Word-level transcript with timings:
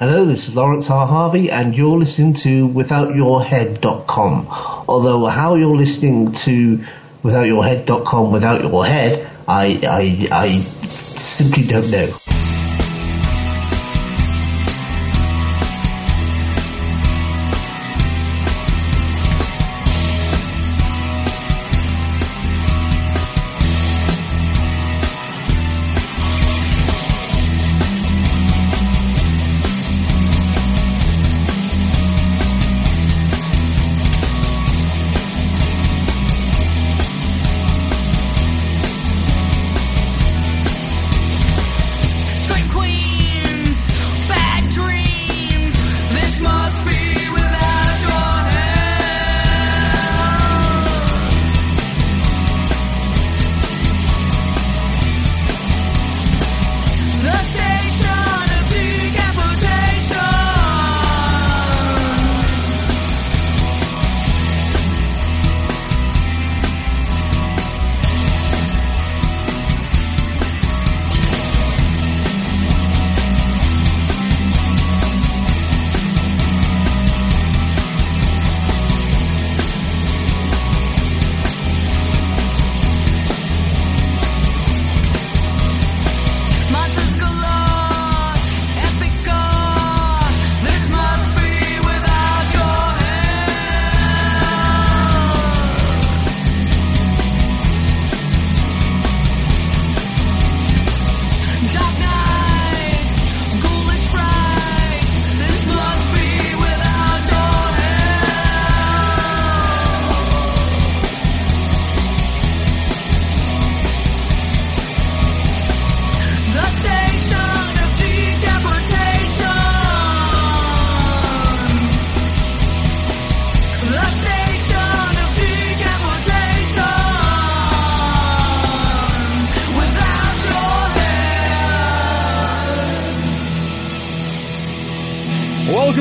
Hello, 0.00 0.26
this 0.26 0.48
is 0.48 0.54
Laurence 0.56 0.86
R. 0.90 1.06
Harvey, 1.06 1.48
and 1.52 1.72
you're 1.72 1.96
listening 1.96 2.34
to 2.42 2.66
WithoutYourHead.com. 2.66 4.48
Although 4.88 5.26
how 5.26 5.54
you're 5.54 5.76
listening 5.76 6.34
to 6.44 6.84
WithoutYourHead.com 7.22 8.32
without 8.32 8.62
your 8.62 8.86
head, 8.86 9.30
I, 9.46 9.78
I, 9.86 10.28
I 10.32 10.60
simply 10.62 11.68
don't 11.68 11.88
know. 11.92 12.33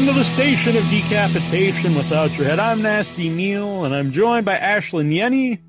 Welcome 0.03 0.21
to 0.21 0.29
the 0.29 0.35
station 0.35 0.75
of 0.75 0.83
decapitation 0.89 1.95
without 1.95 2.37
your 2.37 2.45
head. 2.45 2.59
I'm 2.59 2.81
Nasty 2.81 3.29
Neal, 3.29 3.85
and 3.85 3.95
I'm 3.95 4.11
joined 4.11 4.45
by 4.45 4.57
Ashlynn 4.57 5.13
Yennie. 5.13 5.61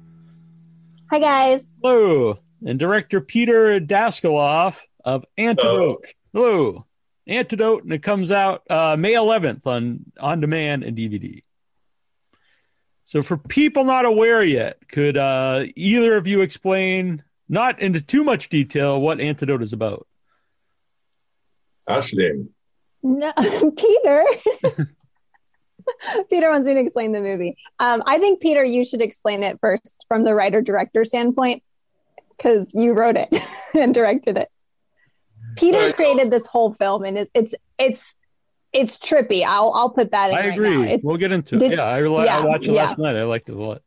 Hi 1.09 1.21
guys. 1.21 1.79
Hello. 1.81 2.41
And 2.67 2.77
director 2.77 3.21
Peter 3.21 3.79
Daskaloff 3.79 4.81
of 5.05 5.25
Antidote. 5.39 6.07
Hello. 6.33 6.85
Antidote, 7.29 7.85
and 7.85 7.93
it 7.93 8.03
comes 8.03 8.33
out 8.33 8.69
uh, 8.69 8.97
May 8.97 9.13
11th 9.13 9.69
on 9.69 10.01
on 10.19 10.41
demand 10.41 10.83
and 10.83 10.99
DVD. 10.99 11.45
So, 13.05 13.23
for 13.23 13.37
people 13.37 13.85
not 13.85 14.05
aware 14.05 14.43
yet, 14.43 14.79
could 14.89 15.17
uh, 15.17 15.67
either 15.77 16.17
of 16.17 16.27
you 16.27 16.41
explain, 16.41 17.23
not 17.49 17.81
into 17.81 18.01
too 18.01 18.25
much 18.25 18.49
detail, 18.49 19.01
what 19.01 19.21
Antidote 19.21 19.63
is 19.63 19.73
about? 19.73 20.09
Ashley, 21.89 22.49
No, 23.05 23.33
Peter. 23.77 24.25
Peter 26.31 26.51
wants 26.51 26.67
me 26.67 26.75
to 26.75 26.81
explain 26.81 27.13
the 27.13 27.21
movie. 27.21 27.57
Um, 27.79 28.03
I 28.07 28.19
think 28.19 28.41
Peter, 28.41 28.65
you 28.65 28.85
should 28.85 29.03
explain 29.03 29.43
it 29.43 29.59
first 29.61 30.07
from 30.09 30.25
the 30.25 30.35
writer 30.35 30.63
director 30.63 31.05
standpoint 31.05 31.63
because 32.37 32.73
you 32.75 32.95
wrote 32.95 33.17
it 33.17 33.29
and 33.75 33.93
directed 33.95 34.39
it. 34.39 34.49
Peter 35.57 35.79
Right. 35.79 35.95
created 35.95 36.31
this 36.31 36.47
whole 36.47 36.73
film, 36.75 37.05
and 37.05 37.19
it's 37.19 37.31
it's 37.35 37.55
it's 37.79 38.15
it's 38.73 38.97
trippy. 38.99 39.45
I'll 39.45 39.73
I'll 39.75 39.91
put 39.91 40.11
that 40.13 40.31
in 40.31 40.37
I 40.37 40.49
right 40.49 40.53
agree. 40.55 41.01
we'll 41.05 41.19
get 41.19 41.31
into 41.33 41.59
did- 41.59 41.73
it. 41.73 41.77
Yeah, 41.77 41.85
I, 41.85 42.01
li- 42.01 42.25
yeah, 42.25 42.39
I 42.39 42.45
watched 42.45 42.67
it 42.67 42.73
yeah. 42.73 42.87
last 42.87 42.99
night. 42.99 43.15
I 43.17 43.25
liked 43.25 43.49
it 43.51 43.55
a 43.55 43.63
lot. 43.63 43.83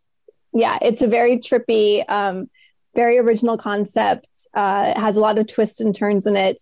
yeah, 0.53 0.77
it's 0.81 1.01
a 1.01 1.07
very 1.07 1.39
trippy, 1.39 2.05
um, 2.09 2.49
very 2.95 3.17
original 3.17 3.57
concept. 3.57 4.27
Uh, 4.53 4.93
it 4.95 4.99
has 4.99 5.17
a 5.17 5.19
lot 5.19 5.37
of 5.39 5.47
twists 5.47 5.81
and 5.81 5.93
turns 5.95 6.25
in 6.27 6.37
it, 6.37 6.61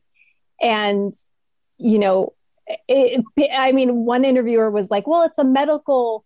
and 0.62 1.14
you 1.78 2.00
know, 2.00 2.34
it, 2.88 3.24
I 3.54 3.72
mean, 3.72 4.06
one 4.06 4.26
interviewer 4.26 4.70
was 4.72 4.90
like, 4.92 5.08
"Well, 5.08 5.24
it's 5.24 5.38
a 5.38 5.44
medical 5.44 6.26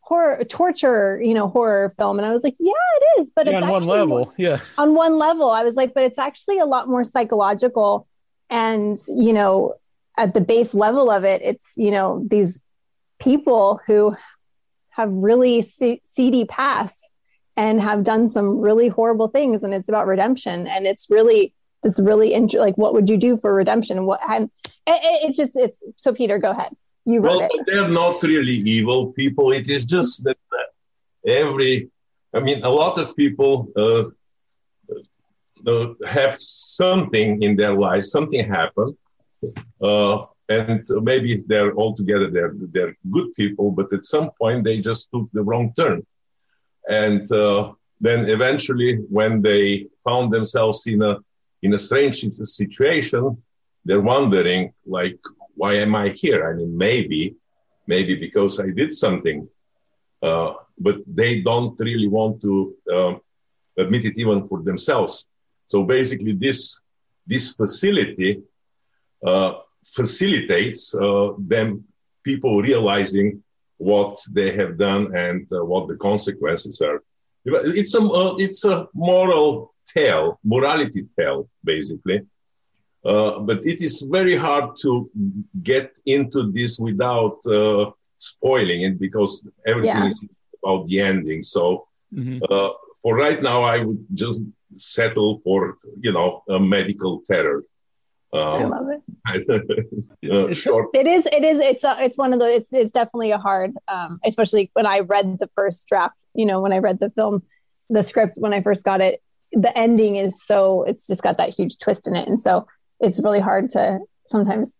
horror 0.00 0.44
torture, 0.44 1.20
you 1.22 1.34
know, 1.34 1.48
horror 1.48 1.92
film," 1.98 2.18
and 2.18 2.26
I 2.26 2.32
was 2.32 2.42
like, 2.44 2.56
"Yeah, 2.58 2.72
it 2.96 3.20
is, 3.20 3.30
but 3.34 3.46
Yeah, 3.46 3.58
it's 3.58 3.64
on 3.64 3.70
one 3.70 3.82
actually 3.82 4.06
more- 4.06 4.18
level. 4.20 4.32
Yeah. 4.36 4.60
on 4.78 4.94
one 4.94 5.18
level 5.18 5.50
i 5.50 5.62
was 5.62 5.76
like 5.76 5.94
but 5.94 6.02
it's 6.04 6.18
actually 6.18 6.58
a 6.58 6.64
lot 6.66 6.88
more 6.88 7.04
psychological 7.04 8.06
and 8.48 8.98
you 9.08 9.32
know 9.32 9.74
at 10.18 10.34
the 10.34 10.40
base 10.40 10.74
level 10.74 11.10
of 11.10 11.24
it 11.24 11.40
it's 11.42 11.72
you 11.76 11.90
know 11.90 12.22
these 12.28 12.62
people 13.20 13.80
who 13.86 14.16
have 14.90 15.10
really 15.12 15.62
se- 15.62 16.00
seedy 16.04 16.44
pasts 16.44 17.12
and 17.56 17.80
have 17.80 18.02
done 18.02 18.26
some 18.28 18.58
really 18.60 18.88
horrible 18.88 19.28
things 19.28 19.62
and 19.62 19.72
it's 19.74 19.88
about 19.88 20.06
redemption 20.06 20.66
and 20.66 20.86
it's 20.86 21.08
really 21.10 21.54
this 21.82 21.98
really 22.00 22.34
int- 22.34 22.54
like 22.54 22.76
what 22.76 22.92
would 22.94 23.08
you 23.08 23.16
do 23.16 23.36
for 23.36 23.54
redemption 23.54 24.04
what 24.06 24.20
and 24.28 24.50
it, 24.86 25.00
it- 25.02 25.20
it's 25.28 25.36
just 25.36 25.56
it's 25.56 25.80
so 25.96 26.12
peter 26.12 26.38
go 26.38 26.50
ahead 26.50 26.74
you 27.06 27.20
wrote 27.20 27.38
well, 27.38 27.48
it 27.52 27.66
they're 27.66 27.88
not 27.88 28.22
really 28.22 28.52
evil 28.54 29.12
people. 29.12 29.52
It 29.52 29.70
is 29.70 29.86
just 29.86 30.22
that 30.24 30.36
every, 31.26 31.88
I 32.34 32.40
mean, 32.40 32.62
a 32.62 32.68
lot 32.68 32.98
of 32.98 33.16
people 33.16 33.72
uh, 33.74 34.04
uh, 35.66 35.94
have 36.06 36.36
something 36.38 37.42
in 37.42 37.56
their 37.56 37.74
life, 37.74 38.04
something 38.04 38.46
happened, 38.46 38.94
uh, 39.82 40.26
and 40.50 40.86
maybe 41.02 41.42
they're 41.46 41.72
all 41.72 41.94
together, 41.94 42.30
they're, 42.30 42.52
they're 42.74 42.94
good 43.10 43.34
people, 43.34 43.70
but 43.70 43.92
at 43.92 44.04
some 44.04 44.30
point 44.38 44.64
they 44.64 44.78
just 44.78 45.08
took 45.12 45.28
the 45.32 45.42
wrong 45.42 45.72
turn. 45.76 46.06
And 46.88 47.30
uh, 47.32 47.72
then 48.00 48.26
eventually, 48.28 48.96
when 49.08 49.42
they 49.42 49.86
found 50.04 50.32
themselves 50.32 50.86
in 50.86 51.02
a 51.02 51.18
in 51.62 51.74
a 51.74 51.78
strange 51.78 52.24
situation, 52.44 53.42
they're 53.84 54.00
wondering, 54.00 54.72
like, 54.86 55.18
why 55.54 55.74
am 55.74 55.94
I 55.94 56.08
here? 56.08 56.50
I 56.50 56.54
mean, 56.54 56.76
maybe, 56.76 57.36
maybe 57.86 58.14
because 58.14 58.60
I 58.60 58.70
did 58.70 58.94
something, 58.94 59.48
uh, 60.22 60.54
but 60.78 60.96
they 61.06 61.40
don't 61.40 61.78
really 61.80 62.08
want 62.08 62.40
to 62.42 62.74
um 62.94 63.20
admit 63.78 64.04
it 64.04 64.18
even 64.18 64.46
for 64.46 64.62
themselves. 64.62 65.26
So 65.66 65.84
basically, 65.84 66.32
this 66.32 66.80
this 67.26 67.54
facility 67.54 68.42
uh, 69.24 69.52
facilitates 69.84 70.94
uh, 70.94 71.32
them 71.38 71.84
people 72.24 72.60
realizing 72.60 73.42
what 73.78 74.18
they 74.30 74.50
have 74.52 74.76
done 74.76 75.16
and 75.16 75.50
uh, 75.52 75.64
what 75.64 75.88
the 75.88 75.96
consequences 75.96 76.80
are. 76.82 77.02
It's 77.44 77.94
a 77.94 78.02
uh, 78.02 78.34
it's 78.38 78.64
a 78.64 78.88
moral 78.94 79.69
tale, 79.94 80.38
morality 80.44 81.06
tale, 81.18 81.48
basically. 81.64 82.20
Uh, 83.04 83.38
but 83.40 83.64
it 83.64 83.80
is 83.82 84.02
very 84.10 84.36
hard 84.36 84.76
to 84.82 85.10
get 85.62 85.98
into 86.06 86.52
this 86.52 86.78
without 86.78 87.38
uh, 87.46 87.90
spoiling 88.18 88.82
it 88.82 88.98
because 89.00 89.32
everything 89.66 89.96
Yeah. 90.04 90.08
is 90.08 90.24
about 90.62 90.86
the 90.88 91.00
ending. 91.00 91.42
So 91.42 91.86
Mhm. 92.12 92.40
uh, 92.50 92.72
for 93.02 93.16
right 93.16 93.40
now, 93.42 93.62
I 93.62 93.76
would 93.84 94.04
just 94.14 94.42
settle 94.76 95.40
for 95.44 95.78
you 96.04 96.12
know 96.12 96.42
a 96.48 96.58
medical 96.60 97.12
terror. 97.30 97.60
I 98.32 98.38
Um, 98.62 98.70
love 98.70 98.88
it. 98.96 99.02
uh, 100.30 100.46
It's- 100.50 100.56
short. 100.56 100.86
It 100.94 101.06
is. 101.16 101.26
It 101.36 101.42
is. 101.50 101.58
It's. 101.58 101.84
A, 101.90 101.92
it's 102.06 102.18
one 102.24 102.32
of 102.34 102.38
the. 102.42 102.46
It's. 102.58 102.72
It's 102.72 102.92
definitely 103.00 103.32
a 103.32 103.38
hard. 103.38 103.70
Um, 103.88 104.20
especially 104.30 104.70
when 104.74 104.86
I 104.86 105.00
read 105.14 105.38
the 105.42 105.48
first 105.58 105.88
draft. 105.88 106.18
You 106.34 106.46
know, 106.46 106.60
when 106.60 106.72
I 106.72 106.78
read 106.78 106.98
the 107.00 107.10
film, 107.18 107.42
the 107.96 108.02
script 108.10 108.34
when 108.36 108.52
I 108.54 108.60
first 108.62 108.84
got 108.84 109.00
it, 109.00 109.14
the 109.52 109.76
ending 109.76 110.16
is 110.16 110.42
so. 110.44 110.84
It's 110.84 111.06
just 111.06 111.22
got 111.22 111.36
that 111.38 111.50
huge 111.50 111.78
twist 111.78 112.06
in 112.06 112.14
it, 112.16 112.28
and 112.28 112.38
so 112.38 112.66
it's 113.00 113.20
really 113.20 113.40
hard 113.40 113.70
to 113.70 113.98
sometimes 114.26 114.70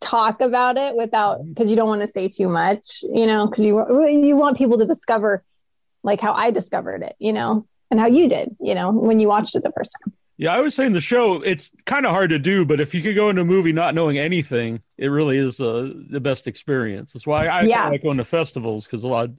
talk 0.00 0.40
about 0.40 0.76
it 0.76 0.94
without 0.96 1.38
because 1.48 1.68
you 1.68 1.76
don't 1.76 1.88
want 1.88 2.02
to 2.02 2.08
say 2.08 2.28
too 2.28 2.48
much. 2.48 3.02
You 3.02 3.26
know, 3.26 3.46
because 3.46 3.64
you 3.64 4.06
you 4.08 4.36
want 4.36 4.58
people 4.58 4.78
to 4.78 4.86
discover 4.86 5.44
like 6.02 6.20
how 6.20 6.32
I 6.32 6.50
discovered 6.50 7.02
it. 7.02 7.16
You 7.18 7.32
know, 7.32 7.66
and 7.90 8.00
how 8.00 8.06
you 8.06 8.28
did. 8.28 8.56
You 8.60 8.74
know, 8.74 8.90
when 8.90 9.20
you 9.20 9.28
watched 9.28 9.54
it 9.56 9.62
the 9.62 9.72
first 9.76 9.94
time. 10.04 10.12
Yeah, 10.38 10.54
I 10.54 10.60
was 10.60 10.74
saying 10.74 10.92
the 10.92 11.00
show, 11.00 11.40
it's 11.40 11.72
kind 11.86 12.04
of 12.04 12.12
hard 12.12 12.28
to 12.28 12.38
do, 12.38 12.66
but 12.66 12.78
if 12.78 12.92
you 12.94 13.00
could 13.00 13.14
go 13.14 13.30
into 13.30 13.40
a 13.40 13.44
movie 13.46 13.72
not 13.72 13.94
knowing 13.94 14.18
anything, 14.18 14.82
it 14.98 15.08
really 15.08 15.38
is 15.38 15.60
uh, 15.60 15.94
the 16.10 16.20
best 16.20 16.46
experience. 16.46 17.14
That's 17.14 17.26
why 17.26 17.46
I 17.46 17.62
Yeah. 17.62 17.88
like 17.88 18.02
going 18.02 18.18
to 18.18 18.24
festivals 18.24 18.84
because 18.84 19.02
a 19.02 19.08
lot 19.08 19.30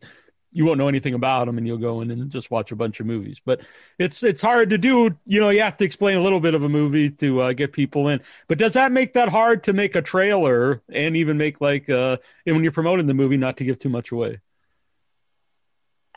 you 0.51 0.65
won't 0.65 0.77
know 0.77 0.87
anything 0.87 1.13
about 1.13 1.45
them 1.45 1.57
and 1.57 1.67
you'll 1.67 1.77
go 1.77 2.01
in 2.01 2.09
and 2.09 2.29
just 2.31 2.49
watch 2.49 2.71
a 2.71 2.75
bunch 2.75 2.99
of 2.99 3.05
movies. 3.05 3.39
But 3.45 3.61
it's 3.99 4.23
it's 4.23 4.41
hard 4.41 4.69
to 4.71 4.77
do. 4.77 5.15
You 5.25 5.39
know, 5.39 5.49
you 5.49 5.61
have 5.61 5.77
to 5.77 5.85
explain 5.85 6.17
a 6.17 6.21
little 6.21 6.39
bit 6.39 6.53
of 6.55 6.63
a 6.63 6.69
movie 6.69 7.09
to 7.11 7.41
uh, 7.41 7.53
get 7.53 7.73
people 7.73 8.07
in. 8.07 8.21
But 8.47 8.57
does 8.57 8.73
that 8.73 8.91
make 8.91 9.13
that 9.13 9.29
hard 9.29 9.63
to 9.65 9.73
make 9.73 9.95
a 9.95 10.01
trailer 10.01 10.81
and 10.91 11.15
even 11.17 11.37
make 11.37 11.59
like 11.61 11.89
uh, 11.89 12.17
and 12.45 12.55
when 12.55 12.63
you're 12.63 12.71
promoting 12.71 13.05
the 13.05 13.13
movie, 13.13 13.37
not 13.37 13.57
to 13.57 13.63
give 13.65 13.77
too 13.77 13.89
much 13.89 14.11
away? 14.11 14.39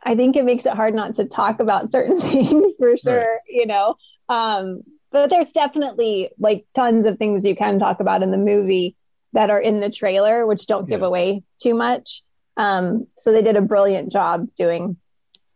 I 0.02 0.14
think 0.14 0.36
it 0.36 0.44
makes 0.44 0.64
it 0.64 0.72
hard 0.72 0.94
not 0.94 1.16
to 1.16 1.24
talk 1.26 1.60
about 1.60 1.90
certain 1.90 2.20
things 2.20 2.76
for 2.78 2.96
sure, 2.96 3.38
you 3.48 3.66
know. 3.66 3.96
Um, 4.28 4.82
but 5.12 5.28
there's 5.28 5.50
definitely 5.50 6.30
like 6.38 6.64
tons 6.74 7.04
of 7.04 7.18
things 7.18 7.44
you 7.44 7.56
can 7.56 7.78
talk 7.78 8.00
about 8.00 8.22
in 8.22 8.30
the 8.30 8.38
movie 8.38 8.96
that 9.32 9.50
are 9.50 9.60
in 9.60 9.76
the 9.76 9.90
trailer, 9.90 10.46
which 10.46 10.66
don't 10.66 10.88
give 10.88 11.00
Yeah. 11.00 11.06
away 11.06 11.42
too 11.62 11.74
much. 11.74 12.22
Um, 12.60 13.06
so 13.16 13.32
they 13.32 13.40
did 13.40 13.56
a 13.56 13.62
brilliant 13.62 14.12
job 14.12 14.46
doing 14.54 14.98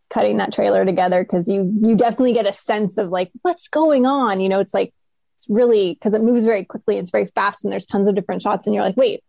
cutting 0.09 0.37
that 0.37 0.51
trailer 0.51 0.83
together 0.85 1.23
because 1.23 1.47
you 1.47 1.71
you 1.79 1.95
definitely 1.95 2.33
get 2.33 2.47
a 2.47 2.53
sense 2.53 2.97
of 2.97 3.09
like 3.09 3.31
what's 3.43 3.67
going 3.67 4.07
on. 4.07 4.39
You 4.39 4.49
know, 4.49 4.59
it's 4.59 4.73
like 4.73 4.91
it's 5.37 5.47
really 5.47 5.93
because 5.93 6.15
it 6.15 6.23
moves 6.23 6.45
very 6.45 6.65
quickly, 6.65 6.97
it's 6.97 7.11
very 7.11 7.27
fast, 7.27 7.63
and 7.63 7.71
there's 7.71 7.85
tons 7.85 8.09
of 8.09 8.15
different 8.15 8.41
shots, 8.41 8.65
and 8.65 8.73
you're 8.73 8.83
like, 8.83 8.97
wait, 8.97 9.23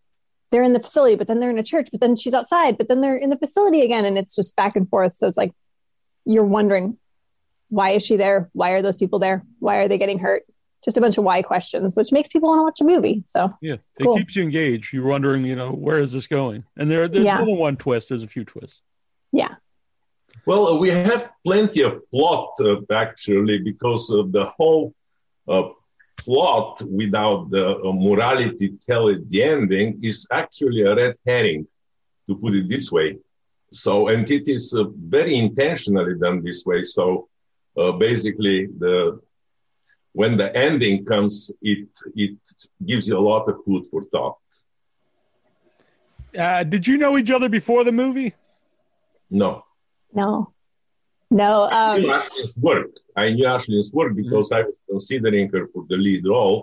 they're 0.50 0.62
in 0.62 0.72
the 0.72 0.80
facility, 0.80 1.16
but 1.16 1.26
then 1.26 1.38
they're 1.38 1.50
in 1.50 1.58
a 1.58 1.62
church, 1.62 1.88
but 1.92 2.00
then 2.00 2.16
she's 2.16 2.32
outside, 2.32 2.78
but 2.78 2.88
then 2.88 3.02
they're 3.02 3.14
in 3.14 3.28
the 3.28 3.36
facility 3.36 3.82
again. 3.82 4.06
And 4.06 4.16
it's 4.16 4.34
just 4.34 4.56
back 4.56 4.74
and 4.74 4.88
forth. 4.88 5.14
So 5.14 5.28
it's 5.28 5.36
like 5.36 5.52
you're 6.24 6.44
wondering, 6.44 6.96
why 7.68 7.90
is 7.90 8.02
she 8.02 8.16
there? 8.16 8.48
Why 8.54 8.70
are 8.70 8.80
those 8.80 8.96
people 8.96 9.18
there? 9.18 9.44
Why 9.58 9.80
are 9.80 9.88
they 9.88 9.98
getting 9.98 10.18
hurt? 10.18 10.44
Just 10.86 10.96
a 10.96 11.00
bunch 11.00 11.18
of 11.18 11.24
why 11.24 11.42
questions, 11.42 11.96
which 11.96 12.12
makes 12.12 12.28
people 12.30 12.48
want 12.48 12.60
to 12.60 12.62
watch 12.62 12.80
a 12.80 12.84
movie. 12.84 13.24
So 13.26 13.50
Yeah, 13.60 13.74
it 13.74 14.04
cool. 14.04 14.16
keeps 14.16 14.36
you 14.36 14.44
engaged. 14.44 14.92
You're 14.94 15.06
wondering, 15.08 15.44
you 15.44 15.56
know, 15.56 15.72
where 15.72 15.98
is 15.98 16.12
this 16.12 16.26
going? 16.28 16.64
And 16.78 16.88
there, 16.90 17.08
there's 17.08 17.24
Yeah. 17.24 17.38
more 17.38 17.46
than 17.46 17.58
one 17.58 17.76
twist. 17.76 18.08
There's 18.08 18.22
a 18.22 18.28
few 18.28 18.44
twists. 18.44 18.80
yeah. 19.32 19.56
Well, 20.46 20.68
uh, 20.68 20.78
we 20.78 20.90
have 20.90 21.32
plenty 21.44 21.82
of 21.82 22.08
plot 22.12 22.50
uh, 22.60 22.76
actually 22.92 23.58
because 23.62 24.10
of 24.10 24.30
the 24.30 24.44
whole 24.56 24.94
uh, 25.48 25.64
plot 26.18 26.80
without 26.88 27.50
the 27.50 27.64
uh, 27.78 27.92
morality 27.92 28.68
tell 28.86 29.08
at 29.08 29.28
the 29.28 29.42
ending 29.42 29.98
is 30.02 30.26
actually 30.30 30.82
a 30.82 30.94
red 30.94 31.16
herring, 31.26 31.66
to 32.28 32.36
put 32.36 32.54
it 32.54 32.68
this 32.68 32.92
way. 32.92 33.16
So, 33.72 34.06
and 34.08 34.28
it 34.30 34.46
is 34.46 34.72
uh, 34.72 34.84
very 35.16 35.36
intentionally 35.36 36.14
done 36.16 36.44
this 36.44 36.64
way. 36.64 36.84
So, 36.84 37.28
uh, 37.76 37.92
basically, 37.92 38.66
the 38.78 39.20
when 40.20 40.32
the 40.40 40.48
ending 40.68 40.96
comes, 41.12 41.34
it 41.72 41.88
it 42.24 42.36
gives 42.88 43.04
you 43.08 43.16
a 43.22 43.24
lot 43.32 43.44
of 43.50 43.54
food 43.64 43.82
for 43.90 44.00
thought. 44.12 44.44
Uh, 46.44 46.62
did 46.72 46.82
you 46.88 46.96
know 47.02 47.12
each 47.20 47.32
other 47.36 47.50
before 47.58 47.82
the 47.88 47.96
movie? 48.02 48.30
No. 49.42 49.50
No. 50.20 50.30
No. 51.42 51.52
I 51.70 51.98
knew 51.98 52.08
Um, 52.10 52.16
Ashley's 52.18 52.56
work. 52.68 52.92
I 53.22 53.26
knew 53.34 53.46
Ashley's 53.54 53.90
work 53.98 54.12
because 54.22 54.46
I 54.58 54.60
was 54.68 54.78
considering 54.92 55.46
her 55.54 55.62
for 55.72 55.82
the 55.90 55.98
lead 56.06 56.22
role. 56.34 56.58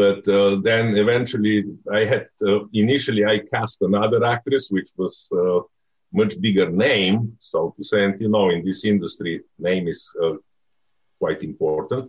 But 0.00 0.22
uh, 0.38 0.52
then 0.68 0.84
eventually, 1.04 1.56
I 1.98 2.02
had 2.12 2.26
uh, 2.50 2.60
initially 2.84 3.22
I 3.34 3.36
cast 3.54 3.76
another 3.90 4.20
actress, 4.34 4.64
which 4.76 4.90
was 5.00 5.14
uh, 5.40 5.60
much 6.20 6.32
bigger 6.46 6.68
name, 6.88 7.18
so 7.50 7.58
to 7.76 7.82
say. 7.90 7.98
And 8.06 8.14
you 8.22 8.30
know, 8.34 8.46
in 8.54 8.60
this 8.68 8.80
industry, 8.92 9.34
name 9.68 9.84
is 9.94 10.00
uh, 10.24 10.34
quite 11.22 11.40
important. 11.52 12.04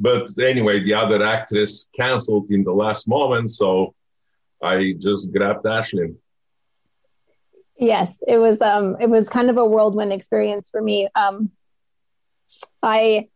But 0.00 0.38
anyway, 0.38 0.80
the 0.80 0.94
other 0.94 1.22
actress 1.22 1.86
canceled 1.94 2.50
in 2.50 2.64
the 2.64 2.72
last 2.72 3.06
moment, 3.06 3.50
so 3.50 3.94
I 4.62 4.94
just 4.98 5.30
grabbed 5.32 5.66
Ashley. 5.66 6.14
yes, 7.78 8.18
it 8.26 8.38
was 8.38 8.60
um 8.60 8.96
it 9.00 9.08
was 9.10 9.28
kind 9.28 9.50
of 9.50 9.56
a 9.56 9.66
whirlwind 9.66 10.12
experience 10.12 10.70
for 10.70 10.80
me. 10.80 11.08
Um 11.14 11.50
I 12.82 13.28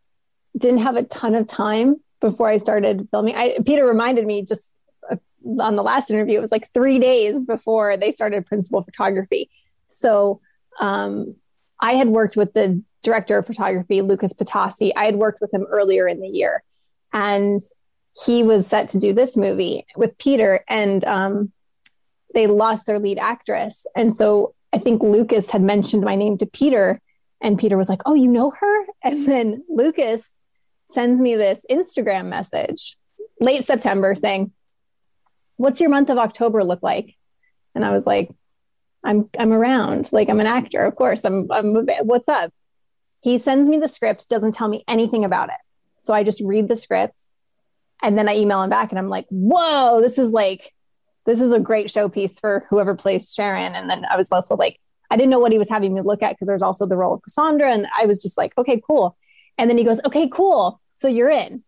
didn't 0.57 0.79
have 0.79 0.95
a 0.97 1.03
ton 1.03 1.35
of 1.35 1.47
time 1.47 1.97
before 2.21 2.47
I 2.47 2.57
started 2.57 3.07
filming. 3.11 3.35
I 3.35 3.57
Peter 3.65 3.85
reminded 3.85 4.25
me 4.25 4.43
just 4.43 4.71
uh, 5.11 5.17
on 5.59 5.75
the 5.75 5.83
last 5.83 6.09
interview, 6.09 6.37
it 6.37 6.41
was 6.41 6.51
like 6.51 6.71
3 6.73 6.99
days 6.99 7.45
before 7.45 7.97
they 7.97 8.11
started 8.11 8.45
principal 8.45 8.83
photography. 8.83 9.49
So, 9.87 10.41
um 10.79 11.35
I 11.79 11.93
had 11.95 12.07
worked 12.07 12.37
with 12.37 12.53
the 12.53 12.81
director 13.05 13.37
of 13.37 13.45
photography, 13.45 14.01
Lucas 14.01 14.33
Patasi. 14.33 14.91
I 14.97 15.05
had 15.05 15.15
worked 15.15 15.39
with 15.39 15.53
him 15.53 15.65
earlier 15.69 16.07
in 16.07 16.19
the 16.19 16.27
year 16.27 16.63
and 17.13 17.61
he 18.25 18.43
was 18.43 18.67
set 18.67 18.89
to 18.89 18.97
do 18.97 19.13
this 19.13 19.37
movie 19.37 19.85
with 19.95 20.17
Peter 20.17 20.63
and 20.67 21.03
um 21.05 21.51
they 22.33 22.47
lost 22.47 22.85
their 22.85 22.99
lead 22.99 23.17
actress. 23.17 23.87
And 23.95 24.13
so 24.15 24.53
I 24.73 24.77
think 24.77 25.01
Lucas 25.01 25.49
had 25.49 25.61
mentioned 25.61 26.03
my 26.03 26.15
name 26.15 26.37
to 26.39 26.45
Peter, 26.45 26.99
and 27.41 27.57
Peter 27.57 27.77
was 27.77 27.87
like, 27.87 28.01
Oh, 28.05 28.13
you 28.13 28.27
know 28.27 28.51
her? 28.59 28.85
And 29.03 29.25
then 29.25 29.63
Lucas 29.69 30.35
sends 30.89 31.21
me 31.21 31.35
this 31.35 31.65
Instagram 31.71 32.25
message 32.25 32.97
late 33.39 33.65
September 33.65 34.13
saying, 34.15 34.51
What's 35.55 35.79
your 35.79 35.89
month 35.89 36.09
of 36.09 36.17
October 36.17 36.63
look 36.63 36.83
like? 36.83 37.15
And 37.73 37.85
I 37.85 37.91
was 37.91 38.05
like, 38.05 38.29
I'm 39.03 39.29
I'm 39.39 39.53
around. 39.53 40.11
Like 40.11 40.29
I'm 40.29 40.41
an 40.41 40.47
actor, 40.47 40.83
of 40.83 40.95
course. 40.95 41.23
I'm 41.23 41.49
I'm 41.51 41.75
a 41.75 41.83
bit- 41.83 42.05
what's 42.05 42.27
up? 42.27 42.51
He 43.25 43.39
sends 43.39 43.67
me 43.67 43.79
the 43.79 43.89
script, 43.89 44.29
doesn't 44.29 44.53
tell 44.53 44.67
me 44.67 44.83
anything 44.87 45.25
about 45.25 45.49
it. 45.49 45.55
So 46.01 46.13
I 46.13 46.23
just 46.23 46.43
read 46.45 46.67
the 46.67 46.77
script 46.77 47.25
and 48.03 48.15
then 48.15 48.29
I 48.29 48.35
email 48.35 48.61
him 48.61 48.69
back 48.69 48.91
and 48.91 48.99
I'm 48.99 49.09
like, 49.09 49.25
whoa, 49.29 49.99
this 49.99 50.19
is 50.19 50.31
like 50.31 50.71
this 51.25 51.41
is 51.41 51.51
a 51.51 51.59
great 51.59 51.87
showpiece 51.87 52.39
for 52.39 52.67
whoever 52.69 52.93
plays 52.93 53.33
Sharon. 53.33 53.73
And 53.73 53.89
then 53.89 54.05
I 54.07 54.15
was 54.15 54.31
also 54.31 54.55
like, 54.55 54.79
I 55.09 55.17
didn't 55.17 55.31
know 55.31 55.39
what 55.39 55.51
he 55.51 55.57
was 55.57 55.69
having 55.69 55.95
me 55.95 56.01
look 56.01 56.21
at 56.21 56.33
because 56.33 56.45
there's 56.45 56.61
also 56.61 56.85
the 56.85 56.95
role 56.95 57.15
of 57.15 57.23
Cassandra. 57.23 57.73
And 57.73 57.87
I 57.99 58.05
was 58.05 58.21
just 58.21 58.37
like, 58.37 58.55
okay, 58.59 58.79
cool. 58.85 59.17
And 59.57 59.71
then 59.71 59.79
he 59.79 59.83
goes, 59.83 59.99
okay, 60.05 60.29
cool. 60.29 60.79
So 60.93 61.07
you're 61.07 61.31
in. 61.31 61.63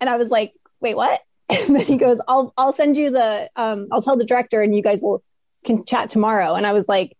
And 0.00 0.10
I 0.10 0.16
was 0.16 0.32
like, 0.32 0.52
wait, 0.80 0.96
what? 0.96 1.20
And 1.48 1.76
then 1.76 1.82
he 1.86 1.96
goes, 1.96 2.20
I'll 2.26 2.52
I'll 2.56 2.72
send 2.72 2.96
you 2.96 3.10
the 3.10 3.48
um, 3.54 3.86
I'll 3.92 4.02
tell 4.02 4.16
the 4.16 4.24
director 4.24 4.62
and 4.62 4.74
you 4.74 4.82
guys 4.82 5.00
will 5.00 5.22
can 5.64 5.84
chat 5.84 6.10
tomorrow. 6.10 6.54
And 6.54 6.66
I 6.66 6.72
was 6.72 6.88
like, 6.88 7.16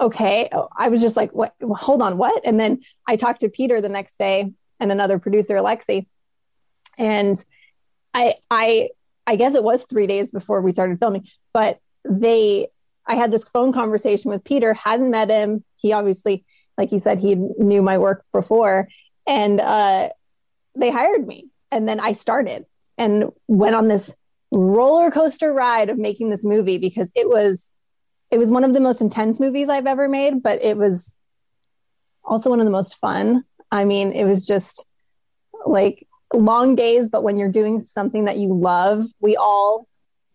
okay. 0.00 0.50
I 0.76 0.88
was 0.88 1.00
just 1.00 1.16
like, 1.16 1.32
what 1.32 1.54
hold 1.62 2.02
on, 2.02 2.16
what? 2.18 2.40
And 2.44 2.58
then 2.58 2.80
I 3.06 3.16
talked 3.16 3.40
to 3.40 3.48
Peter 3.48 3.80
the 3.80 3.88
next 3.88 4.18
day 4.18 4.52
and 4.80 4.92
another 4.92 5.18
producer, 5.18 5.54
Alexi. 5.54 6.06
And 6.98 7.42
I 8.12 8.34
I 8.50 8.90
I 9.26 9.36
guess 9.36 9.54
it 9.54 9.64
was 9.64 9.86
three 9.86 10.06
days 10.06 10.30
before 10.30 10.60
we 10.60 10.72
started 10.72 10.98
filming, 10.98 11.26
but 11.52 11.78
they, 12.04 12.68
I 13.06 13.16
had 13.16 13.32
this 13.32 13.44
phone 13.44 13.72
conversation 13.72 14.30
with 14.30 14.44
Peter, 14.44 14.74
hadn't 14.74 15.10
met 15.10 15.30
him. 15.30 15.64
He 15.76 15.92
obviously, 15.92 16.44
like 16.76 16.90
he 16.90 16.98
said, 16.98 17.18
he 17.18 17.34
knew 17.34 17.82
my 17.82 17.98
work 17.98 18.24
before 18.32 18.88
and 19.26 19.60
uh, 19.60 20.10
they 20.74 20.90
hired 20.90 21.26
me. 21.26 21.48
And 21.70 21.88
then 21.88 22.00
I 22.00 22.12
started 22.12 22.66
and 22.98 23.30
went 23.48 23.74
on 23.74 23.88
this 23.88 24.14
roller 24.52 25.10
coaster 25.10 25.52
ride 25.52 25.88
of 25.88 25.98
making 25.98 26.30
this 26.30 26.44
movie 26.44 26.78
because 26.78 27.10
it 27.14 27.28
was, 27.28 27.70
it 28.30 28.38
was 28.38 28.50
one 28.50 28.64
of 28.64 28.72
the 28.72 28.80
most 28.80 29.00
intense 29.00 29.38
movies 29.38 29.68
I've 29.68 29.86
ever 29.86 30.08
made, 30.08 30.42
but 30.42 30.62
it 30.62 30.76
was 30.76 31.16
also 32.24 32.50
one 32.50 32.60
of 32.60 32.64
the 32.64 32.70
most 32.70 32.96
fun. 32.96 33.44
I 33.70 33.84
mean, 33.84 34.12
it 34.12 34.24
was 34.24 34.46
just 34.46 34.84
like 35.66 36.06
long 36.32 36.74
days, 36.74 37.08
but 37.08 37.22
when 37.22 37.36
you're 37.36 37.50
doing 37.50 37.80
something 37.80 38.24
that 38.24 38.38
you 38.38 38.52
love, 38.52 39.06
we 39.20 39.36
all, 39.36 39.86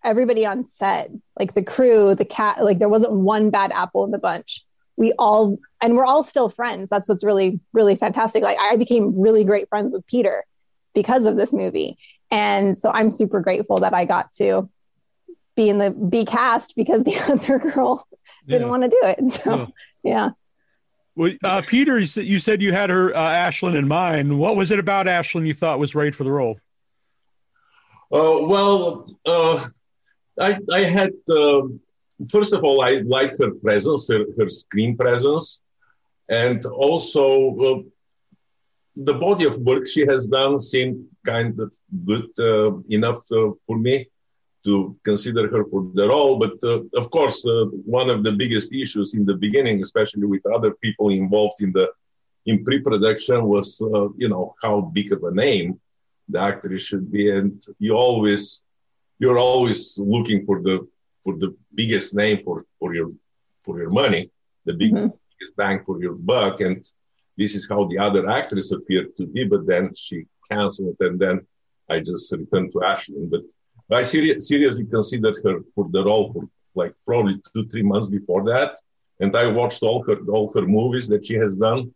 everybody 0.03 0.45
on 0.45 0.65
set, 0.65 1.09
like 1.37 1.55
the 1.55 1.63
crew, 1.63 2.15
the 2.15 2.25
cat, 2.25 2.63
like 2.63 2.79
there 2.79 2.89
wasn't 2.89 3.11
one 3.11 3.49
bad 3.49 3.71
apple 3.71 4.05
in 4.05 4.11
the 4.11 4.17
bunch. 4.17 4.65
We 4.95 5.13
all, 5.17 5.57
and 5.81 5.95
we're 5.95 6.05
all 6.05 6.23
still 6.23 6.49
friends. 6.49 6.89
That's 6.89 7.07
what's 7.07 7.23
really, 7.23 7.59
really 7.73 7.95
fantastic. 7.95 8.43
Like 8.43 8.57
I 8.59 8.75
became 8.75 9.19
really 9.19 9.43
great 9.43 9.69
friends 9.69 9.93
with 9.93 10.05
Peter 10.07 10.45
because 10.93 11.25
of 11.25 11.37
this 11.37 11.53
movie. 11.53 11.97
And 12.31 12.77
so 12.77 12.91
I'm 12.91 13.11
super 13.11 13.39
grateful 13.39 13.77
that 13.77 13.93
I 13.93 14.05
got 14.05 14.31
to 14.33 14.69
be 15.59 15.69
in 15.69 15.77
the, 15.77 15.91
be 15.91 16.23
cast 16.25 16.75
because 16.75 17.03
the 17.03 17.17
other 17.31 17.59
girl 17.59 18.07
didn't 18.47 18.61
Yeah. 18.67 18.69
want 18.69 18.83
to 18.83 18.89
do 18.89 19.01
it. 19.03 19.31
So, 19.31 19.51
Yeah. 19.51 19.67
yeah. 20.11 20.29
Well, 21.15 21.33
uh, 21.43 21.61
Peter, 21.67 21.99
you 21.99 22.07
said, 22.07 22.25
you 22.25 22.39
said 22.39 22.61
you 22.61 22.71
had 22.71 22.89
her 22.89 23.13
uh, 23.13 23.19
Ashlynn 23.45 23.75
in 23.77 23.87
mind. 23.87 24.39
What 24.39 24.55
was 24.55 24.71
it 24.71 24.79
about 24.79 25.05
Ashlynn 25.07 25.45
you 25.45 25.53
thought 25.53 25.77
was 25.77 25.93
right 25.93 26.15
for 26.15 26.23
the 26.23 26.31
role? 26.31 26.55
Uh, 28.11 28.39
well, 28.53 29.05
uh, 29.25 29.67
I, 30.39 30.57
I 30.73 30.81
had, 30.97 31.11
uh, 31.29 31.61
first 32.35 32.53
of 32.53 32.63
all, 32.63 32.81
I 32.81 32.91
liked 33.15 33.35
her 33.41 33.51
presence, 33.65 34.07
her, 34.11 34.23
her 34.39 34.49
screen 34.49 34.95
presence, 34.95 35.61
and 36.29 36.65
also 36.65 37.23
uh, 37.67 37.81
the 38.95 39.15
body 39.15 39.43
of 39.43 39.57
work 39.59 39.87
she 39.87 40.05
has 40.11 40.27
done 40.27 40.57
seemed 40.57 41.05
kind 41.25 41.59
of 41.59 41.69
good 42.05 42.29
uh, 42.39 42.71
enough 42.89 43.19
uh, 43.31 43.51
for 43.67 43.77
me 43.77 44.07
to 44.65 44.95
consider 45.03 45.43
her 45.53 45.63
for 45.71 45.81
the 45.99 46.07
role. 46.13 46.37
But 46.43 46.55
uh, 46.63 46.81
of 47.01 47.09
course, 47.09 47.45
uh, 47.45 47.65
one 47.97 48.09
of 48.09 48.23
the 48.23 48.33
biggest 48.41 48.73
issues 48.73 49.13
in 49.13 49.23
the 49.25 49.35
beginning, 49.45 49.81
especially 49.81 50.25
with 50.33 50.45
other 50.55 50.71
people 50.83 51.09
involved 51.09 51.61
in 51.61 51.71
the 51.71 51.87
in 52.45 52.63
pre-production, 52.65 53.37
was 53.45 53.67
uh, 53.81 54.07
you 54.21 54.29
know 54.33 54.45
how 54.63 54.75
big 54.97 55.11
of 55.15 55.23
a 55.23 55.33
name 55.45 55.79
the 56.33 56.39
actress 56.39 56.81
should 56.89 57.07
be, 57.11 57.23
and 57.37 57.53
you 57.79 57.93
always 57.93 58.63
you're 59.21 59.39
always 59.39 59.81
looking 59.97 60.45
for 60.45 60.57
the 60.67 60.75
for 61.23 61.33
the 61.43 61.49
biggest 61.79 62.15
name 62.15 62.37
for 62.45 62.65
for 62.79 62.89
your 62.97 63.09
for 63.65 63.77
your 63.81 63.89
money, 64.01 64.23
the 64.65 64.73
big, 64.73 64.91
Mhm. 64.93 65.11
biggest 65.31 65.53
bang 65.61 65.77
for 65.87 65.95
your 66.03 66.15
buck, 66.31 66.55
and 66.67 66.79
this 67.37 67.51
is 67.55 67.67
how 67.71 67.81
the 67.91 67.97
other 68.07 68.23
actress 68.39 68.71
appeared 68.77 69.09
to 69.17 69.25
be. 69.33 69.41
But 69.53 69.65
then 69.71 69.83
she 69.95 70.17
canceled, 70.49 70.97
and 71.07 71.15
then 71.23 71.35
I 71.93 71.95
just 71.99 72.31
returned 72.41 72.71
to 72.73 72.79
Ashlynn. 72.91 73.29
But 73.35 73.43
I 73.91 74.01
seri- 74.01 74.41
seriously 74.41 74.85
considered 74.85 75.37
her 75.43 75.59
for 75.73 75.89
the 75.91 76.03
role 76.03 76.31
for 76.33 76.43
like 76.75 76.93
probably 77.05 77.41
two 77.53 77.65
three 77.67 77.83
months 77.83 78.07
before 78.07 78.43
that, 78.45 78.77
and 79.19 79.35
I 79.35 79.47
watched 79.47 79.81
all 79.83 80.03
her 80.03 80.17
all 80.27 80.51
her 80.53 80.65
movies 80.65 81.07
that 81.07 81.25
she 81.25 81.35
has 81.35 81.55
done. 81.55 81.93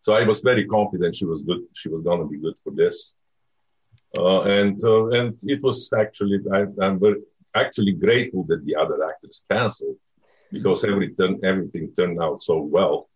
So 0.00 0.14
I 0.14 0.24
was 0.24 0.40
very 0.40 0.66
confident 0.66 1.14
she 1.14 1.26
was 1.26 1.42
good. 1.42 1.62
She 1.74 1.88
was 1.88 2.02
gonna 2.02 2.26
be 2.26 2.38
good 2.38 2.56
for 2.62 2.72
this. 2.72 3.14
Uh, 4.16 4.42
and 4.42 4.82
uh, 4.84 5.08
and 5.08 5.34
it 5.42 5.62
was 5.62 5.90
actually 5.92 6.38
I, 6.52 6.66
I'm 6.84 6.98
very, 6.98 7.20
actually 7.54 7.92
grateful 7.92 8.44
that 8.44 8.64
the 8.64 8.74
other 8.76 8.98
actors 9.08 9.44
canceled 9.50 9.96
because 10.50 10.84
every 10.84 11.14
turn, 11.14 11.38
everything 11.44 11.92
turned 11.94 12.20
out 12.22 12.42
so 12.42 12.58
well, 12.60 13.08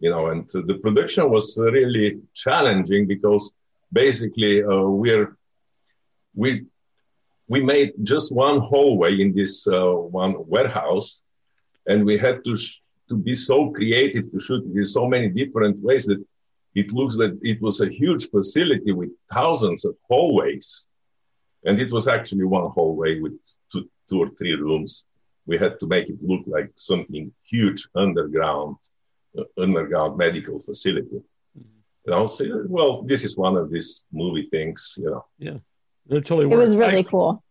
you 0.00 0.10
know. 0.10 0.26
And 0.28 0.44
uh, 0.54 0.62
the 0.66 0.78
production 0.84 1.30
was 1.30 1.58
really 1.60 2.20
challenging 2.34 3.06
because 3.06 3.52
basically 3.92 4.62
uh, 4.62 4.82
we're 5.02 5.36
we 6.34 6.66
we 7.48 7.62
made 7.62 7.92
just 8.02 8.32
one 8.32 8.60
hallway 8.60 9.20
in 9.20 9.34
this 9.34 9.66
uh, 9.66 9.92
one 9.92 10.34
warehouse, 10.46 11.22
and 11.86 12.04
we 12.04 12.16
had 12.16 12.44
to 12.44 12.56
sh- 12.56 12.80
to 13.08 13.16
be 13.16 13.34
so 13.34 13.70
creative 13.70 14.30
to 14.32 14.40
shoot 14.40 14.64
in 14.74 14.84
so 14.84 15.06
many 15.06 15.28
different 15.28 15.78
ways 15.78 16.06
that 16.06 16.22
it 16.74 16.92
looks 16.92 17.16
like 17.16 17.32
it 17.42 17.60
was 17.62 17.80
a 17.80 17.88
huge 17.88 18.28
facility 18.30 18.92
with 18.92 19.10
thousands 19.32 19.84
of 19.84 19.96
hallways. 20.08 20.86
And 21.64 21.78
it 21.78 21.90
was 21.90 22.06
actually 22.06 22.44
one 22.44 22.70
hallway 22.70 23.18
with 23.18 23.32
two, 23.72 23.88
two 24.08 24.20
or 24.20 24.30
three 24.30 24.54
rooms. 24.54 25.06
We 25.46 25.56
had 25.56 25.80
to 25.80 25.86
make 25.86 26.10
it 26.10 26.22
look 26.22 26.42
like 26.46 26.70
something 26.74 27.32
huge 27.44 27.88
underground, 27.94 28.76
uh, 29.38 29.44
underground 29.56 30.18
medical 30.18 30.58
facility. 30.58 31.22
You 31.54 32.12
know, 32.12 32.26
so, 32.26 32.44
well, 32.68 33.02
this 33.02 33.24
is 33.24 33.36
one 33.36 33.56
of 33.56 33.70
these 33.70 34.04
movie 34.12 34.48
things, 34.50 34.98
you 34.98 35.10
know. 35.10 35.24
That 36.08 36.24
totally 36.24 36.52
It 36.52 36.56
was 36.56 36.76
really 36.76 36.98
I- 36.98 37.02
cool. 37.02 37.42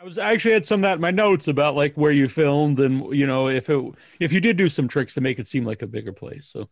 I 0.00 0.04
was 0.04 0.18
I 0.18 0.32
actually 0.32 0.54
had 0.54 0.64
some 0.64 0.80
of 0.80 0.82
that 0.82 0.94
in 0.94 1.00
my 1.02 1.10
notes 1.10 1.46
about 1.46 1.76
like 1.76 1.94
where 1.94 2.10
you 2.10 2.26
filmed 2.26 2.80
and 2.80 3.14
you 3.14 3.26
know 3.26 3.48
if 3.48 3.68
it 3.68 3.84
if 4.18 4.32
you 4.32 4.40
did 4.40 4.56
do 4.56 4.68
some 4.70 4.88
tricks 4.88 5.12
to 5.14 5.20
make 5.20 5.38
it 5.38 5.46
seem 5.46 5.64
like 5.64 5.82
a 5.82 5.86
bigger 5.86 6.12
place. 6.12 6.46
So 6.46 6.70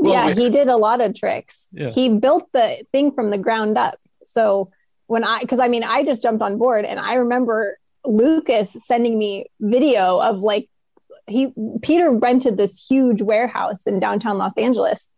Well, 0.00 0.12
yeah, 0.12 0.34
we- 0.34 0.42
he 0.44 0.50
did 0.50 0.66
a 0.68 0.76
lot 0.76 1.00
of 1.00 1.14
tricks. 1.14 1.68
Yeah. 1.72 1.90
He 1.90 2.08
built 2.08 2.50
the 2.52 2.84
thing 2.92 3.12
from 3.12 3.30
the 3.30 3.38
ground 3.38 3.78
up. 3.78 4.00
So 4.24 4.70
when 5.06 5.22
I, 5.24 5.38
because 5.40 5.60
I 5.60 5.68
mean, 5.68 5.84
I 5.84 6.02
just 6.02 6.20
jumped 6.22 6.42
on 6.42 6.58
board 6.58 6.84
and 6.84 6.98
I 6.98 7.14
remember 7.14 7.78
Lucas 8.04 8.72
sending 8.84 9.16
me 9.16 9.46
video 9.60 10.18
of 10.20 10.38
like, 10.40 10.68
he, 11.28 11.52
Peter 11.82 12.10
rented 12.10 12.56
this 12.56 12.84
huge 12.84 13.22
warehouse 13.22 13.86
in 13.86 14.00
downtown 14.00 14.38
Los 14.38 14.56
Angeles 14.58 15.08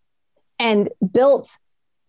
and 0.59 0.91
built 1.13 1.49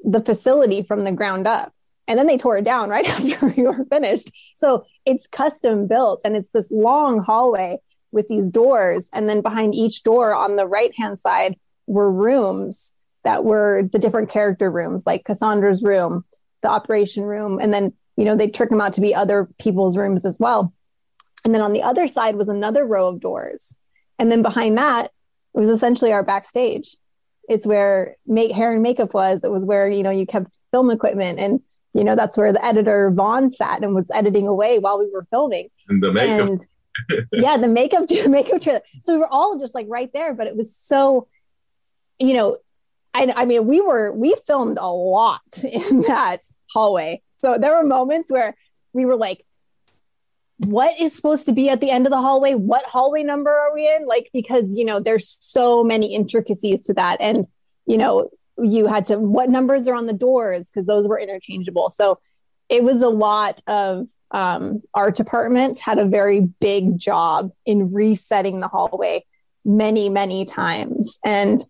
the 0.02 0.22
facility 0.22 0.84
from 0.84 1.04
the 1.06 1.12
ground 1.12 1.48
up. 1.48 1.74
And 2.08 2.18
then 2.18 2.28
they 2.28 2.38
tore 2.38 2.58
it 2.58 2.66
down 2.66 2.90
right 2.96 3.08
after 3.08 3.48
we 3.48 3.64
were 3.64 3.86
finished. 3.86 4.32
So 4.56 4.86
it's 5.06 5.28
custom 5.28 5.88
built 5.88 6.22
and 6.26 6.36
it's 6.36 6.52
this 6.52 6.70
long 6.72 7.20
hallway 7.20 7.78
with 8.12 8.28
these 8.28 8.50
doors. 8.50 9.10
And 9.14 9.30
then 9.30 9.42
behind 9.42 9.74
each 9.74 10.04
door 10.04 10.36
on 10.36 10.56
the 10.56 10.68
right 10.68 10.94
hand 10.98 11.18
side 11.20 11.58
were 11.88 12.12
rooms 12.12 12.94
that 13.24 13.44
were 13.44 13.88
the 13.92 14.00
different 14.00 14.30
character 14.30 14.72
rooms, 14.72 15.06
like 15.06 15.26
Cassandra's 15.26 15.84
room, 15.84 16.26
the 16.62 16.70
operation 16.70 17.24
room. 17.24 17.60
And 17.60 17.74
then, 17.74 17.94
you 18.18 18.26
know, 18.26 18.36
they 18.36 18.50
trick 18.50 18.70
them 18.70 18.82
out 18.82 18.94
to 18.94 19.02
be 19.02 19.14
other 19.14 19.48
people's 19.60 19.98
rooms 19.98 20.26
as 20.26 20.40
well. 20.40 20.74
And 21.46 21.54
then 21.54 21.62
on 21.62 21.72
the 21.72 21.84
other 21.84 22.08
side 22.08 22.36
was 22.36 22.50
another 22.50 22.86
row 22.86 23.08
of 23.08 23.20
doors. 23.20 23.78
And 24.20 24.32
then 24.32 24.42
behind 24.42 24.78
that 24.78 25.12
was 25.54 25.70
essentially 25.70 26.12
our 26.12 26.24
backstage. 26.24 26.96
It's 27.50 27.66
where 27.66 28.18
make 28.26 28.52
hair 28.52 28.74
and 28.74 28.84
makeup 28.84 29.14
was. 29.14 29.44
It 29.44 29.52
was 29.52 29.66
where, 29.66 29.90
you 29.90 30.04
know, 30.04 30.12
you 30.12 30.26
kept 30.26 30.52
film 30.72 30.90
equipment 30.90 31.40
and 31.40 31.62
you 31.94 32.04
know, 32.04 32.16
that's 32.16 32.38
where 32.38 32.54
the 32.54 32.64
editor 32.64 33.12
Vaughn 33.12 33.50
sat 33.50 33.84
and 33.84 33.94
was 33.94 34.10
editing 34.12 34.48
away 34.48 34.80
while 34.80 34.98
we 34.98 35.10
were 35.12 35.28
filming 35.30 35.70
And 35.90 36.02
the 36.02 36.12
makeup 36.12 36.48
and 36.48 36.66
yeah, 37.32 37.58
the 37.58 37.68
makeup 37.68 38.06
makeup 38.28 38.62
trailer. 38.62 38.82
So 39.02 39.14
we 39.14 39.20
were 39.20 39.32
all 39.32 39.58
just 39.60 39.76
like 39.76 39.88
right 39.90 40.12
there, 40.14 40.34
but 40.34 40.48
it 40.48 40.56
was 40.56 40.76
so, 40.76 41.28
you 42.20 42.34
know, 42.34 42.58
I, 43.14 43.32
I 43.36 43.46
mean, 43.46 43.68
we 43.68 43.82
were 43.82 44.12
we 44.12 44.36
filmed 44.48 44.78
a 44.80 44.92
lot 44.92 45.42
in 45.64 46.02
that 46.04 46.42
hallway. 46.72 47.22
So 47.40 47.58
there 47.58 47.76
were 47.76 47.86
moments 47.86 48.32
where 48.32 48.56
we 48.94 49.06
were 49.06 49.16
like, 49.16 49.46
what 50.58 51.00
is 51.00 51.16
supposed 51.16 51.48
to 51.48 51.54
be 51.54 51.70
at 51.70 51.82
the 51.82 51.90
end 51.90 52.06
of 52.06 52.12
the 52.12 52.22
hallway? 52.22 52.54
What 52.54 52.86
hallway 52.86 53.24
number 53.24 53.50
are 53.50 53.74
we 53.74 53.88
in? 53.88 54.06
Like, 54.06 54.30
because 54.32 54.72
you 54.72 54.86
know, 54.86 55.00
there's 55.00 55.38
so 55.42 55.84
many 55.84 56.14
intricacies 56.14 56.84
to 56.86 56.94
that. 56.94 57.18
And, 57.20 57.48
you 57.86 57.98
know, 57.98 58.30
you 58.58 58.88
had 58.88 59.06
to 59.06 59.18
what 59.18 59.50
numbers 59.50 59.88
are 59.88 59.96
on 59.96 60.06
the 60.06 60.14
doors 60.14 60.70
because 60.70 60.86
those 60.86 61.08
were 61.08 61.20
interchangeable. 61.20 61.90
So 61.90 62.20
it 62.70 62.84
was 62.84 63.02
a 63.02 63.10
lot 63.10 63.62
of 63.68 64.08
um, 64.32 64.82
art 64.94 65.16
department 65.16 65.80
had 65.80 65.98
a 65.98 66.06
very 66.06 66.42
big 66.42 66.98
job 66.98 67.52
in 67.66 67.94
resetting 67.94 68.60
the 68.60 68.68
hallway 68.68 69.26
many 69.66 70.10
many 70.10 70.46
times. 70.46 71.20
And 71.24 71.64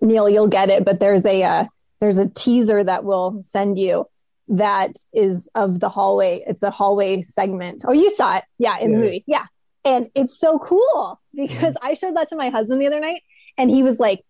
neil 0.00 0.28
you'll 0.28 0.48
get 0.48 0.70
it 0.70 0.84
but 0.84 1.00
there's 1.00 1.24
a 1.24 1.42
uh, 1.42 1.64
there's 2.00 2.18
a 2.18 2.28
teaser 2.28 2.82
that 2.82 3.04
we'll 3.04 3.40
send 3.44 3.78
you 3.78 4.06
that 4.50 4.96
is 5.12 5.46
of 5.54 5.78
the 5.78 5.90
hallway. 5.90 6.42
It's 6.46 6.62
a 6.62 6.70
hallway 6.70 7.22
segment. 7.22 7.84
Oh 7.86 7.92
you 7.92 8.14
saw 8.14 8.38
it. 8.38 8.44
Yeah 8.58 8.78
in 8.78 8.92
the 8.92 8.98
movie. 8.98 9.24
Yeah. 9.26 9.44
And 9.84 10.10
it's 10.14 10.38
so 10.38 10.58
cool 10.58 11.20
because 11.34 11.76
i 11.82 11.94
showed 11.94 12.16
that 12.16 12.28
to 12.28 12.36
my 12.36 12.48
husband 12.50 12.80
the 12.80 12.86
other 12.86 13.00
night 13.00 13.22
and 13.56 13.70
he 13.70 13.82
was 13.82 14.00
like 14.00 14.24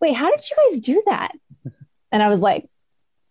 wait 0.00 0.14
how 0.14 0.30
did 0.30 0.48
you 0.48 0.56
guys 0.70 0.80
do 0.80 1.02
that 1.06 1.32
and 2.12 2.22
i 2.22 2.28
was 2.28 2.40
like 2.40 2.68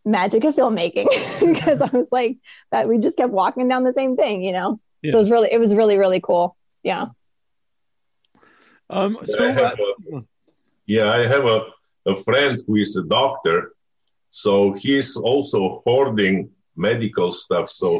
magic 0.06 0.44
of 0.44 0.56
filmmaking 0.56 1.08
because 1.54 1.82
i 1.82 1.90
was 1.92 2.10
like 2.12 2.38
that 2.72 2.88
we 2.88 2.98
just 2.98 3.18
kept 3.18 3.32
walking 3.34 3.68
down 3.68 3.84
the 3.84 3.94
same 3.94 4.16
thing 4.16 4.42
you 4.44 4.52
know 4.52 4.80
Yeah. 5.02 5.12
so 5.12 5.18
it 5.18 5.22
was 5.22 5.32
really 5.32 5.50
it 5.52 5.60
was 5.60 5.76
really 5.76 5.98
really 5.98 6.22
cool 6.22 6.56
yeah 6.84 7.08
um 8.90 9.18
so 9.26 9.44
I 9.44 9.52
uh, 9.64 9.76
a- 10.14 10.22
yeah, 10.86 11.12
I 11.12 11.28
have 11.28 11.44
a, 11.46 11.66
a 12.06 12.16
friend 12.16 12.58
who 12.66 12.76
is 12.78 12.96
a 12.96 13.04
doctor, 13.04 13.74
so 14.32 14.72
he's 14.72 15.18
also 15.18 15.82
hoarding 15.86 16.50
medical 16.78 17.34
stuff. 17.34 17.70
So 17.70 18.00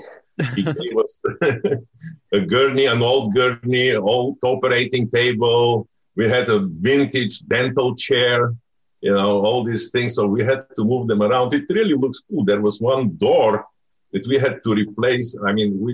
he 0.56 0.64
gave 0.80 0.98
us 0.98 1.20
a 2.32 2.40
gurney, 2.40 2.86
an 2.86 3.02
old 3.02 3.36
gurney, 3.36 3.94
old 3.94 4.38
operating 4.42 5.10
table. 5.10 5.90
We 6.18 6.24
had 6.28 6.50
a 6.50 6.60
vintage 6.90 7.36
dental 7.42 7.96
chair, 7.96 8.54
you 9.02 9.14
know, 9.14 9.34
all 9.46 9.64
these 9.64 9.86
things. 9.92 10.16
So 10.16 10.26
we 10.26 10.44
had 10.44 10.62
to 10.76 10.84
move 10.84 11.08
them 11.08 11.22
around. 11.22 11.54
It 11.54 11.66
really 11.70 11.98
looks 12.04 12.20
cool. 12.28 12.44
There 12.44 12.62
was 12.68 12.82
one 12.82 13.04
door 13.18 13.66
that 14.14 14.26
we 14.28 14.38
had 14.46 14.56
to 14.64 14.74
replace. 14.74 15.38
I 15.48 15.54
mean, 15.54 15.80
we 15.80 15.92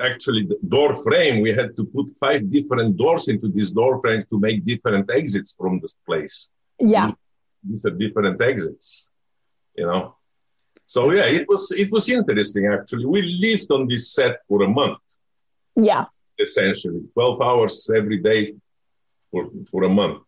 actually 0.00 0.42
the 0.52 0.58
door 0.76 0.90
frame. 1.06 1.40
We 1.40 1.52
had 1.60 1.70
to 1.78 1.84
put 1.84 2.06
five 2.18 2.50
different 2.50 2.96
doors 2.96 3.28
into 3.28 3.48
this 3.48 3.70
door 3.70 4.00
frame 4.02 4.24
to 4.30 4.36
make 4.46 4.64
different 4.64 5.10
exits 5.10 5.54
from 5.58 5.72
this 5.80 5.94
place. 6.08 6.36
yeah 6.96 7.10
These 7.68 7.84
are 7.88 7.96
different 8.04 8.42
exits, 8.42 9.12
you 9.78 9.86
know. 9.86 10.02
So 10.94 11.00
yeah, 11.16 11.26
it 11.38 11.44
was 11.48 11.62
it 11.82 11.90
was 11.96 12.04
interesting 12.18 12.64
actually. 12.76 13.06
We 13.06 13.20
lived 13.46 13.68
on 13.76 13.82
this 13.92 14.04
set 14.16 14.34
for 14.48 14.58
a 14.68 14.68
month 14.80 15.04
yeah 15.76 16.04
essentially, 16.38 17.00
twelve 17.14 17.40
hours 17.40 17.74
every 17.94 18.18
day 18.30 18.54
for 19.32 19.50
for 19.70 19.82
a 19.82 19.88
month. 19.88 20.22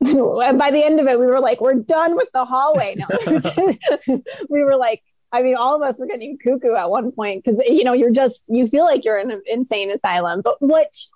and 0.00 0.58
by 0.58 0.70
the 0.70 0.84
end 0.84 1.00
of 1.00 1.06
it 1.06 1.18
we 1.18 1.24
were 1.24 1.40
like 1.40 1.58
we're 1.58 1.72
done 1.72 2.14
with 2.14 2.28
the 2.34 2.44
hallway 2.44 2.94
no 2.98 4.20
we 4.50 4.62
were 4.62 4.76
like 4.76 5.02
i 5.32 5.42
mean 5.42 5.56
all 5.56 5.74
of 5.74 5.80
us 5.80 5.98
were 5.98 6.06
getting 6.06 6.36
cuckoo 6.36 6.74
at 6.74 6.90
one 6.90 7.10
point 7.12 7.42
because 7.42 7.58
you 7.66 7.82
know 7.82 7.94
you're 7.94 8.10
just 8.10 8.44
you 8.50 8.68
feel 8.68 8.84
like 8.84 9.06
you're 9.06 9.16
in 9.16 9.30
an 9.30 9.40
insane 9.46 9.90
asylum 9.90 10.42
but 10.44 10.60
which 10.60 11.08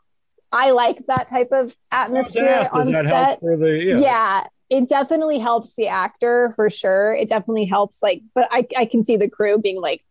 i 0.50 0.70
like 0.70 0.96
that 1.08 1.28
type 1.28 1.48
of 1.52 1.76
atmosphere 1.92 2.46
asked, 2.48 2.72
on 2.72 2.90
set 2.90 3.38
for 3.40 3.54
the 3.54 3.84
yeah, 3.84 3.98
yeah. 3.98 4.44
it 4.70 4.88
definitely 4.88 5.38
helps 5.38 5.74
the 5.74 5.88
actor 5.88 6.50
for 6.56 6.70
sure 6.70 7.14
it 7.14 7.28
definitely 7.28 7.66
helps 7.66 8.02
like 8.02 8.22
but 8.34 8.48
i 8.50 8.66
i 8.78 8.86
can 8.86 9.04
see 9.04 9.18
the 9.18 9.28
crew 9.28 9.58
being 9.58 9.78
like 9.78 10.02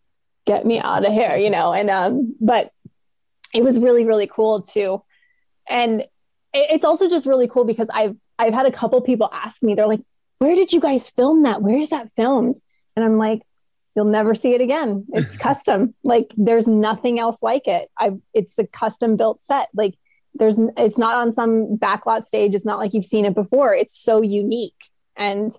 get 0.49 0.65
me 0.65 0.79
out 0.79 1.05
of 1.05 1.13
here, 1.13 1.35
you 1.35 1.51
know. 1.51 1.73
And 1.73 1.89
um, 1.89 2.35
but 2.41 2.71
it 3.53 3.63
was 3.63 3.79
really 3.79 4.03
really 4.03 4.27
cool 4.27 4.61
too, 4.61 5.03
and 5.69 6.01
it- 6.01 6.11
it's 6.53 6.85
also 6.85 7.09
just 7.09 7.25
really 7.25 7.47
cool 7.47 7.65
because 7.65 7.87
I've 7.93 8.15
I've 8.37 8.53
had 8.53 8.65
a 8.65 8.71
couple 8.71 9.01
people 9.01 9.29
ask 9.31 9.61
me, 9.61 9.75
they're 9.75 9.87
like, 9.87 10.01
"Where 10.39 10.55
did 10.55 10.71
you 10.71 10.79
guys 10.79 11.09
film 11.09 11.43
that? 11.43 11.61
Where 11.61 11.77
is 11.77 11.89
that 11.89 12.11
filmed?" 12.15 12.59
And 12.95 13.05
I'm 13.05 13.17
like, 13.17 13.41
"You'll 13.95 14.05
never 14.05 14.35
see 14.35 14.53
it 14.53 14.61
again. 14.61 15.05
It's 15.13 15.37
custom. 15.47 15.93
Like 16.03 16.33
there's 16.37 16.67
nothing 16.67 17.19
else 17.19 17.41
like 17.41 17.67
it. 17.67 17.89
I 17.97 18.13
it's 18.33 18.57
a 18.59 18.65
custom 18.65 19.17
built 19.17 19.41
set. 19.43 19.69
Like 19.73 19.95
there's 20.33 20.59
it's 20.77 20.97
not 20.97 21.17
on 21.17 21.31
some 21.31 21.77
backlot 21.77 22.25
stage. 22.25 22.55
It's 22.55 22.65
not 22.65 22.79
like 22.79 22.93
you've 22.93 23.05
seen 23.05 23.25
it 23.25 23.35
before. 23.35 23.73
It's 23.73 23.99
so 23.99 24.21
unique 24.21 24.89
and." 25.15 25.51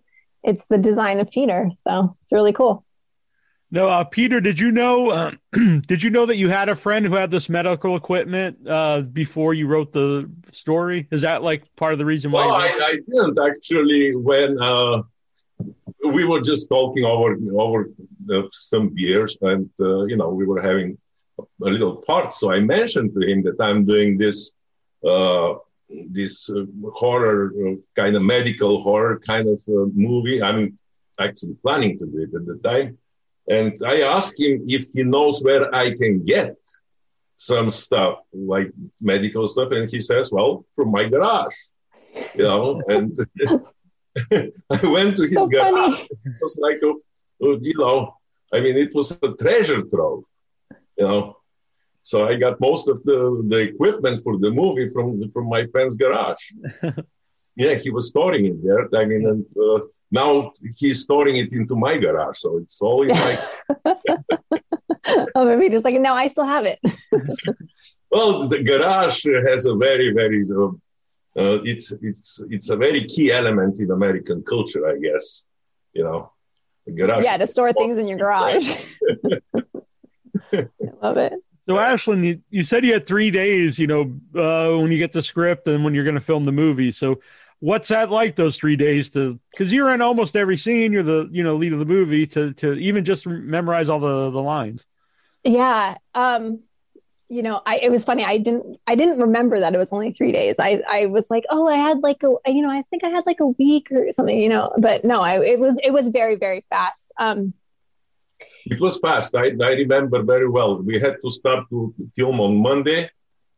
It's 0.42 0.64
the 0.68 0.78
design 0.78 1.20
of 1.20 1.28
Peter, 1.30 1.70
so 1.86 2.16
it's 2.22 2.32
really 2.32 2.54
cool. 2.54 2.82
No, 3.72 3.88
uh, 3.88 4.02
Peter, 4.02 4.40
did 4.40 4.58
you 4.58 4.72
know? 4.72 5.10
Uh, 5.10 5.30
did 5.86 6.02
you 6.02 6.10
know 6.10 6.26
that 6.26 6.36
you 6.36 6.48
had 6.48 6.68
a 6.68 6.74
friend 6.74 7.06
who 7.06 7.14
had 7.14 7.30
this 7.30 7.48
medical 7.48 7.94
equipment 7.94 8.58
uh, 8.68 9.02
before 9.02 9.54
you 9.54 9.68
wrote 9.68 9.92
the 9.92 10.28
story? 10.50 11.06
Is 11.12 11.22
that 11.22 11.42
like 11.42 11.64
part 11.76 11.92
of 11.92 11.98
the 11.98 12.04
reason 12.04 12.32
why? 12.32 12.46
Well, 12.46 12.60
you 12.60 12.82
I, 12.82 12.86
I 12.86 12.92
didn't 12.92 13.38
actually 13.38 14.16
when 14.16 14.60
uh, 14.60 15.02
we 16.04 16.24
were 16.24 16.40
just 16.40 16.68
talking 16.68 17.04
over 17.04 17.36
over 17.56 17.90
uh, 18.32 18.42
some 18.50 18.88
beers, 18.88 19.36
and 19.42 19.70
uh, 19.80 20.04
you 20.04 20.16
know 20.16 20.30
we 20.30 20.46
were 20.46 20.60
having 20.60 20.98
a 21.38 21.44
little 21.58 21.96
part. 21.96 22.32
So 22.32 22.52
I 22.52 22.60
mentioned 22.60 23.14
to 23.14 23.26
him 23.26 23.42
that 23.44 23.56
I'm 23.60 23.84
doing 23.84 24.18
this 24.18 24.50
uh, 25.06 25.54
this 25.88 26.50
uh, 26.50 26.64
horror 26.92 27.52
kind 27.94 28.16
of 28.16 28.22
medical 28.22 28.82
horror 28.82 29.20
kind 29.20 29.48
of 29.48 29.60
uh, 29.68 29.86
movie. 29.94 30.42
I'm 30.42 30.78
actually 31.18 31.54
planning 31.62 31.98
to 31.98 32.06
do 32.06 32.18
it 32.18 32.34
at 32.34 32.46
the 32.46 32.58
time, 32.68 32.98
and 33.56 33.72
I 33.94 33.96
asked 34.16 34.38
him 34.44 34.54
if 34.76 34.82
he 34.94 35.02
knows 35.14 35.42
where 35.46 35.64
I 35.74 35.86
can 36.00 36.24
get 36.24 36.56
some 37.36 37.70
stuff 37.70 38.16
like 38.32 38.70
medical 39.00 39.46
stuff, 39.46 39.70
and 39.72 39.90
he 39.94 40.00
says, 40.00 40.26
"Well, 40.36 40.52
from 40.74 40.88
my 40.92 41.04
garage." 41.14 41.58
you 42.34 42.44
know, 42.50 42.82
and 42.88 43.16
I 44.76 44.80
went 44.96 45.16
to 45.18 45.24
his 45.24 45.34
So 45.34 45.46
garage. 45.48 45.72
funny. 45.72 46.08
It 46.28 46.36
was 46.40 46.54
like, 46.66 46.80
a, 46.88 46.92
a, 47.46 47.58
you 47.68 47.76
know, 47.78 48.16
I 48.52 48.60
mean, 48.60 48.76
it 48.76 48.94
was 48.94 49.12
a 49.12 49.28
treasure 49.42 49.82
trove, 49.82 50.24
you 50.98 51.04
know. 51.08 51.36
So 52.02 52.26
I 52.26 52.34
got 52.36 52.60
most 52.60 52.88
of 52.88 53.02
the, 53.04 53.44
the 53.52 53.60
equipment 53.70 54.20
for 54.24 54.38
the 54.38 54.50
movie 54.50 54.88
from 54.88 55.30
from 55.34 55.46
my 55.48 55.66
friend's 55.72 55.94
garage. 55.94 56.44
yeah, 57.56 57.74
he 57.74 57.90
was 57.90 58.08
storing 58.08 58.44
it 58.46 58.58
there. 58.66 58.84
I 59.00 59.04
mean, 59.10 59.22
and 59.32 59.44
uh, 59.66 59.80
now 60.10 60.52
he's 60.76 61.02
storing 61.02 61.36
it 61.36 61.52
into 61.52 61.76
my 61.76 61.96
garage, 61.96 62.38
so 62.38 62.58
it's 62.58 62.80
all 62.80 63.02
in 63.02 63.08
my. 63.08 63.38
oh, 65.34 65.44
maybe 65.44 65.70
just 65.70 65.84
like 65.84 65.94
no, 65.94 66.14
I 66.14 66.28
still 66.28 66.46
have 66.46 66.66
it. 66.66 66.80
Well, 68.10 68.48
the 68.48 68.62
garage 68.62 69.24
has 69.48 69.66
a 69.66 69.74
very, 69.74 70.12
very. 70.12 70.42
Uh, 70.50 70.70
uh, 71.36 71.62
it's 71.62 71.92
it's 72.02 72.42
it's 72.50 72.70
a 72.70 72.76
very 72.76 73.04
key 73.04 73.30
element 73.32 73.78
in 73.78 73.92
American 73.92 74.42
culture, 74.42 74.88
I 74.88 74.98
guess. 74.98 75.46
You 75.92 76.04
know, 76.04 76.32
the 76.86 76.92
garage. 76.92 77.24
yeah, 77.24 77.36
to 77.36 77.46
store 77.46 77.72
things 77.72 77.98
in 77.98 78.08
your 78.08 78.18
garage. 78.24 78.68
I 80.52 80.68
love 81.00 81.18
it. 81.18 81.34
so, 81.66 81.74
Ashlynn, 81.74 82.24
you, 82.24 82.42
you 82.50 82.64
said 82.64 82.84
you 82.84 82.94
had 82.94 83.06
three 83.06 83.30
days. 83.30 83.78
You 83.78 83.86
know, 83.86 84.02
uh, 84.34 84.76
when 84.76 84.90
you 84.90 84.98
get 84.98 85.12
the 85.12 85.22
script 85.22 85.68
and 85.68 85.84
when 85.84 85.94
you're 85.94 86.04
going 86.04 86.16
to 86.16 86.20
film 86.20 86.44
the 86.46 86.52
movie. 86.52 86.90
So, 86.90 87.20
what's 87.60 87.88
that 87.88 88.10
like? 88.10 88.36
Those 88.36 88.56
three 88.56 88.76
days 88.76 89.10
to 89.10 89.38
because 89.52 89.72
you're 89.72 89.90
in 89.94 90.00
almost 90.02 90.36
every 90.36 90.56
scene. 90.56 90.92
You're 90.92 91.02
the 91.02 91.28
you 91.30 91.42
know 91.44 91.56
lead 91.56 91.72
of 91.72 91.78
the 91.78 91.86
movie 91.86 92.26
to 92.28 92.52
to 92.54 92.72
even 92.74 93.04
just 93.04 93.26
memorize 93.26 93.88
all 93.88 94.00
the 94.00 94.30
the 94.30 94.42
lines. 94.42 94.86
Yeah. 95.44 95.96
Um, 96.14 96.60
you 97.28 97.42
know, 97.42 97.62
I 97.64 97.78
it 97.78 97.90
was 97.90 98.04
funny. 98.04 98.24
I 98.24 98.38
didn't 98.38 98.78
I 98.86 98.94
didn't 98.96 99.20
remember 99.20 99.60
that 99.60 99.74
it 99.74 99.78
was 99.78 99.92
only 99.92 100.12
three 100.12 100.32
days. 100.32 100.56
I 100.58 100.82
I 100.88 101.06
was 101.06 101.30
like, 101.30 101.44
oh, 101.50 101.68
I 101.68 101.76
had 101.76 102.00
like 102.02 102.22
a 102.24 102.50
you 102.50 102.62
know, 102.62 102.70
I 102.70 102.82
think 102.90 103.04
I 103.04 103.08
had 103.08 103.24
like 103.26 103.40
a 103.40 103.46
week 103.46 103.88
or 103.92 104.12
something, 104.12 104.36
you 104.38 104.48
know, 104.48 104.72
but 104.78 105.04
no, 105.04 105.20
I 105.20 105.40
it 105.44 105.58
was 105.60 105.78
it 105.82 105.92
was 105.92 106.08
very, 106.08 106.36
very 106.36 106.64
fast. 106.70 107.12
Um 107.18 107.54
It 108.66 108.80
was 108.80 108.98
fast. 108.98 109.34
I, 109.34 109.46
I 109.62 109.72
remember 109.74 110.22
very 110.22 110.48
well. 110.48 110.82
We 110.82 110.98
had 111.00 111.16
to 111.22 111.30
start 111.30 111.68
to 111.70 111.94
film 112.16 112.40
on 112.40 112.56
Monday. 112.62 113.10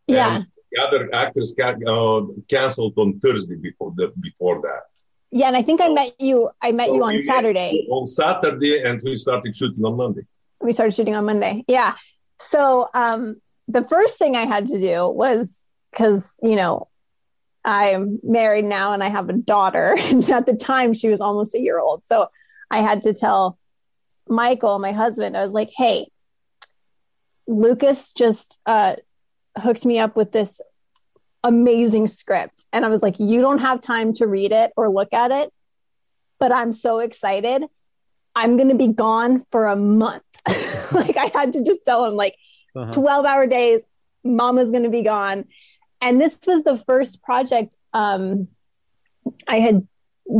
yeah. 0.07 0.43
The 0.73 0.83
other 0.83 1.15
actors 1.15 1.55
ca- 1.59 1.77
uh, 1.87 2.23
canceled 2.49 2.95
on 2.97 3.21
Thursday 3.21 3.57
before 3.57 3.93
the 3.97 4.13
before 4.21 4.61
that. 4.63 4.85
Yeah, 5.31 5.47
and 5.49 5.57
I 5.57 5.63
think 5.63 5.81
I 5.81 5.89
met 5.89 6.19
you 6.21 6.51
I 6.63 6.73
met 6.73 6.87
So 6.89 6.95
you 6.95 7.05
on 7.05 7.15
we- 7.17 7.23
Saturday. 7.23 7.87
On 7.91 8.07
Saturday, 8.07 8.83
and 8.83 9.01
we 9.03 9.17
started 9.17 9.55
shooting 9.57 9.85
on 9.85 9.97
Monday. 9.97 10.23
we 10.61 10.73
started 10.73 10.95
shooting 10.95 11.15
on 11.17 11.25
Monday. 11.27 11.65
Yeah. 11.69 11.95
So 12.41 12.89
um, 12.95 13.41
the 13.69 13.87
first 13.89 14.17
thing 14.19 14.37
I 14.37 14.47
had 14.47 14.69
to 14.69 14.79
do 14.81 15.09
was 15.09 15.65
because, 15.91 16.33
you 16.43 16.57
know, 16.57 16.89
I'm 17.65 18.19
married 18.23 18.65
now 18.65 18.93
and 18.93 19.03
I 19.05 19.09
have 19.09 19.29
a 19.29 19.35
daughter. 19.35 19.95
And 20.11 20.29
at 20.31 20.47
the 20.47 20.55
time, 20.55 20.95
she 20.95 21.09
was 21.09 21.21
almost 21.21 21.55
a 21.55 21.61
year 21.61 21.79
old. 21.79 22.05
So 22.07 22.29
I 22.71 22.79
had 22.81 23.03
to 23.03 23.13
tell 23.15 23.59
Michael, 24.29 24.79
my 24.79 24.93
husband, 24.93 25.37
I 25.37 25.45
was 25.45 25.53
like, 25.53 25.71
hey, 25.77 26.09
Lucas 27.47 28.13
just 28.13 28.61
uh, 28.67 28.97
hooked 29.57 29.85
me 29.85 29.99
up 29.99 30.17
with 30.17 30.33
this 30.33 30.61
amazing 31.45 32.07
script. 32.07 32.65
And 32.73 32.85
I 32.85 32.89
was 32.89 33.03
like, 33.03 33.17
you 33.19 33.41
don't 33.41 33.59
have 33.59 33.81
time 33.81 34.13
to 34.15 34.27
read 34.27 34.53
it 34.53 34.73
or 34.77 34.89
look 34.89 35.13
at 35.13 35.31
it, 35.31 35.53
but 36.39 36.53
I'm 36.53 36.73
so 36.73 37.01
excited. 37.01 37.65
I'm 38.35 38.57
going 38.57 38.69
to 38.69 38.75
be 38.75 38.89
gone 38.89 39.45
for 39.51 39.67
a 39.67 39.77
month. 39.77 40.23
like 40.93 41.17
I 41.17 41.31
had 41.35 41.53
to 41.55 41.63
just 41.65 41.85
tell 41.85 42.05
him 42.05 42.15
like 42.17 42.37
Uh-huh. 42.75 42.93
12 42.93 43.27
hour 43.27 43.47
days, 43.47 43.83
mama's 44.25 44.71
going 44.71 44.85
to 44.85 44.89
be 44.89 45.03
gone. 45.03 45.45
And 46.01 46.21
this 46.21 46.39
was 46.47 46.63
the 46.65 46.79
first 46.87 47.23
project 47.23 47.77
um, 47.93 48.49
I 49.47 49.59
had 49.61 49.87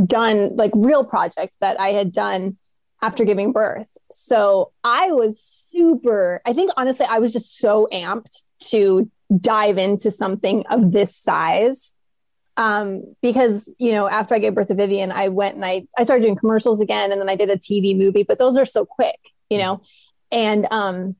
done, 0.07 0.55
like 0.55 0.71
real 0.73 1.05
project 1.05 1.53
that 1.61 1.79
I 1.79 1.89
had 1.89 2.11
done 2.11 2.57
after 3.01 3.23
giving 3.23 3.51
birth. 3.51 3.95
So 4.11 4.71
I 4.83 5.11
was 5.11 5.39
super, 5.73 6.41
I 6.45 6.53
think 6.53 6.71
honestly, 6.77 7.05
I 7.09 7.19
was 7.19 7.33
just 7.33 7.57
so 7.57 7.87
amped 7.91 8.43
to 8.69 9.09
dive 9.39 9.77
into 9.77 10.11
something 10.11 10.65
of 10.67 10.91
this 10.91 11.15
size. 11.15 11.93
Um, 12.55 13.15
because, 13.21 13.73
you 13.79 13.93
know, 13.93 14.07
after 14.07 14.35
I 14.35 14.39
gave 14.39 14.53
birth 14.53 14.67
to 14.67 14.75
Vivian, 14.75 15.11
I 15.11 15.29
went 15.29 15.55
and 15.55 15.65
I, 15.65 15.87
I 15.97 16.03
started 16.03 16.23
doing 16.23 16.35
commercials 16.35 16.81
again 16.81 17.11
and 17.11 17.19
then 17.19 17.29
I 17.29 17.35
did 17.35 17.49
a 17.49 17.57
TV 17.57 17.97
movie, 17.97 18.23
but 18.23 18.37
those 18.37 18.57
are 18.57 18.65
so 18.65 18.85
quick, 18.85 19.17
you 19.49 19.57
know? 19.57 19.81
And 20.31 20.67
um, 20.69 21.15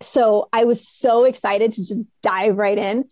so 0.00 0.48
I 0.54 0.64
was 0.64 0.86
so 0.86 1.24
excited 1.24 1.72
to 1.72 1.84
just 1.84 2.04
dive 2.22 2.56
right 2.56 2.78
in. 2.78 3.10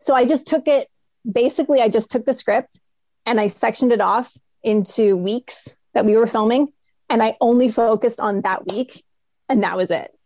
So 0.00 0.12
I 0.14 0.24
just 0.24 0.46
took 0.46 0.66
it, 0.66 0.88
basically, 1.30 1.80
I 1.80 1.88
just 1.88 2.10
took 2.10 2.24
the 2.24 2.34
script 2.34 2.80
and 3.26 3.40
I 3.40 3.46
sectioned 3.46 3.92
it 3.92 4.00
off 4.00 4.36
into 4.64 5.16
weeks 5.16 5.68
that 5.94 6.04
we 6.04 6.16
were 6.16 6.26
filming. 6.26 6.72
And 7.08 7.22
I 7.22 7.36
only 7.40 7.70
focused 7.70 8.18
on 8.18 8.40
that 8.42 8.66
week 8.66 9.04
and 9.50 9.62
that 9.64 9.76
was 9.76 9.90
it. 9.90 10.16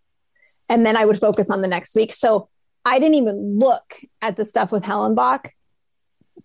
And 0.69 0.87
then 0.87 0.97
I 0.97 1.05
would 1.05 1.19
focus 1.19 1.51
on 1.51 1.63
the 1.63 1.69
next 1.69 1.97
week. 1.97 2.13
So 2.13 2.49
I 2.85 2.99
didn't 2.99 3.17
even 3.17 3.59
look 3.59 4.01
at 4.23 4.37
the 4.37 4.45
stuff 4.45 4.71
with 4.71 4.85
Hellenbach 4.85 5.51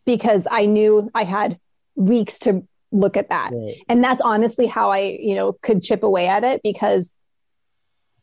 because 0.05 0.47
I 0.49 0.65
knew 0.65 1.11
I 1.13 1.25
had 1.25 1.59
weeks 1.95 2.39
to 2.39 2.65
look 2.91 3.17
at 3.17 3.29
that. 3.29 3.51
And 3.87 4.03
that's 4.03 4.21
honestly 4.21 4.65
how 4.65 4.89
i 4.89 4.99
you 5.19 5.35
know 5.35 5.53
could 5.53 5.83
chip 5.83 6.01
away 6.01 6.27
at 6.27 6.43
it 6.43 6.61
because 6.63 7.17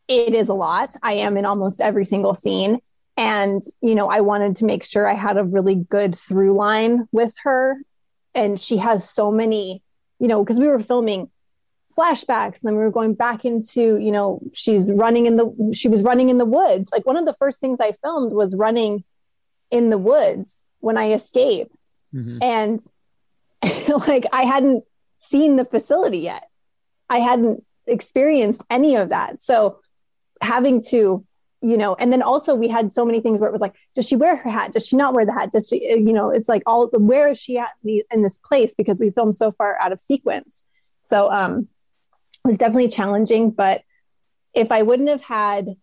it 0.07 0.33
is 0.33 0.49
a 0.49 0.53
lot. 0.53 0.93
I 1.03 1.13
am 1.13 1.37
in 1.37 1.45
almost 1.45 1.79
every 1.79 2.03
single 2.03 2.33
scene. 2.33 2.79
And 3.15 3.61
you 3.81 3.95
know 3.95 4.09
i 4.09 4.21
wanted 4.21 4.57
to 4.57 4.65
make 4.65 4.83
sure 4.83 5.07
i 5.07 5.13
had 5.13 5.37
a 5.37 5.43
really 5.43 5.75
good 5.75 6.15
through 6.15 6.53
line 6.53 7.07
with 7.11 7.33
her. 7.43 7.77
And 8.35 8.59
she 8.59 8.77
has 8.77 9.09
so 9.09 9.31
many 9.31 9.81
you 10.19 10.27
know 10.27 10.43
because 10.43 10.59
we 10.59 10.67
were 10.67 10.79
filming 10.79 11.29
flashbacks 11.97 12.55
and 12.61 12.63
then 12.63 12.73
we 12.77 12.83
were 12.83 12.91
going 12.91 13.13
back 13.13 13.43
into 13.45 13.97
you 13.97 14.11
know 14.11 14.39
she's 14.53 14.91
running 14.91 15.25
in 15.25 15.35
the 15.37 15.47
she 15.73 15.87
was 15.87 16.01
running 16.03 16.29
in 16.29 16.37
the 16.37 16.45
woods 16.45 16.89
like 16.91 17.05
one 17.05 17.17
of 17.17 17.25
the 17.25 17.33
first 17.41 17.59
things 17.59 17.79
i 17.81 17.91
filmed 18.03 18.31
was 18.33 18.53
running 18.55 19.03
in 19.71 19.89
the 19.89 19.97
woods 19.97 20.63
when 20.79 20.97
i 20.97 21.11
escape 21.13 21.71
Mhm. 22.15 22.37
and 22.41 22.79
like 24.07 24.25
I 24.31 24.43
hadn't 24.43 24.83
seen 25.17 25.55
the 25.55 25.65
facility 25.65 26.19
yet. 26.19 26.47
I 27.09 27.19
hadn't 27.19 27.65
experienced 27.87 28.63
any 28.69 28.95
of 28.95 29.09
that. 29.09 29.41
So 29.41 29.79
having 30.41 30.81
to, 30.89 31.25
you 31.61 31.77
know, 31.77 31.95
and 31.95 32.13
then 32.13 32.21
also 32.21 32.53
we 32.55 32.67
had 32.67 32.93
so 32.93 33.03
many 33.03 33.19
things 33.19 33.39
where 33.41 33.49
it 33.49 33.51
was 33.51 33.61
like, 33.61 33.73
does 33.95 34.07
she 34.07 34.15
wear 34.15 34.35
her 34.37 34.49
hat? 34.49 34.73
Does 34.73 34.85
she 34.85 34.95
not 34.95 35.13
wear 35.15 35.25
the 35.25 35.33
hat? 35.33 35.51
Does 35.51 35.67
she, 35.67 35.83
you 35.83 36.13
know, 36.13 36.29
it's 36.29 36.47
like 36.47 36.61
all 36.65 36.87
the 36.87 36.99
where 36.99 37.29
is 37.29 37.39
she 37.39 37.57
at 37.57 37.71
in 37.83 38.21
this 38.21 38.37
place 38.37 38.73
because 38.75 38.99
we 38.99 39.09
filmed 39.09 39.35
so 39.35 39.51
far 39.51 39.77
out 39.81 39.91
of 39.91 39.99
sequence. 39.99 40.63
So 41.01 41.31
um 41.31 41.67
was 42.47 42.57
definitely 42.57 42.89
challenging, 42.89 43.51
but 43.51 43.83
if 44.53 44.71
I 44.71 44.81
wouldn't 44.81 45.09
have 45.09 45.21
had 45.21 45.75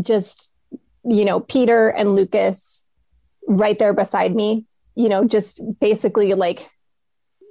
just, 0.00 0.50
you 1.04 1.24
know, 1.24 1.40
Peter 1.40 1.88
and 1.88 2.14
Lucas 2.14 2.84
right 3.46 3.78
there 3.78 3.92
beside 3.92 4.34
me, 4.34 4.64
you 4.96 5.08
know, 5.08 5.24
just 5.24 5.60
basically 5.80 6.34
like 6.34 6.68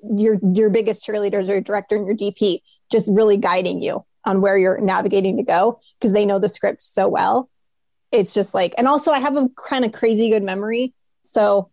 your 0.03 0.37
your 0.53 0.69
biggest 0.69 1.05
cheerleaders 1.05 1.47
or 1.47 1.53
your 1.53 1.61
director 1.61 1.95
and 1.95 2.05
your 2.05 2.15
DP 2.15 2.61
just 2.91 3.09
really 3.11 3.37
guiding 3.37 3.81
you. 3.81 4.05
on 4.25 4.41
where 4.41 4.57
you're 4.57 4.79
navigating 4.79 5.37
to 5.37 5.43
go 5.43 5.79
because 5.99 6.11
they 6.11 6.25
know 6.25 6.37
the 6.37 6.49
script 6.49 6.81
so 6.81 7.07
well. 7.07 7.49
It's 8.11 8.33
just 8.33 8.53
like, 8.53 8.73
and 8.77 8.87
also 8.87 9.11
I 9.11 9.19
have 9.19 9.37
a 9.37 9.49
kind 9.55 9.85
of 9.85 9.93
crazy 9.93 10.29
good 10.29 10.43
memory. 10.43 10.93
So 11.21 11.69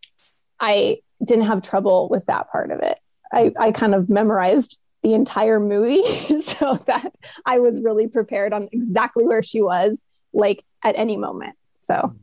I 0.61 1.01
didn't 1.25 1.47
have 1.47 1.63
trouble 1.63 2.09
with 2.09 2.27
that 2.27 2.51
part 2.51 2.71
of 2.71 2.81
it. 2.81 2.99
I, 3.33 3.53
I 3.59 3.73
kind 3.73 3.95
of 3.95 4.09
memorized 4.09 4.79
the 5.05 5.15
entire 5.15 5.61
movie 5.61 6.03
so 6.41 6.77
that 6.87 7.13
I 7.47 7.61
was 7.61 7.81
really 7.81 8.09
prepared 8.09 8.53
on 8.53 8.69
exactly 8.73 9.25
where 9.25 9.43
she 9.43 9.63
was, 9.63 10.03
like 10.33 10.65
at 10.83 10.97
any 10.97 11.17
moment. 11.17 11.55
So, 11.79 12.15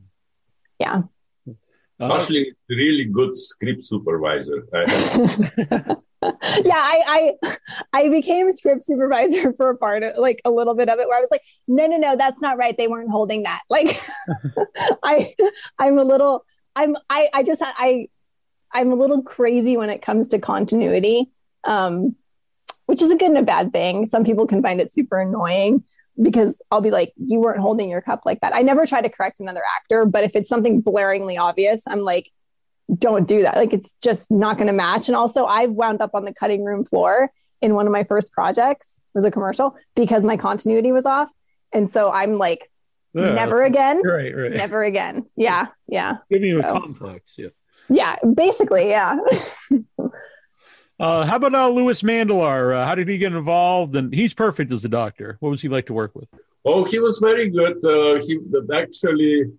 yeah. 0.78 1.02
Uh, 2.00 2.14
Ashley, 2.14 2.52
really 2.68 3.04
good 3.04 3.36
script 3.36 3.84
supervisor. 3.84 4.66
I 4.74 4.80
yeah, 6.64 6.74
I, 6.74 7.34
I 7.42 7.56
I 7.92 8.08
became 8.08 8.50
script 8.50 8.82
supervisor 8.82 9.52
for 9.52 9.70
a 9.70 9.76
part 9.76 10.02
of 10.02 10.16
like 10.18 10.40
a 10.44 10.50
little 10.50 10.74
bit 10.74 10.88
of 10.88 10.98
it 10.98 11.06
where 11.06 11.16
I 11.16 11.20
was 11.20 11.30
like, 11.30 11.42
no, 11.68 11.86
no, 11.86 11.96
no, 11.96 12.16
that's 12.16 12.40
not 12.40 12.58
right. 12.58 12.76
They 12.76 12.88
weren't 12.88 13.10
holding 13.10 13.44
that. 13.44 13.62
Like 13.70 14.00
I 15.04 15.32
I'm 15.78 15.98
a 15.98 16.04
little 16.04 16.44
I'm 16.74 16.96
I 17.08 17.28
I 17.32 17.44
just 17.44 17.62
I 17.64 18.08
I'm 18.72 18.90
a 18.90 18.96
little 18.96 19.22
crazy 19.22 19.76
when 19.76 19.90
it 19.90 20.02
comes 20.02 20.30
to 20.30 20.40
continuity. 20.40 21.30
Um 21.62 22.16
which 22.92 23.00
is 23.00 23.10
a 23.10 23.16
good 23.16 23.30
and 23.30 23.38
a 23.38 23.42
bad 23.42 23.72
thing. 23.72 24.04
Some 24.04 24.22
people 24.22 24.46
can 24.46 24.60
find 24.60 24.78
it 24.78 24.92
super 24.92 25.18
annoying 25.18 25.82
because 26.20 26.60
I'll 26.70 26.82
be 26.82 26.90
like, 26.90 27.14
you 27.16 27.40
weren't 27.40 27.58
holding 27.58 27.88
your 27.88 28.02
cup 28.02 28.20
like 28.26 28.42
that. 28.42 28.54
I 28.54 28.60
never 28.60 28.84
try 28.84 29.00
to 29.00 29.08
correct 29.08 29.40
another 29.40 29.62
actor, 29.78 30.04
but 30.04 30.24
if 30.24 30.36
it's 30.36 30.46
something 30.46 30.82
blaringly 30.82 31.40
obvious, 31.40 31.84
I'm 31.88 32.00
like, 32.00 32.30
don't 32.98 33.26
do 33.26 33.40
that. 33.40 33.56
Like 33.56 33.72
it's 33.72 33.94
just 34.02 34.30
not 34.30 34.58
going 34.58 34.66
to 34.66 34.74
match. 34.74 35.08
And 35.08 35.16
also, 35.16 35.46
I 35.46 35.68
wound 35.68 36.02
up 36.02 36.10
on 36.14 36.26
the 36.26 36.34
cutting 36.34 36.64
room 36.64 36.84
floor 36.84 37.30
in 37.62 37.74
one 37.74 37.86
of 37.86 37.92
my 37.94 38.04
first 38.04 38.30
projects. 38.30 38.98
It 38.98 39.16
was 39.16 39.24
a 39.24 39.30
commercial 39.30 39.74
because 39.96 40.22
my 40.22 40.36
continuity 40.36 40.92
was 40.92 41.06
off. 41.06 41.30
And 41.72 41.90
so 41.90 42.12
I'm 42.12 42.36
like, 42.36 42.70
never 43.14 43.62
again, 43.62 44.02
Right, 44.04 44.36
right. 44.36 44.52
never 44.52 44.82
again. 44.82 45.24
Yeah, 45.36 45.68
yeah, 45.88 46.16
Giving 46.30 46.48
you 46.50 46.60
a 46.60 46.64
complex. 46.64 47.32
Yeah. 47.38 47.48
yeah. 47.88 48.16
Basically, 48.34 48.90
yeah. 48.90 49.16
Uh, 51.02 51.26
how 51.26 51.34
about 51.34 51.52
uh, 51.52 51.68
Louis 51.68 52.00
Mandylor? 52.02 52.76
Uh, 52.76 52.86
how 52.86 52.94
did 52.94 53.08
he 53.08 53.18
get 53.18 53.32
involved? 53.32 53.96
And 53.96 54.14
he's 54.14 54.32
perfect 54.32 54.70
as 54.70 54.84
a 54.84 54.88
doctor. 54.88 55.36
What 55.40 55.50
was 55.50 55.60
he 55.60 55.68
like 55.68 55.86
to 55.86 55.92
work 55.92 56.14
with? 56.14 56.28
Oh, 56.64 56.84
he 56.84 57.00
was 57.00 57.18
very 57.18 57.50
good. 57.50 57.84
Uh, 57.84 58.22
he 58.24 58.38
actually, 58.72 59.50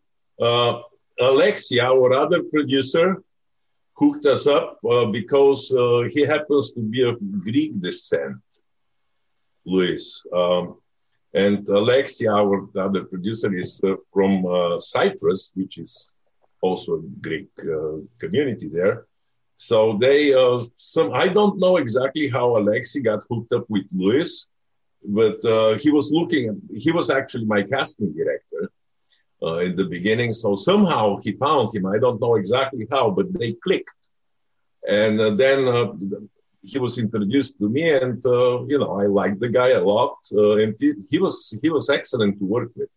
uh, 0.42 0.80
Alexia, 1.20 1.84
our 1.84 2.14
other 2.14 2.44
producer, 2.44 3.22
hooked 3.92 4.26
us 4.26 4.48
up 4.48 4.80
uh, 4.90 5.08
because 5.08 5.76
uh, 5.76 6.04
he 6.10 6.22
happens 6.22 6.72
to 6.72 6.80
be 6.80 7.02
of 7.04 7.18
Greek 7.44 7.78
descent, 7.82 8.38
Louis. 9.66 10.24
Um, 10.34 10.78
and 11.34 11.68
Alexia, 11.68 12.32
our 12.32 12.70
other 12.80 13.04
producer, 13.04 13.54
is 13.54 13.82
from 14.14 14.80
Cyprus, 14.80 15.52
which 15.56 15.78
is 15.78 16.14
also 16.62 17.00
a 17.00 17.02
Greek 17.20 17.50
community 18.18 18.70
there. 18.70 19.08
So 19.70 19.98
they, 20.04 20.34
uh, 20.34 20.60
some 20.76 21.14
I 21.14 21.30
don't 21.38 21.58
know 21.64 21.78
exactly 21.78 22.28
how 22.28 22.48
Alexi 22.62 23.00
got 23.10 23.22
hooked 23.30 23.54
up 23.58 23.66
with 23.70 23.88
Louis, 23.94 24.30
but 25.20 25.40
uh, 25.46 25.78
he 25.84 25.90
was 25.98 26.12
looking. 26.12 26.62
He 26.86 26.92
was 26.92 27.10
actually 27.10 27.46
my 27.46 27.62
casting 27.64 28.12
director 28.20 28.64
uh, 29.42 29.60
in 29.68 29.78
the 29.78 29.86
beginning. 29.86 30.34
So 30.34 30.58
somehow 30.70 31.04
he 31.24 31.32
found 31.46 31.74
him. 31.74 31.86
I 31.86 31.98
don't 31.98 32.20
know 32.20 32.36
exactly 32.36 32.86
how, 32.92 33.06
but 33.12 33.28
they 33.40 33.54
clicked. 33.66 34.04
And 34.90 35.16
uh, 35.22 35.30
then 35.44 35.60
uh, 35.76 35.94
he 36.62 36.78
was 36.86 36.98
introduced 36.98 37.58
to 37.60 37.70
me, 37.70 37.84
and 38.04 38.20
uh, 38.26 38.66
you 38.72 38.78
know 38.82 38.92
I 39.04 39.06
liked 39.20 39.40
the 39.40 39.54
guy 39.60 39.70
a 39.80 39.84
lot. 39.94 40.18
Uh, 40.42 40.56
and 40.62 40.76
he, 40.78 40.90
he 41.10 41.20
was 41.20 41.36
he 41.62 41.70
was 41.70 41.90
excellent 41.90 42.34
to 42.40 42.46
work 42.56 42.72
with. 42.76 42.94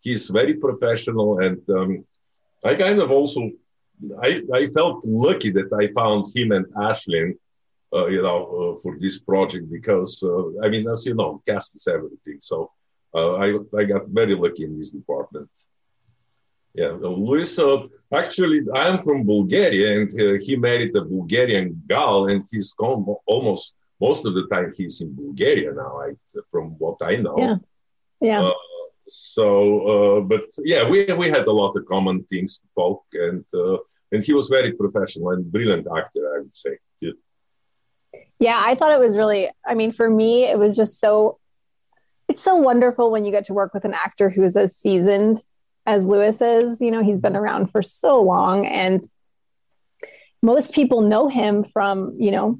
He's 0.00 0.30
very 0.30 0.54
professional, 0.54 1.28
and 1.46 1.60
um, 1.78 1.90
I 2.64 2.72
kind 2.84 2.98
of 2.98 3.10
also 3.10 3.40
I, 4.22 4.42
I 4.52 4.68
felt 4.68 5.04
lucky 5.04 5.50
that 5.50 5.70
I 5.72 5.92
found 5.92 6.26
him 6.34 6.52
and 6.52 6.66
Ashlynn, 6.74 7.36
uh, 7.92 8.06
you 8.06 8.22
know, 8.22 8.40
uh, 8.76 8.80
for 8.80 8.98
this 8.98 9.18
project 9.20 9.70
because 9.70 10.22
uh, 10.22 10.64
I 10.64 10.68
mean, 10.68 10.88
as 10.88 11.06
you 11.06 11.14
know, 11.14 11.42
cast 11.48 11.76
is 11.76 11.86
everything. 11.88 12.38
So 12.40 12.70
uh, 13.14 13.34
I 13.36 13.46
I 13.78 13.84
got 13.84 14.08
very 14.08 14.34
lucky 14.34 14.64
in 14.64 14.76
this 14.78 14.90
department. 14.90 15.50
Yeah, 16.74 16.92
uh, 17.06 17.08
Louis. 17.08 17.58
Uh, 17.58 17.86
actually, 18.12 18.60
I 18.74 18.88
am 18.88 18.98
from 18.98 19.24
Bulgaria, 19.24 20.00
and 20.00 20.10
uh, 20.20 20.38
he 20.44 20.54
married 20.56 20.94
a 20.94 21.02
Bulgarian 21.02 21.82
gal, 21.88 22.26
and 22.26 22.44
he's 22.50 22.72
gone 22.74 23.04
almost 23.26 23.74
most 24.00 24.26
of 24.26 24.34
the 24.34 24.46
time. 24.46 24.72
He's 24.76 25.00
in 25.00 25.10
Bulgaria 25.14 25.72
now, 25.72 25.92
I, 26.06 26.08
from 26.50 26.76
what 26.78 26.96
I 27.02 27.16
know. 27.16 27.36
Yeah. 27.38 27.56
Yeah. 28.20 28.50
So, 29.08 29.46
uh, 29.92 30.20
but 30.20 30.44
yeah, 30.64 30.88
we 30.88 31.04
we 31.14 31.30
had 31.30 31.46
a 31.46 31.52
lot 31.52 31.76
of 31.76 31.86
common 31.86 32.24
things 32.24 32.58
to 32.58 32.66
talk, 32.76 33.02
and 33.14 33.44
uh, 33.54 33.78
and 34.12 34.22
he 34.22 34.32
was 34.32 34.48
very 34.48 34.72
professional 34.72 35.30
and 35.30 35.50
brilliant 35.50 35.86
actor, 35.96 36.34
I 36.34 36.40
would 36.40 36.56
say. 36.56 36.78
too. 37.00 37.14
yeah 38.38 38.60
i 38.64 38.74
thought 38.74 38.92
it 38.92 39.00
was 39.00 39.16
really 39.16 39.50
i 39.66 39.74
mean 39.74 39.92
for 39.92 40.08
me 40.08 40.44
it 40.44 40.58
was 40.58 40.76
just 40.76 41.00
so 41.00 41.38
it's 42.28 42.42
so 42.42 42.56
wonderful 42.56 43.10
when 43.10 43.24
you 43.24 43.30
get 43.30 43.44
to 43.44 43.54
work 43.54 43.72
with 43.74 43.84
an 43.84 43.94
actor 43.94 44.30
who 44.30 44.42
is 44.44 44.56
as 44.56 44.76
seasoned 44.76 45.38
as 45.86 46.06
lewis 46.06 46.40
is 46.40 46.80
you 46.80 46.90
know 46.90 47.02
he's 47.02 47.20
been 47.20 47.36
around 47.36 47.70
for 47.70 47.82
so 47.82 48.22
long 48.22 48.66
and 48.66 49.02
most 50.42 50.74
people 50.74 51.00
know 51.02 51.28
him 51.28 51.64
from 51.64 52.14
you 52.18 52.30
know 52.30 52.58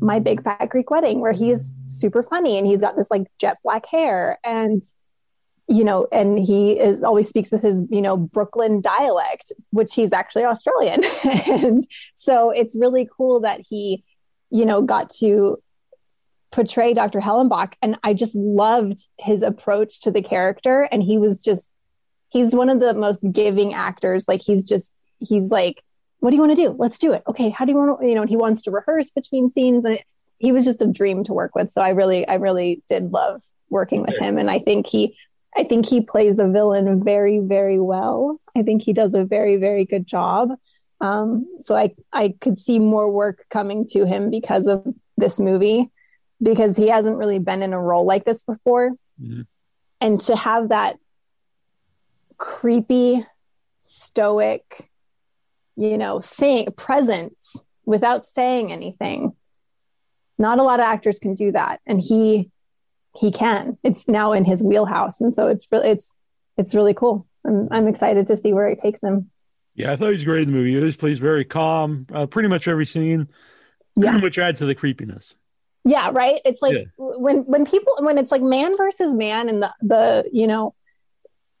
my 0.00 0.18
big 0.18 0.42
fat 0.42 0.68
greek 0.68 0.90
wedding 0.90 1.20
where 1.20 1.32
he's 1.32 1.72
super 1.86 2.22
funny 2.22 2.58
and 2.58 2.66
he's 2.66 2.80
got 2.80 2.96
this 2.96 3.10
like 3.10 3.26
jet 3.38 3.56
black 3.64 3.86
hair 3.86 4.38
and 4.44 4.82
you 5.68 5.82
know 5.82 6.06
and 6.12 6.38
he 6.38 6.78
is 6.78 7.02
always 7.02 7.28
speaks 7.28 7.50
with 7.50 7.60
his 7.60 7.82
you 7.90 8.00
know 8.00 8.16
brooklyn 8.16 8.80
dialect 8.80 9.50
which 9.70 9.94
he's 9.94 10.12
actually 10.12 10.44
australian 10.44 11.02
and 11.24 11.84
so 12.14 12.50
it's 12.50 12.76
really 12.76 13.08
cool 13.16 13.40
that 13.40 13.60
he 13.68 14.04
you 14.50 14.64
know, 14.64 14.82
got 14.82 15.10
to 15.10 15.58
portray 16.50 16.94
Dr. 16.94 17.20
Hellenbach. 17.20 17.74
And 17.82 17.98
I 18.02 18.14
just 18.14 18.34
loved 18.34 19.06
his 19.18 19.42
approach 19.42 20.00
to 20.00 20.10
the 20.10 20.22
character. 20.22 20.88
And 20.90 21.02
he 21.02 21.18
was 21.18 21.42
just, 21.42 21.72
he's 22.28 22.54
one 22.54 22.68
of 22.68 22.80
the 22.80 22.94
most 22.94 23.24
giving 23.32 23.74
actors. 23.74 24.26
Like, 24.28 24.42
he's 24.42 24.66
just, 24.66 24.92
he's 25.18 25.50
like, 25.50 25.82
what 26.20 26.30
do 26.30 26.36
you 26.36 26.42
want 26.42 26.56
to 26.56 26.62
do? 26.62 26.74
Let's 26.78 26.98
do 26.98 27.12
it. 27.12 27.22
Okay. 27.28 27.50
How 27.50 27.64
do 27.64 27.72
you 27.72 27.78
want 27.78 28.00
to, 28.00 28.06
you 28.06 28.14
know, 28.14 28.24
he 28.24 28.36
wants 28.36 28.62
to 28.62 28.70
rehearse 28.70 29.10
between 29.10 29.50
scenes. 29.50 29.84
And 29.84 29.94
it, 29.94 30.04
he 30.38 30.52
was 30.52 30.64
just 30.64 30.82
a 30.82 30.86
dream 30.86 31.24
to 31.24 31.32
work 31.32 31.54
with. 31.54 31.70
So 31.70 31.82
I 31.82 31.90
really, 31.90 32.26
I 32.26 32.34
really 32.34 32.82
did 32.88 33.12
love 33.12 33.42
working 33.68 34.02
with 34.02 34.16
him. 34.18 34.38
And 34.38 34.50
I 34.50 34.58
think 34.58 34.86
he, 34.86 35.16
I 35.56 35.64
think 35.64 35.86
he 35.86 36.00
plays 36.02 36.38
a 36.38 36.46
villain 36.48 37.02
very, 37.02 37.38
very 37.38 37.80
well. 37.80 38.40
I 38.54 38.62
think 38.62 38.82
he 38.82 38.92
does 38.92 39.14
a 39.14 39.24
very, 39.24 39.56
very 39.56 39.84
good 39.84 40.06
job. 40.06 40.50
Um, 41.00 41.46
so 41.60 41.74
I 41.74 41.94
I 42.12 42.34
could 42.40 42.58
see 42.58 42.78
more 42.78 43.10
work 43.10 43.46
coming 43.50 43.86
to 43.88 44.06
him 44.06 44.30
because 44.30 44.66
of 44.66 44.86
this 45.16 45.38
movie, 45.40 45.90
because 46.42 46.76
he 46.76 46.88
hasn't 46.88 47.16
really 47.16 47.38
been 47.38 47.62
in 47.62 47.72
a 47.72 47.80
role 47.80 48.04
like 48.04 48.24
this 48.24 48.44
before, 48.44 48.92
Mhm. 49.20 49.46
and 50.00 50.20
to 50.22 50.36
have 50.36 50.68
that 50.70 50.98
creepy, 52.38 53.26
stoic, 53.80 54.90
you 55.76 55.96
know, 55.96 56.20
thing 56.20 56.70
presence 56.76 57.66
without 57.84 58.26
saying 58.26 58.72
anything. 58.72 59.34
Not 60.38 60.58
a 60.58 60.62
lot 60.62 60.80
of 60.80 60.86
actors 60.86 61.18
can 61.18 61.34
do 61.34 61.52
that, 61.52 61.80
and 61.86 62.00
he 62.00 62.50
he 63.16 63.30
can. 63.32 63.78
It's 63.82 64.06
now 64.08 64.32
in 64.32 64.44
his 64.44 64.62
wheelhouse, 64.62 65.20
and 65.20 65.34
so 65.34 65.48
it's 65.48 65.66
really 65.72 65.88
it's 65.90 66.14
it's 66.56 66.74
really 66.74 66.94
cool. 66.94 67.26
I'm 67.46 67.68
I'm 67.70 67.88
excited 67.88 68.26
to 68.28 68.36
see 68.36 68.52
where 68.52 68.66
it 68.68 68.80
takes 68.80 69.02
him. 69.02 69.30
Yeah, 69.74 69.92
I 69.92 69.96
thought 69.96 70.06
he 70.08 70.12
was 70.14 70.24
great 70.24 70.46
in 70.46 70.52
the 70.52 70.56
movie. 70.58 70.70
He 70.72 70.78
always 70.78 70.96
plays 70.96 71.18
very 71.18 71.44
calm, 71.44 72.06
uh, 72.12 72.26
pretty 72.26 72.48
much 72.48 72.66
every 72.66 72.86
scene, 72.86 73.28
Yeah. 73.94 74.20
which 74.20 74.38
adds 74.38 74.58
to 74.60 74.66
the 74.66 74.74
creepiness. 74.74 75.34
Yeah, 75.84 76.10
right. 76.12 76.40
It's 76.44 76.62
like 76.62 76.74
Yeah. 76.74 76.84
when 76.96 77.38
when 77.44 77.64
people 77.66 77.94
when 78.00 78.18
it's 78.18 78.32
like 78.32 78.42
man 78.42 78.76
versus 78.76 79.12
man, 79.14 79.48
and 79.48 79.62
the 79.62 79.72
the 79.82 80.28
you 80.32 80.46
know 80.46 80.74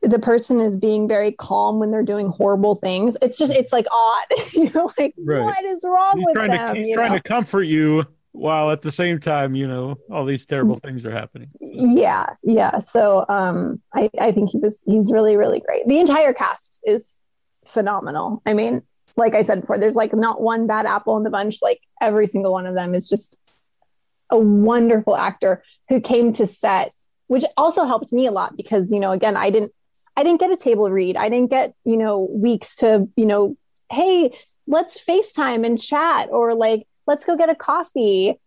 the 0.02 0.18
person 0.18 0.60
is 0.60 0.76
being 0.76 1.08
very 1.08 1.32
calm 1.32 1.78
when 1.78 1.90
they're 1.90 2.02
doing 2.02 2.28
horrible 2.28 2.76
things. 2.76 3.16
It's 3.22 3.38
just 3.38 3.52
it's 3.52 3.72
like 3.72 3.86
odd. 3.90 4.24
you 4.52 4.70
know, 4.70 4.90
like 4.98 5.14
Right. 5.18 5.42
what 5.42 5.64
is 5.64 5.82
wrong 5.84 6.14
He's 6.16 6.24
with 6.26 6.34
trying 6.36 6.50
them? 6.50 6.74
to 6.74 6.80
he's 6.82 6.94
trying 6.94 7.10
know? 7.12 7.16
to 7.18 7.22
comfort 7.22 7.62
you 7.62 8.04
while 8.36 8.70
at 8.70 8.82
the 8.82 8.92
same 8.92 9.18
time, 9.18 9.54
you 9.54 9.66
know, 9.66 9.96
all 10.10 10.24
these 10.24 10.44
terrible 10.44 10.76
things 10.76 11.06
are 11.06 11.10
happening. 11.10 11.48
So, 11.60 11.68
yeah, 11.70 12.26
yeah. 12.42 12.78
So 12.80 13.24
um, 13.28 13.80
I 13.94 14.10
I 14.20 14.32
think 14.32 14.50
he 14.50 14.58
was 14.58 14.82
he's 14.86 15.10
really 15.10 15.36
really 15.36 15.60
great. 15.60 15.88
The 15.88 15.98
entire 15.98 16.32
cast 16.32 16.78
is 16.84 17.20
phenomenal. 17.66 18.42
I 18.44 18.52
mean, 18.52 18.82
like 19.16 19.34
I 19.34 19.42
said 19.42 19.62
before, 19.62 19.78
there's 19.78 19.96
like 19.96 20.14
not 20.14 20.40
one 20.40 20.66
bad 20.66 20.86
apple 20.86 21.16
in 21.16 21.22
the 21.22 21.30
bunch. 21.30 21.58
Like 21.62 21.80
every 22.00 22.26
single 22.26 22.52
one 22.52 22.66
of 22.66 22.74
them 22.74 22.94
is 22.94 23.08
just 23.08 23.36
a 24.30 24.38
wonderful 24.38 25.16
actor 25.16 25.62
who 25.88 26.00
came 26.00 26.32
to 26.34 26.46
set, 26.46 26.92
which 27.28 27.44
also 27.56 27.84
helped 27.84 28.12
me 28.12 28.26
a 28.26 28.32
lot 28.32 28.56
because 28.56 28.90
you 28.90 29.00
know, 29.00 29.12
again, 29.12 29.36
I 29.36 29.50
didn't 29.50 29.72
I 30.16 30.22
didn't 30.22 30.40
get 30.40 30.52
a 30.52 30.56
table 30.56 30.90
read. 30.90 31.16
I 31.16 31.30
didn't 31.30 31.50
get 31.50 31.74
you 31.84 31.96
know 31.96 32.28
weeks 32.30 32.76
to 32.76 33.08
you 33.16 33.26
know, 33.26 33.56
hey, 33.90 34.36
let's 34.66 35.02
FaceTime 35.02 35.64
and 35.64 35.80
chat 35.80 36.28
or 36.30 36.54
like 36.54 36.86
let's 37.06 37.24
go 37.24 37.36
get 37.36 37.48
a 37.48 37.54
coffee. 37.54 38.38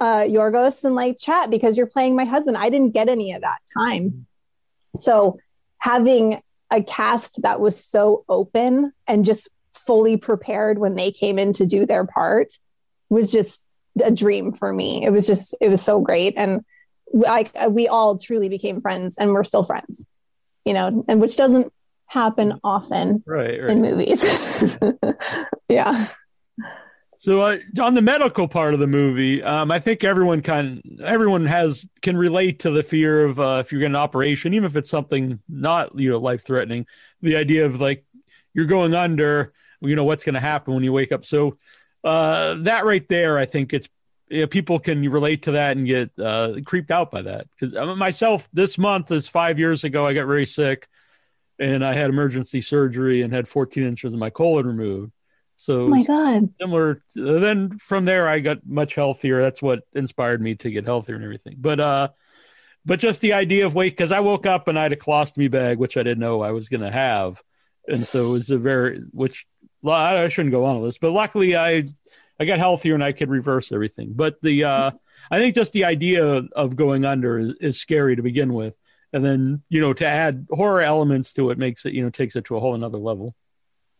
uh, 0.00 0.22
Yorgos 0.22 0.84
and 0.84 0.94
like 0.94 1.18
chat 1.18 1.50
because 1.50 1.76
you're 1.76 1.86
playing 1.86 2.14
my 2.14 2.24
husband. 2.24 2.56
I 2.56 2.70
didn't 2.70 2.94
get 2.94 3.08
any 3.08 3.32
of 3.32 3.42
that 3.42 3.58
time. 3.76 4.26
So 4.96 5.38
having 5.78 6.40
a 6.70 6.82
cast 6.82 7.42
that 7.42 7.58
was 7.60 7.82
so 7.82 8.24
open 8.28 8.92
and 9.06 9.24
just 9.24 9.48
fully 9.72 10.16
prepared 10.16 10.78
when 10.78 10.94
they 10.96 11.10
came 11.10 11.38
in 11.38 11.52
to 11.54 11.66
do 11.66 11.84
their 11.86 12.06
part 12.06 12.48
was 13.08 13.32
just 13.32 13.64
a 14.04 14.10
dream 14.12 14.52
for 14.52 14.72
me. 14.72 15.04
It 15.04 15.10
was 15.10 15.26
just, 15.26 15.54
it 15.60 15.68
was 15.68 15.82
so 15.82 16.00
great. 16.00 16.34
And 16.36 16.60
like 17.12 17.50
we 17.70 17.88
all 17.88 18.18
truly 18.18 18.48
became 18.48 18.80
friends 18.80 19.16
and 19.18 19.32
we're 19.32 19.44
still 19.44 19.64
friends, 19.64 20.06
you 20.64 20.74
know, 20.74 21.04
and 21.08 21.20
which 21.20 21.36
doesn't 21.36 21.72
happen 22.06 22.60
often 22.62 23.22
Right, 23.26 23.60
right. 23.60 23.70
in 23.70 23.82
movies. 23.82 24.24
yeah. 25.68 26.06
So 27.28 27.42
uh, 27.42 27.58
on 27.78 27.92
the 27.92 28.00
medical 28.00 28.48
part 28.48 28.72
of 28.72 28.80
the 28.80 28.86
movie, 28.86 29.42
um, 29.42 29.70
I 29.70 29.80
think 29.80 30.02
everyone 30.02 30.40
can 30.40 30.80
everyone 31.04 31.44
has 31.44 31.86
can 32.00 32.16
relate 32.16 32.60
to 32.60 32.70
the 32.70 32.82
fear 32.82 33.26
of 33.26 33.38
uh, 33.38 33.58
if 33.60 33.70
you're 33.70 33.80
getting 33.80 33.96
an 33.96 34.00
operation, 34.00 34.54
even 34.54 34.64
if 34.64 34.76
it's 34.76 34.88
something 34.88 35.38
not 35.46 35.90
you 36.00 36.08
know 36.08 36.16
life 36.16 36.42
threatening. 36.42 36.86
The 37.20 37.36
idea 37.36 37.66
of 37.66 37.82
like 37.82 38.06
you're 38.54 38.64
going 38.64 38.94
under, 38.94 39.52
you 39.82 39.94
know 39.94 40.04
what's 40.04 40.24
going 40.24 40.36
to 40.36 40.40
happen 40.40 40.72
when 40.72 40.82
you 40.82 40.90
wake 40.94 41.12
up. 41.12 41.26
So 41.26 41.58
uh, 42.02 42.54
that 42.62 42.86
right 42.86 43.06
there, 43.10 43.36
I 43.36 43.44
think 43.44 43.74
it's 43.74 43.90
you 44.30 44.40
know, 44.40 44.46
people 44.46 44.78
can 44.78 45.06
relate 45.10 45.42
to 45.42 45.50
that 45.50 45.76
and 45.76 45.86
get 45.86 46.10
uh, 46.18 46.54
creeped 46.64 46.90
out 46.90 47.10
by 47.10 47.20
that. 47.20 47.46
Because 47.60 47.74
myself, 47.98 48.48
this 48.54 48.78
month 48.78 49.10
is 49.10 49.28
five 49.28 49.58
years 49.58 49.84
ago. 49.84 50.06
I 50.06 50.14
got 50.14 50.26
very 50.26 50.46
sick, 50.46 50.88
and 51.58 51.84
I 51.84 51.92
had 51.92 52.08
emergency 52.08 52.62
surgery 52.62 53.20
and 53.20 53.34
had 53.34 53.46
14 53.46 53.84
inches 53.84 54.14
of 54.14 54.18
my 54.18 54.30
colon 54.30 54.66
removed. 54.66 55.12
So 55.58 55.82
Oh 55.82 55.88
my 55.88 56.02
God. 56.04 56.54
similar 56.60 57.02
to, 57.14 57.40
then 57.40 57.76
from 57.78 58.04
there 58.04 58.28
i 58.28 58.38
got 58.38 58.64
much 58.64 58.94
healthier. 58.94 59.42
That's 59.42 59.60
what 59.60 59.80
inspired 59.92 60.40
me 60.40 60.54
to 60.56 60.70
get 60.70 60.84
healthier 60.86 61.16
and 61.16 61.24
everything. 61.24 61.56
But 61.58 61.80
uh 61.80 62.08
but 62.86 63.00
just 63.00 63.20
the 63.20 63.32
idea 63.34 63.66
of 63.66 63.74
wait 63.74 63.90
because 63.90 64.12
i 64.12 64.20
woke 64.20 64.46
up 64.46 64.68
and 64.68 64.78
i 64.78 64.84
had 64.84 64.92
a 64.92 64.96
colostomy 64.96 65.50
bag 65.50 65.78
which 65.78 65.96
i 65.96 66.02
didn't 66.02 66.20
know 66.20 66.40
i 66.40 66.52
was 66.52 66.68
going 66.68 66.80
to 66.80 66.90
have. 66.92 67.42
And 67.88 68.06
so 68.06 68.28
it 68.28 68.32
was 68.32 68.50
a 68.50 68.58
very 68.58 69.00
which 69.10 69.46
i 69.84 70.24
I 70.24 70.28
shouldn't 70.28 70.52
go 70.52 70.64
on 70.64 70.80
with 70.80 70.88
this 70.88 70.98
but 70.98 71.10
luckily 71.10 71.56
i 71.56 71.84
i 72.40 72.44
got 72.44 72.58
healthier 72.58 72.94
and 72.94 73.02
i 73.04 73.12
could 73.12 73.28
reverse 73.28 73.72
everything. 73.72 74.12
But 74.14 74.40
the 74.40 74.64
uh 74.64 74.90
i 75.30 75.38
think 75.38 75.56
just 75.56 75.72
the 75.72 75.84
idea 75.86 76.24
of 76.52 76.76
going 76.76 77.04
under 77.04 77.38
is, 77.38 77.54
is 77.60 77.80
scary 77.80 78.14
to 78.16 78.22
begin 78.22 78.54
with. 78.54 78.76
And 79.12 79.24
then 79.24 79.62
you 79.68 79.80
know 79.80 79.92
to 79.94 80.06
add 80.06 80.46
horror 80.50 80.82
elements 80.82 81.32
to 81.32 81.50
it 81.50 81.58
makes 81.58 81.84
it 81.84 81.94
you 81.94 82.04
know 82.04 82.10
takes 82.10 82.36
it 82.36 82.44
to 82.44 82.56
a 82.56 82.60
whole 82.60 82.76
another 82.76 82.98
level 82.98 83.34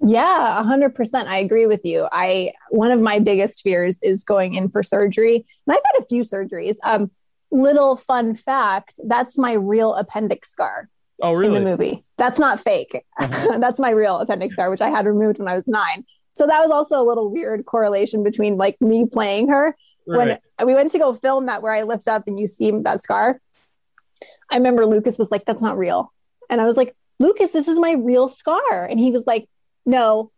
Yeah, 0.01 0.61
a 0.61 0.63
hundred 0.63 0.95
percent. 0.95 1.29
I 1.29 1.39
agree 1.39 1.67
with 1.67 1.85
you. 1.85 2.09
I 2.13 2.53
one 2.71 2.91
of 2.91 3.01
my 3.01 3.19
biggest 3.19 3.63
fears 3.63 3.99
is 4.03 4.23
going 4.23 4.55
in 4.55 4.69
for 4.69 4.83
surgery, 4.83 5.47
and 5.67 5.77
I've 5.77 5.83
had 5.93 6.03
a 6.03 6.07
few 6.07 6.23
surgeries. 6.23 6.77
Um, 6.85 7.11
little 7.51 7.97
fun 7.97 8.35
fact: 8.35 9.01
that's 9.07 9.37
my 9.37 9.55
real 9.55 9.95
appendix 9.95 10.51
scar 10.51 10.89
oh 11.21 11.33
really? 11.33 11.57
in 11.57 11.65
the 11.65 11.71
movie. 11.71 12.05
That's 12.17 12.39
not 12.39 12.61
fake. 12.61 13.05
Uh-huh. 13.21 13.59
that's 13.61 13.81
my 13.81 13.91
real 13.91 14.19
appendix 14.19 14.55
scar, 14.55 14.71
which 14.71 14.81
I 14.81 14.89
had 14.89 15.07
removed 15.07 15.39
when 15.39 15.49
I 15.49 15.57
was 15.57 15.67
nine. 15.67 16.05
So 16.35 16.47
that 16.47 16.61
was 16.61 16.71
also 16.71 17.01
a 17.01 17.07
little 17.07 17.31
weird 17.31 17.67
correlation 17.67 18.23
between 18.23 18.57
like 18.57 18.81
me 18.81 19.07
playing 19.07 19.49
her 19.49 19.77
right. 20.07 20.39
when 20.59 20.69
we 20.69 20.75
went 20.75 20.93
to 20.93 20.99
go 20.99 21.13
film 21.13 21.47
that 21.47 21.63
where 21.63 21.73
I 21.73 21.83
lift 21.83 22.07
up 22.07 22.29
and 22.29 22.39
you 22.39 22.47
see 22.47 22.71
that 22.71 23.03
scar. 23.03 23.41
I 24.49 24.57
remember 24.57 24.87
Lucas 24.87 25.19
was 25.19 25.33
like, 25.33 25.45
"That's 25.45 25.63
not 25.63 25.77
real," 25.77 26.13
and 26.49 26.61
I 26.61 26.67
was 26.67 26.77
like, 26.77 26.95
"Lucas, 27.19 27.51
this 27.51 27.67
is 27.67 27.79
my 27.79 27.93
real 27.93 28.29
scar," 28.29 28.87
and 28.87 28.99
he 28.99 29.11
was 29.11 29.27
like, 29.27 29.49
"No, 29.88 30.31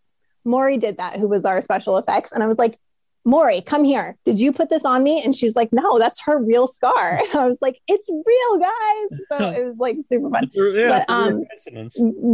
Maury 0.44 0.78
did 0.78 0.96
that, 0.96 1.18
who 1.18 1.28
was 1.28 1.44
our 1.44 1.60
special 1.60 1.98
effects," 1.98 2.32
and 2.32 2.42
I 2.42 2.46
was 2.46 2.58
like. 2.58 2.78
Maury, 3.26 3.60
come 3.60 3.84
here. 3.84 4.16
Did 4.24 4.40
you 4.40 4.50
put 4.50 4.70
this 4.70 4.82
on 4.86 5.02
me? 5.02 5.22
And 5.22 5.36
she's 5.36 5.54
like, 5.54 5.68
No, 5.74 5.98
that's 5.98 6.22
her 6.22 6.38
real 6.42 6.66
scar. 6.66 7.20
And 7.30 7.34
I 7.38 7.44
was 7.46 7.58
like, 7.60 7.78
It's 7.86 8.08
real, 8.08 8.58
guys. 8.58 9.18
So 9.30 9.50
it 9.60 9.62
was 9.66 9.76
like 9.76 9.98
super 10.08 10.30
fun. 10.30 10.50
yeah, 10.54 11.04
But, 11.06 11.10
um. 11.12 11.44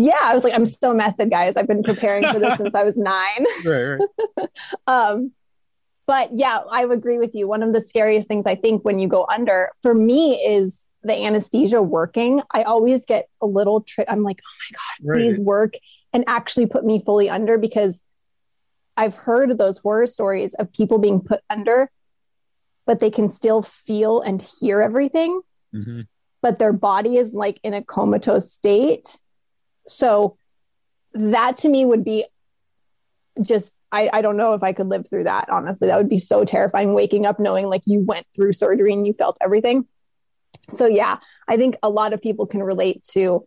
Yeah, 0.01 0.15
I 0.23 0.33
was 0.33 0.45
like, 0.45 0.55
I'm 0.55 0.65
so 0.65 0.95
method, 0.95 1.29
guys. 1.29 1.57
I've 1.57 1.67
been 1.67 1.83
preparing 1.83 2.23
for 2.33 2.39
this 2.39 2.57
since 2.59 2.73
I 2.77 2.85
was 2.85 2.97
nine. 2.97 3.47
right, 3.65 3.99
right. 4.39 4.49
Um, 4.87 5.33
but 6.07 6.31
yeah, 6.39 6.61
I 6.71 6.85
would 6.85 6.99
agree 6.99 7.19
with 7.19 7.35
you. 7.35 7.49
One 7.49 7.65
of 7.65 7.73
the 7.73 7.81
scariest 7.81 8.29
things 8.29 8.47
I 8.47 8.55
think 8.55 8.85
when 8.85 9.01
you 9.01 9.09
go 9.09 9.27
under 9.29 9.71
for 9.83 9.93
me 9.93 10.37
is 10.37 10.87
the 11.03 11.15
anesthesia 11.21 11.83
working. 11.83 12.43
I 12.53 12.63
always 12.63 13.05
get 13.05 13.29
a 13.43 13.47
little 13.47 13.81
trick. 13.81 14.07
I'm 14.09 14.23
like, 14.23 14.39
oh 14.41 14.55
my 14.71 14.77
God, 14.77 15.11
Right. 15.13 15.19
please 15.25 15.41
work 15.41 15.75
and 16.17 16.25
actually 16.27 16.67
put 16.67 16.85
me 16.85 17.03
fully 17.05 17.31
under 17.31 17.59
because 17.59 18.03
I've 18.97 19.15
heard 19.15 19.57
those 19.59 19.79
horror 19.79 20.07
stories 20.07 20.55
of 20.55 20.73
people 20.73 20.99
being 20.99 21.21
put 21.21 21.41
under, 21.51 21.91
but 22.87 22.99
they 22.99 23.11
can 23.11 23.29
still 23.29 23.63
feel 23.63 24.23
and 24.23 24.43
hear 24.43 24.81
everything 24.81 25.43
hmm 25.73 26.01
but 26.43 26.61
their 26.61 26.73
body 26.73 27.17
is 27.17 27.35
like 27.35 27.59
in 27.65 27.75
a 27.75 27.83
comatose 27.83 28.53
state. 28.53 29.19
So 29.85 30.37
that 31.13 31.57
to 31.57 31.69
me 31.69 31.85
would 31.85 32.05
be 32.05 32.25
just 33.43 33.75
I, 33.91 34.11
I 34.13 34.23
don't 34.23 34.37
know 34.37 34.53
if 34.53 34.63
I 34.63 34.73
could 34.73 34.87
live 34.87 35.09
through 35.09 35.25
that, 35.25 35.49
honestly. 35.51 35.89
That 35.89 35.97
would 35.97 36.09
be 36.09 36.21
so 36.21 36.45
terrifying 36.45 36.95
waking 36.95 37.27
up 37.27 37.41
knowing 37.41 37.67
like 37.67 37.83
you 37.85 38.01
went 38.01 38.27
through 38.33 38.53
surgery 38.53 38.93
and 38.93 39.05
you 39.07 39.13
felt 39.13 39.39
everything. 39.41 39.87
So 40.71 40.87
yeah, 40.87 41.19
I 41.49 41.57
think 41.57 41.75
a 41.83 41.91
lot 41.91 42.13
of 42.13 42.23
people 42.23 42.47
can 42.47 42.63
relate 42.63 43.03
to 43.13 43.45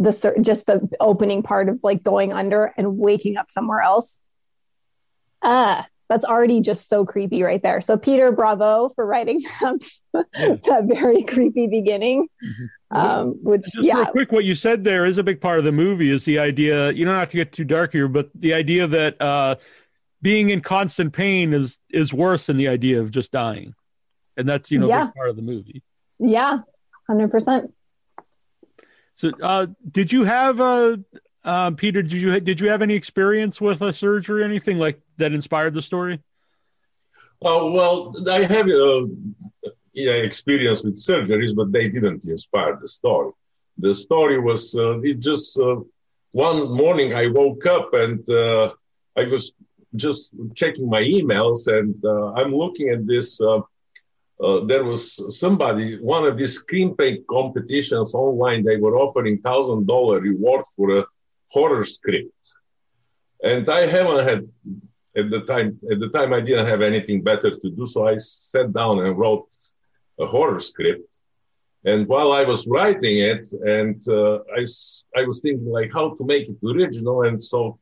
the 0.00 0.34
just 0.40 0.66
the 0.66 0.88
opening 0.98 1.42
part 1.42 1.68
of 1.68 1.78
like 1.84 2.02
going 2.02 2.32
under 2.32 2.72
and 2.76 2.98
waking 2.98 3.36
up 3.36 3.50
somewhere 3.50 3.80
else. 3.82 4.20
Ah, 5.42 5.86
that's 6.08 6.24
already 6.24 6.60
just 6.60 6.88
so 6.88 7.04
creepy 7.06 7.42
right 7.42 7.62
there. 7.62 7.80
So 7.80 7.96
Peter, 7.96 8.32
bravo 8.32 8.88
for 8.96 9.06
writing 9.06 9.40
that, 9.60 9.80
that 10.34 10.84
very 10.88 11.22
creepy 11.22 11.66
beginning. 11.68 12.26
Um, 12.90 13.38
which 13.42 13.62
Just 13.62 13.76
yeah, 13.84 13.94
real 13.98 14.06
quick, 14.06 14.32
what 14.32 14.44
you 14.44 14.56
said 14.56 14.82
there 14.82 15.04
is 15.04 15.18
a 15.18 15.22
big 15.22 15.40
part 15.40 15.58
of 15.60 15.64
the 15.64 15.70
movie. 15.72 16.10
Is 16.10 16.24
the 16.24 16.38
idea 16.40 16.90
you 16.90 17.04
don't 17.04 17.14
have 17.14 17.30
to 17.30 17.36
get 17.36 17.52
too 17.52 17.64
dark 17.64 17.92
here, 17.92 18.08
but 18.08 18.28
the 18.34 18.52
idea 18.54 18.86
that 18.88 19.20
uh, 19.22 19.54
being 20.22 20.50
in 20.50 20.60
constant 20.60 21.12
pain 21.12 21.52
is 21.54 21.78
is 21.90 22.12
worse 22.12 22.46
than 22.46 22.56
the 22.56 22.66
idea 22.68 23.00
of 23.00 23.12
just 23.12 23.30
dying, 23.30 23.74
and 24.36 24.48
that's 24.48 24.70
you 24.72 24.78
know 24.80 24.86
a 24.86 24.88
Yeah. 24.88 25.10
part 25.16 25.28
of 25.30 25.36
the 25.36 25.42
movie. 25.42 25.84
yeah, 26.18 26.58
hundred 27.06 27.30
percent. 27.30 27.72
So, 29.20 29.32
uh, 29.42 29.66
did 29.90 30.10
you 30.10 30.24
have 30.24 30.62
uh, 30.62 30.96
uh, 31.44 31.72
Peter? 31.72 32.00
Did 32.00 32.12
you 32.12 32.40
did 32.40 32.58
you 32.58 32.70
have 32.70 32.80
any 32.80 32.94
experience 32.94 33.60
with 33.60 33.82
a 33.82 33.92
surgery, 33.92 34.40
or 34.40 34.44
anything 34.46 34.78
like 34.78 34.98
that 35.18 35.34
inspired 35.34 35.74
the 35.74 35.82
story? 35.82 36.20
Oh, 37.42 37.70
well, 37.70 38.14
I 38.30 38.44
have 38.44 38.66
uh, 38.66 39.02
yeah, 39.92 40.12
experience 40.12 40.82
with 40.82 40.96
surgeries, 40.96 41.54
but 41.54 41.70
they 41.70 41.90
didn't 41.90 42.24
inspire 42.24 42.78
the 42.80 42.88
story. 42.88 43.32
The 43.76 43.94
story 43.94 44.40
was 44.40 44.74
uh, 44.74 45.00
it 45.00 45.18
just 45.20 45.58
uh, 45.58 45.76
one 46.32 46.72
morning 46.72 47.14
I 47.14 47.26
woke 47.26 47.66
up 47.66 47.92
and 47.92 48.26
uh, 48.30 48.72
I 49.18 49.24
was 49.24 49.52
just 49.96 50.32
checking 50.54 50.88
my 50.88 51.02
emails 51.02 51.68
and 51.68 51.94
uh, 52.02 52.32
I'm 52.38 52.52
looking 52.52 52.88
at 52.88 53.06
this. 53.06 53.38
Uh, 54.42 54.60
there 54.64 54.84
was 54.84 55.02
somebody, 55.38 55.98
one 55.98 56.24
of 56.26 56.38
these 56.38 56.62
screenplay 56.62 57.18
competitions 57.26 58.14
online, 58.14 58.64
they 58.64 58.78
were 58.78 58.96
offering 58.96 59.38
thousand 59.40 59.86
dollar 59.86 60.18
reward 60.20 60.64
for 60.74 60.98
a 60.98 61.04
horror 61.50 61.84
script. 61.84 62.54
And 63.42 63.68
I 63.68 63.86
haven't 63.86 64.26
had 64.26 64.48
at 65.16 65.30
the 65.30 65.40
time 65.42 65.78
at 65.90 65.98
the 65.98 66.08
time 66.08 66.32
I 66.32 66.40
didn't 66.40 66.66
have 66.66 66.82
anything 66.82 67.22
better 67.22 67.50
to 67.50 67.70
do, 67.70 67.84
so 67.86 68.06
I 68.06 68.16
sat 68.16 68.72
down 68.72 69.04
and 69.04 69.18
wrote 69.18 69.48
a 70.18 70.26
horror 70.26 70.60
script. 70.60 71.18
And 71.84 72.06
while 72.06 72.32
I 72.32 72.44
was 72.44 72.66
writing 72.66 73.16
it, 73.18 73.50
and 73.52 74.00
uh, 74.08 74.38
I 74.58 74.64
I 75.16 75.22
was 75.24 75.40
thinking 75.40 75.70
like 75.70 75.90
how 75.92 76.14
to 76.14 76.24
make 76.24 76.48
it 76.48 76.58
original, 76.64 77.22
and 77.22 77.42
so 77.42 77.78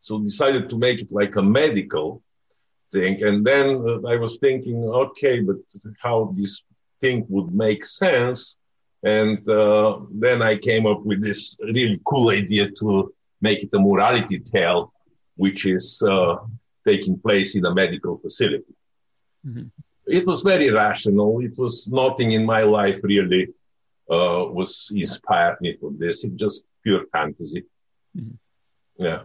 so 0.00 0.18
decided 0.20 0.70
to 0.70 0.78
make 0.78 1.00
it 1.00 1.10
like 1.12 1.36
a 1.36 1.42
medical 1.42 2.22
thing. 2.92 3.22
And 3.22 3.44
then 3.44 3.66
uh, 3.88 4.08
I 4.08 4.16
was 4.16 4.38
thinking, 4.38 4.76
okay, 4.84 5.40
but 5.40 5.56
how 6.02 6.32
this 6.36 6.62
thing 7.00 7.26
would 7.28 7.54
make 7.54 7.84
sense. 7.84 8.58
And 9.02 9.48
uh, 9.48 10.00
then 10.12 10.42
I 10.42 10.56
came 10.56 10.86
up 10.86 11.02
with 11.04 11.22
this 11.22 11.56
really 11.60 12.00
cool 12.04 12.30
idea 12.30 12.70
to 12.80 13.12
make 13.40 13.62
it 13.62 13.70
a 13.72 13.78
morality 13.78 14.38
tale, 14.38 14.92
which 15.36 15.64
is 15.66 16.02
uh, 16.06 16.36
taking 16.86 17.18
place 17.18 17.56
in 17.56 17.64
a 17.64 17.74
medical 17.74 18.18
facility. 18.18 18.74
Mhm. 19.46 19.70
It 20.06 20.26
was 20.26 20.42
very 20.42 20.70
rational. 20.70 21.40
It 21.40 21.56
was 21.56 21.88
nothing 21.90 22.32
in 22.32 22.44
my 22.44 22.62
life 22.62 22.98
really 23.02 23.44
uh, 24.10 24.44
was 24.58 24.92
inspired 24.94 25.56
me 25.60 25.76
for 25.80 25.90
this. 26.02 26.24
It 26.24 26.36
just 26.36 26.64
pure 26.84 27.04
fantasy. 27.12 27.62
Mhm. 28.16 28.36
Yeah. 28.98 29.22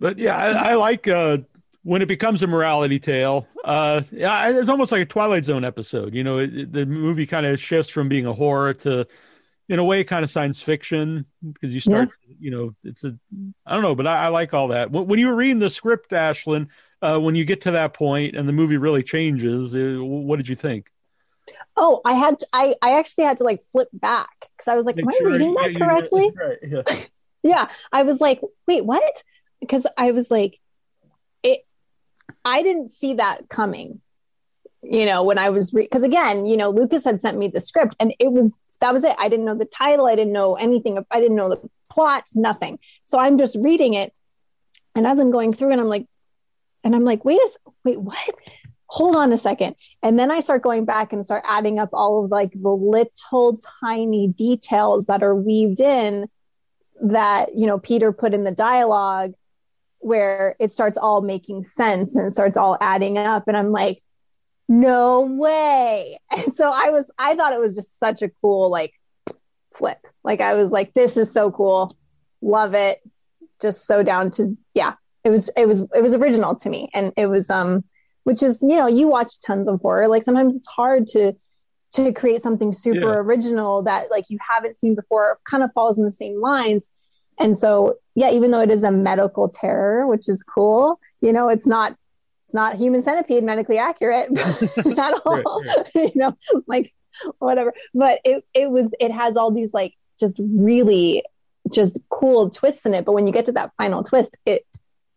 But 0.00 0.18
yeah, 0.18 0.36
I, 0.36 0.70
I 0.70 0.74
like 0.74 1.06
uh, 1.06 1.38
when 1.84 2.02
it 2.02 2.08
becomes 2.08 2.42
a 2.42 2.46
morality 2.46 2.98
tale. 2.98 3.46
Uh, 3.62 4.02
it's 4.10 4.68
almost 4.68 4.90
like 4.90 5.02
a 5.02 5.06
Twilight 5.06 5.44
Zone 5.44 5.64
episode. 5.64 6.14
You 6.14 6.24
know, 6.24 6.38
it, 6.38 6.72
the 6.72 6.86
movie 6.86 7.26
kind 7.26 7.46
of 7.46 7.60
shifts 7.60 7.92
from 7.92 8.08
being 8.08 8.26
a 8.26 8.32
horror 8.32 8.74
to, 8.74 9.06
in 9.68 9.78
a 9.78 9.84
way, 9.84 10.02
kind 10.02 10.24
of 10.24 10.30
science 10.30 10.60
fiction 10.60 11.26
because 11.52 11.72
you 11.72 11.80
start. 11.80 12.10
You 12.40 12.50
know, 12.50 12.74
it's 12.84 13.04
a 13.04 13.16
I 13.64 13.74
don't 13.74 13.82
know, 13.82 13.94
but 13.94 14.06
I, 14.06 14.24
I 14.24 14.28
like 14.28 14.52
all 14.52 14.68
that. 14.68 14.90
When, 14.90 15.06
when 15.06 15.18
you 15.18 15.28
were 15.28 15.36
reading 15.36 15.60
the 15.60 15.70
script, 15.70 16.10
Ashlynn, 16.10 16.68
uh, 17.00 17.18
when 17.20 17.34
you 17.34 17.44
get 17.44 17.62
to 17.62 17.70
that 17.72 17.94
point 17.94 18.34
and 18.34 18.48
the 18.48 18.52
movie 18.52 18.76
really 18.76 19.02
changes, 19.02 19.74
uh, 19.74 20.02
what 20.04 20.36
did 20.36 20.48
you 20.48 20.56
think? 20.56 20.90
Oh, 21.76 22.00
I 22.04 22.14
had 22.14 22.38
to, 22.38 22.46
I 22.52 22.74
I 22.82 22.98
actually 22.98 23.24
had 23.24 23.36
to 23.38 23.44
like 23.44 23.60
flip 23.60 23.88
back 23.92 24.48
because 24.56 24.68
I 24.68 24.74
was 24.74 24.86
like, 24.86 24.96
Make 24.96 25.06
am 25.06 25.26
I 25.26 25.30
reading 25.30 25.54
that 25.54 25.76
correctly? 25.76 26.32
Right, 26.34 26.58
yeah. 26.62 27.04
yeah 27.44 27.68
i 27.92 28.02
was 28.02 28.20
like 28.20 28.40
wait 28.66 28.84
what 28.84 29.22
because 29.60 29.86
i 29.96 30.10
was 30.10 30.30
like 30.30 30.58
i 32.44 32.62
didn't 32.62 32.90
see 32.90 33.14
that 33.14 33.48
coming 33.48 34.00
you 34.82 35.06
know 35.06 35.22
when 35.22 35.38
i 35.38 35.50
was 35.50 35.70
because 35.70 36.02
again 36.02 36.46
you 36.46 36.56
know 36.56 36.70
lucas 36.70 37.04
had 37.04 37.20
sent 37.20 37.38
me 37.38 37.48
the 37.48 37.60
script 37.60 37.96
and 37.98 38.14
it 38.18 38.30
was 38.30 38.52
that 38.84 38.92
was 38.92 39.04
it. 39.04 39.16
I 39.18 39.28
didn't 39.28 39.46
know 39.46 39.54
the 39.54 39.64
title. 39.64 40.06
I 40.06 40.14
didn't 40.14 40.32
know 40.32 40.56
anything 40.56 41.02
i 41.10 41.20
didn't 41.20 41.36
know 41.36 41.48
the 41.48 41.70
plot 41.90 42.24
nothing. 42.34 42.78
So 43.04 43.18
i'm 43.18 43.38
just 43.38 43.56
reading 43.60 43.94
it 43.94 44.12
and 44.94 45.06
as 45.06 45.18
i'm 45.18 45.30
going 45.30 45.52
through 45.52 45.72
and 45.72 45.80
i'm 45.80 45.88
like 45.88 46.06
and 46.82 46.94
i'm 46.94 47.04
like 47.04 47.24
wait 47.24 47.40
a 47.40 47.70
wait 47.84 48.00
what? 48.00 48.18
Hold 48.88 49.16
on 49.16 49.32
a 49.32 49.38
second. 49.38 49.76
And 50.02 50.18
then 50.18 50.30
i 50.30 50.40
start 50.40 50.62
going 50.62 50.84
back 50.84 51.12
and 51.12 51.24
start 51.24 51.44
adding 51.46 51.78
up 51.78 51.90
all 51.92 52.24
of 52.24 52.30
like 52.30 52.52
the 52.52 52.68
little 52.68 53.60
tiny 53.80 54.28
details 54.28 55.06
that 55.06 55.22
are 55.22 55.34
weaved 55.34 55.80
in 55.80 56.28
that 57.02 57.56
you 57.56 57.66
know 57.66 57.78
peter 57.78 58.12
put 58.12 58.34
in 58.34 58.44
the 58.44 58.52
dialogue 58.52 59.34
where 60.04 60.54
it 60.60 60.70
starts 60.70 60.98
all 60.98 61.22
making 61.22 61.64
sense 61.64 62.14
and 62.14 62.26
it 62.26 62.32
starts 62.32 62.56
all 62.56 62.76
adding 62.80 63.16
up. 63.18 63.48
And 63.48 63.56
i'm 63.56 63.72
like 63.72 64.02
no 64.68 65.22
way. 65.22 66.18
And 66.36 66.56
so 66.56 66.70
i 66.72 66.90
was 66.90 67.10
i 67.18 67.34
thought 67.34 67.52
it 67.52 67.60
was 67.60 67.74
just 67.74 67.98
such 67.98 68.22
a 68.22 68.30
cool 68.40 68.70
like 68.70 68.92
flip. 69.74 69.98
Like 70.22 70.40
i 70.40 70.54
was 70.54 70.70
like 70.72 70.94
this 70.94 71.16
is 71.16 71.32
so 71.32 71.50
cool. 71.50 71.94
Love 72.42 72.74
it. 72.74 72.98
Just 73.62 73.86
so 73.86 74.02
down 74.02 74.30
to 74.32 74.56
yeah 74.74 74.94
it 75.24 75.30
was 75.30 75.48
it 75.56 75.66
was 75.66 75.82
it 75.94 76.02
was 76.02 76.14
original 76.14 76.54
to 76.56 76.68
me. 76.68 76.90
And 76.94 77.12
it 77.16 77.26
was 77.26 77.48
um 77.50 77.82
which 78.24 78.42
is 78.42 78.62
you 78.62 78.76
know 78.76 78.86
you 78.86 79.08
watch 79.08 79.40
tons 79.40 79.68
of 79.68 79.80
horror. 79.80 80.08
Like 80.08 80.22
sometimes 80.22 80.54
it's 80.56 80.66
hard 80.68 81.06
to 81.08 81.32
to 81.92 82.12
create 82.12 82.42
something 82.42 82.74
super 82.74 82.98
Yeah. 83.12 83.18
original 83.18 83.82
that 83.84 84.10
like 84.10 84.24
you 84.28 84.38
haven't 84.50 84.76
seen 84.76 84.94
before. 84.94 85.38
Kind 85.44 85.62
of 85.62 85.70
falls 85.72 85.96
in 85.96 86.04
the 86.04 86.12
same 86.12 86.40
lines 86.40 86.90
and 87.38 87.58
so 87.58 87.94
yeah 88.14 88.30
even 88.30 88.50
though 88.50 88.60
it 88.60 88.70
is 88.70 88.82
a 88.82 88.90
medical 88.90 89.48
terror 89.48 90.06
which 90.06 90.28
is 90.28 90.42
cool 90.42 90.98
you 91.20 91.32
know 91.32 91.48
it's 91.48 91.66
not 91.66 91.96
it's 92.44 92.54
not 92.54 92.76
human 92.76 93.02
centipede 93.02 93.42
medically 93.44 93.78
accurate 93.78 94.28
at 94.98 95.14
all 95.24 95.62
you 95.94 96.12
know 96.14 96.36
like 96.66 96.92
whatever 97.38 97.72
but 97.94 98.20
it 98.24 98.44
it 98.54 98.70
was 98.70 98.92
it 99.00 99.10
has 99.10 99.36
all 99.36 99.50
these 99.50 99.72
like 99.72 99.94
just 100.18 100.40
really 100.40 101.22
just 101.72 101.98
cool 102.10 102.50
twists 102.50 102.84
in 102.86 102.94
it 102.94 103.04
but 103.04 103.12
when 103.12 103.26
you 103.26 103.32
get 103.32 103.46
to 103.46 103.52
that 103.52 103.72
final 103.78 104.02
twist 104.02 104.38
it 104.46 104.62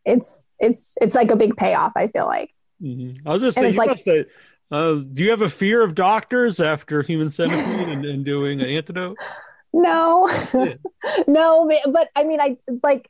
it's 0.06 0.44
it's 0.60 0.96
it's 1.02 1.14
like 1.16 1.30
a 1.32 1.36
big 1.36 1.56
payoff 1.58 1.92
i 1.96 2.08
feel 2.08 2.26
like 2.26 2.52
Mhm. 2.82 3.18
I 3.26 3.34
was 3.34 3.42
just 3.42 3.58
saying, 3.58 3.74
you 3.74 3.80
like- 3.80 4.28
uh, 4.70 4.94
do 4.96 5.24
you 5.24 5.32
have 5.32 5.42
a 5.42 5.50
fear 5.50 5.82
of 5.82 5.96
doctors 5.96 6.60
after 6.60 7.02
Human 7.02 7.32
Centipede 7.32 7.88
and, 7.90 8.06
and 8.06 8.24
doing 8.24 8.62
an 8.62 8.68
antidote? 8.68 9.18
No, 9.74 10.28
Yeah. 10.54 10.74
no, 11.28 11.68
but- 11.68 11.94
but 11.94 12.10
I 12.16 12.24
mean, 12.24 12.40
I 12.42 12.58
like, 12.84 13.10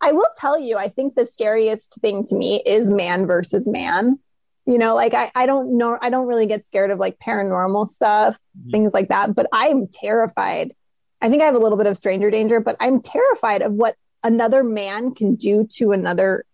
I 0.00 0.12
will 0.12 0.28
tell 0.38 0.58
you, 0.58 0.76
I 0.76 0.88
think 0.88 1.14
the 1.14 1.26
scariest 1.26 1.94
thing 2.00 2.26
to 2.26 2.34
me 2.34 2.62
is 2.64 2.90
man 2.90 3.26
versus 3.26 3.66
man. 3.66 4.18
You 4.66 4.78
know, 4.78 4.94
like 4.94 5.14
I, 5.14 5.30
I 5.34 5.46
don't 5.46 5.78
know, 5.78 5.96
I 6.00 6.10
don't 6.10 6.26
really 6.26 6.46
get 6.46 6.64
scared 6.64 6.90
of 6.90 6.98
like 6.98 7.18
paranormal 7.18 7.86
stuff, 7.88 8.36
Mhm. 8.58 8.70
things 8.72 8.92
like 8.94 9.08
that, 9.08 9.34
but 9.34 9.46
I'm 9.52 9.86
terrified. 9.88 10.74
I 11.22 11.30
think 11.30 11.40
I 11.42 11.46
have 11.46 11.54
a 11.54 11.58
little 11.58 11.78
bit 11.78 11.86
of 11.86 11.96
stranger 11.96 12.30
danger, 12.30 12.60
but 12.60 12.76
I'm 12.80 13.00
terrified 13.00 13.62
of 13.62 13.72
what 13.72 13.96
another 14.22 14.62
man 14.64 15.14
can 15.14 15.34
do 15.36 15.66
to 15.76 15.92
another 15.92 16.44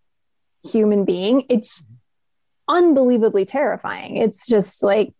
human 0.64 1.04
being. 1.04 1.44
It's 1.48 1.82
unbelievably 2.68 3.46
terrifying. 3.46 4.16
It's 4.18 4.46
just 4.46 4.82
like, 4.82 5.12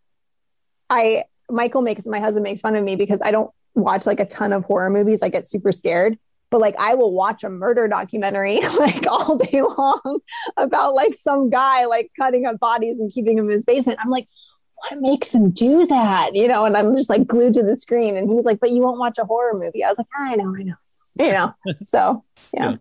I, 0.89 1.25
Michael 1.51 1.83
makes, 1.83 2.07
my 2.07 2.21
husband 2.21 2.45
makes 2.45 2.61
fun 2.61 2.77
of 2.77 2.85
me 2.85 2.95
because 2.97 3.21
I 3.23 3.31
don't 3.31 3.51
watch 3.75 4.07
like 4.07 4.21
a 4.21 4.27
ton 4.27 4.53
of 4.53 4.65
horror 4.65 4.91
movies. 4.91 5.21
I 5.23 5.29
get 5.29 5.47
super 5.47 5.73
scared, 5.73 6.19
but 6.51 6.61
like 6.61 6.77
I 6.79 6.95
will 6.95 7.13
watch 7.13 7.45
a 7.45 7.51
murder 7.51 7.89
documentary 7.89 8.61
like 8.79 9.07
all 9.07 9.37
day 9.37 9.63
long 9.63 10.21
about 10.57 10.95
like 10.95 11.15
some 11.15 11.51
guy 11.51 11.87
like 11.87 12.11
cutting 12.19 12.47
up 12.47 12.59
bodies 12.61 12.99
and 13.01 13.11
keeping 13.11 13.37
them 13.37 13.47
in 13.47 13.53
his 13.53 13.65
basement. 13.65 13.99
I'm 14.03 14.11
like, 14.11 14.29
what 14.77 15.01
makes 15.01 15.35
him 15.35 15.51
do 15.51 15.87
that? 15.87 16.35
You 16.35 16.49
know, 16.49 16.65
and 16.65 16.77
I'm 16.77 16.97
just 16.97 17.09
like 17.09 17.27
glued 17.27 17.55
to 17.55 17.63
the 17.63 17.77
screen. 17.77 18.17
And 18.17 18.31
he's 18.31 18.45
like, 18.45 18.59
but 18.61 18.71
you 18.71 18.83
won't 18.83 18.99
watch 18.99 19.17
a 19.19 19.25
horror 19.25 19.57
movie. 19.59 19.85
I 19.85 19.89
was 19.89 19.99
like, 19.99 20.09
I 20.19 20.35
know, 20.37 20.55
I 20.57 20.63
know, 20.63 20.75
you 21.19 21.33
know. 21.33 21.55
So 21.89 22.25
yeah, 22.53 22.77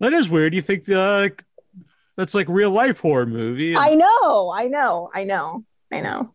That 0.00 0.12
is 0.14 0.28
weird. 0.28 0.54
You 0.54 0.62
think 0.62 0.88
uh, 0.88 1.28
that's 2.16 2.34
like 2.34 2.48
real 2.48 2.70
life 2.70 3.00
horror 3.00 3.26
movie? 3.26 3.76
I 3.76 3.94
know, 3.94 4.50
I 4.50 4.68
know, 4.68 5.10
I 5.14 5.24
know, 5.24 5.64
I 5.92 6.00
know. 6.00 6.34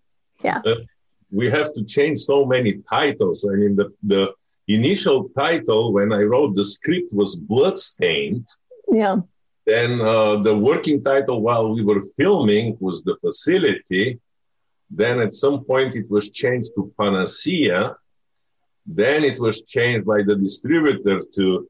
We 1.31 1.49
have 1.49 1.73
to 1.73 1.83
change 1.83 2.19
so 2.19 2.45
many 2.45 2.81
titles. 2.89 3.47
I 3.51 3.55
mean, 3.55 3.75
the, 3.75 3.91
the 4.03 4.33
initial 4.67 5.29
title 5.29 5.93
when 5.93 6.13
I 6.13 6.21
wrote 6.23 6.55
the 6.55 6.65
script 6.65 7.11
was 7.13 7.35
Bloodstained. 7.35 8.47
Yeah. 8.91 9.17
Then 9.65 9.99
uh, 9.99 10.37
the 10.37 10.57
working 10.57 11.03
title 11.03 11.41
while 11.41 11.73
we 11.73 11.83
were 11.83 12.01
filming 12.17 12.77
was 12.79 13.03
The 13.03 13.17
Facility. 13.19 14.19
Then 14.89 15.19
at 15.19 15.33
some 15.33 15.65
point 15.65 15.95
it 15.95 16.09
was 16.09 16.29
changed 16.29 16.71
to 16.75 16.93
Panacea. 16.97 17.97
Then 18.85 19.25
it 19.25 19.39
was 19.39 19.63
changed 19.63 20.05
by 20.05 20.23
the 20.23 20.35
distributor 20.35 21.21
to 21.35 21.67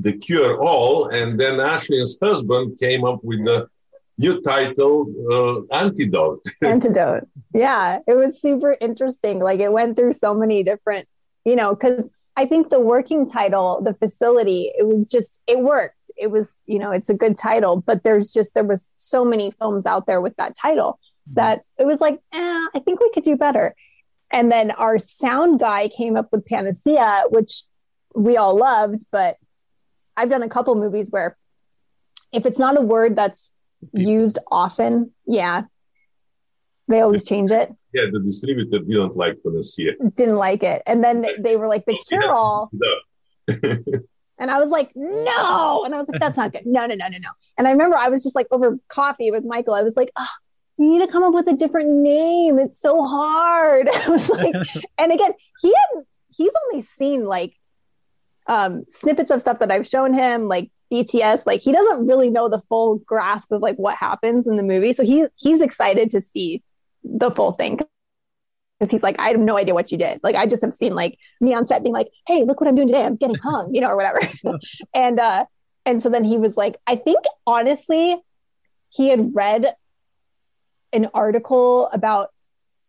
The 0.00 0.12
Cure 0.18 0.62
All. 0.62 1.08
And 1.08 1.40
then 1.40 1.60
Ashley's 1.60 2.18
husband 2.20 2.78
came 2.78 3.06
up 3.06 3.24
with 3.24 3.42
the 3.46 3.68
new 4.18 4.40
title, 4.40 5.06
uh, 5.32 5.74
Antidote. 5.76 6.44
antidote. 6.62 7.28
Yeah, 7.54 7.98
it 8.06 8.16
was 8.16 8.40
super 8.40 8.76
interesting. 8.80 9.40
Like 9.40 9.60
it 9.60 9.72
went 9.72 9.96
through 9.96 10.14
so 10.14 10.34
many 10.34 10.62
different, 10.62 11.08
you 11.44 11.56
know, 11.56 11.74
because 11.74 12.08
I 12.36 12.46
think 12.46 12.68
the 12.68 12.80
working 12.80 13.28
title, 13.28 13.80
the 13.82 13.94
facility, 13.94 14.72
it 14.78 14.86
was 14.86 15.08
just 15.08 15.40
it 15.46 15.60
worked. 15.60 16.10
It 16.16 16.30
was, 16.30 16.62
you 16.66 16.78
know, 16.78 16.90
it's 16.90 17.08
a 17.08 17.14
good 17.14 17.38
title, 17.38 17.80
but 17.80 18.02
there's 18.04 18.32
just 18.32 18.54
there 18.54 18.64
was 18.64 18.92
so 18.96 19.24
many 19.24 19.52
films 19.52 19.86
out 19.86 20.06
there 20.06 20.20
with 20.20 20.36
that 20.36 20.54
title 20.54 20.98
that 21.32 21.62
it 21.78 21.86
was 21.86 22.00
like, 22.00 22.20
eh, 22.32 22.66
I 22.74 22.80
think 22.84 23.00
we 23.00 23.10
could 23.10 23.24
do 23.24 23.36
better. 23.36 23.74
And 24.30 24.50
then 24.50 24.70
our 24.72 24.98
sound 24.98 25.60
guy 25.60 25.88
came 25.88 26.16
up 26.16 26.28
with 26.32 26.44
Panacea, 26.44 27.24
which 27.30 27.64
we 28.14 28.36
all 28.36 28.56
loved, 28.56 29.04
but 29.10 29.36
I've 30.16 30.30
done 30.30 30.42
a 30.42 30.48
couple 30.48 30.74
movies 30.74 31.10
where 31.10 31.36
if 32.32 32.44
it's 32.44 32.58
not 32.58 32.76
a 32.76 32.80
word 32.80 33.16
that's 33.16 33.50
used 33.92 34.38
often, 34.50 35.12
yeah, 35.26 35.62
they 36.88 37.00
always 37.00 37.24
change 37.24 37.50
it. 37.50 37.72
Yeah, 37.92 38.04
the 38.12 38.20
distributor 38.20 38.78
didn't 38.80 39.16
like 39.16 39.36
Panacea. 39.42 39.92
Didn't 40.14 40.36
like 40.36 40.62
it, 40.62 40.82
and 40.86 41.02
then 41.02 41.22
they 41.22 41.36
they 41.38 41.56
were 41.56 41.66
like 41.68 41.84
the 41.86 41.98
cure 42.08 42.32
all, 42.32 42.70
No. 42.74 42.94
and 44.38 44.50
I 44.50 44.58
was 44.58 44.70
like, 44.70 44.90
no, 44.94 45.82
and 45.84 45.94
I 45.94 45.98
was 45.98 46.08
like, 46.08 46.20
that's 46.20 46.36
not 46.36 46.52
good. 46.52 46.66
No, 46.66 46.86
no, 46.86 46.94
no, 46.94 47.08
no, 47.08 47.18
no. 47.18 47.28
And 47.58 47.66
I 47.66 47.70
remember 47.72 47.96
I 47.96 48.08
was 48.08 48.22
just 48.22 48.34
like 48.34 48.46
over 48.50 48.78
coffee 48.88 49.30
with 49.30 49.44
Michael. 49.44 49.74
I 49.74 49.82
was 49.82 49.96
like, 49.96 50.10
oh, 50.16 50.26
we 50.76 50.90
need 50.90 51.06
to 51.06 51.10
come 51.10 51.22
up 51.22 51.32
with 51.32 51.46
a 51.48 51.54
different 51.54 51.88
name. 51.90 52.58
It's 52.58 52.78
so 52.78 53.04
hard. 53.04 53.88
I 53.94 54.08
was 54.10 54.28
like, 54.28 54.54
and 54.98 55.12
again, 55.12 55.32
he 55.60 55.72
hadn't. 55.74 56.06
He's 56.28 56.52
only 56.66 56.82
seen 56.82 57.24
like 57.24 57.54
um 58.46 58.84
snippets 58.88 59.30
of 59.30 59.40
stuff 59.40 59.58
that 59.60 59.72
I've 59.72 59.86
shown 59.86 60.12
him, 60.12 60.48
like 60.48 60.70
BTS. 60.92 61.46
Like 61.46 61.60
he 61.60 61.72
doesn't 61.72 62.06
really 62.06 62.30
know 62.30 62.48
the 62.48 62.60
full 62.68 62.98
grasp 62.98 63.52
of 63.52 63.62
like 63.62 63.76
what 63.76 63.96
happens 63.96 64.46
in 64.46 64.56
the 64.56 64.62
movie. 64.62 64.92
So 64.92 65.04
he 65.04 65.26
he's 65.36 65.60
excited 65.60 66.10
to 66.10 66.20
see 66.20 66.62
the 67.04 67.30
full 67.30 67.52
thing 67.52 67.80
because 68.78 68.90
he's 68.90 69.02
like, 69.02 69.16
I 69.18 69.30
have 69.30 69.40
no 69.40 69.56
idea 69.56 69.74
what 69.74 69.90
you 69.90 69.98
did. 69.98 70.20
Like 70.22 70.36
I 70.36 70.46
just 70.46 70.62
have 70.62 70.74
seen 70.74 70.94
like 70.94 71.18
me 71.40 71.54
on 71.54 71.66
set 71.66 71.82
being 71.82 71.94
like, 71.94 72.08
Hey, 72.26 72.44
look 72.44 72.60
what 72.60 72.68
I'm 72.68 72.74
doing 72.74 72.88
today. 72.88 73.04
I'm 73.04 73.16
getting 73.16 73.36
hung, 73.36 73.74
you 73.74 73.80
know, 73.80 73.88
or 73.88 73.96
whatever. 73.96 74.20
and 74.94 75.18
uh 75.18 75.46
and 75.84 76.02
so 76.02 76.08
then 76.08 76.24
he 76.24 76.36
was 76.36 76.56
like, 76.56 76.76
I 76.86 76.96
think 76.96 77.20
honestly, 77.46 78.16
he 78.90 79.08
had 79.08 79.34
read 79.34 79.74
an 80.92 81.08
article 81.14 81.88
about 81.92 82.32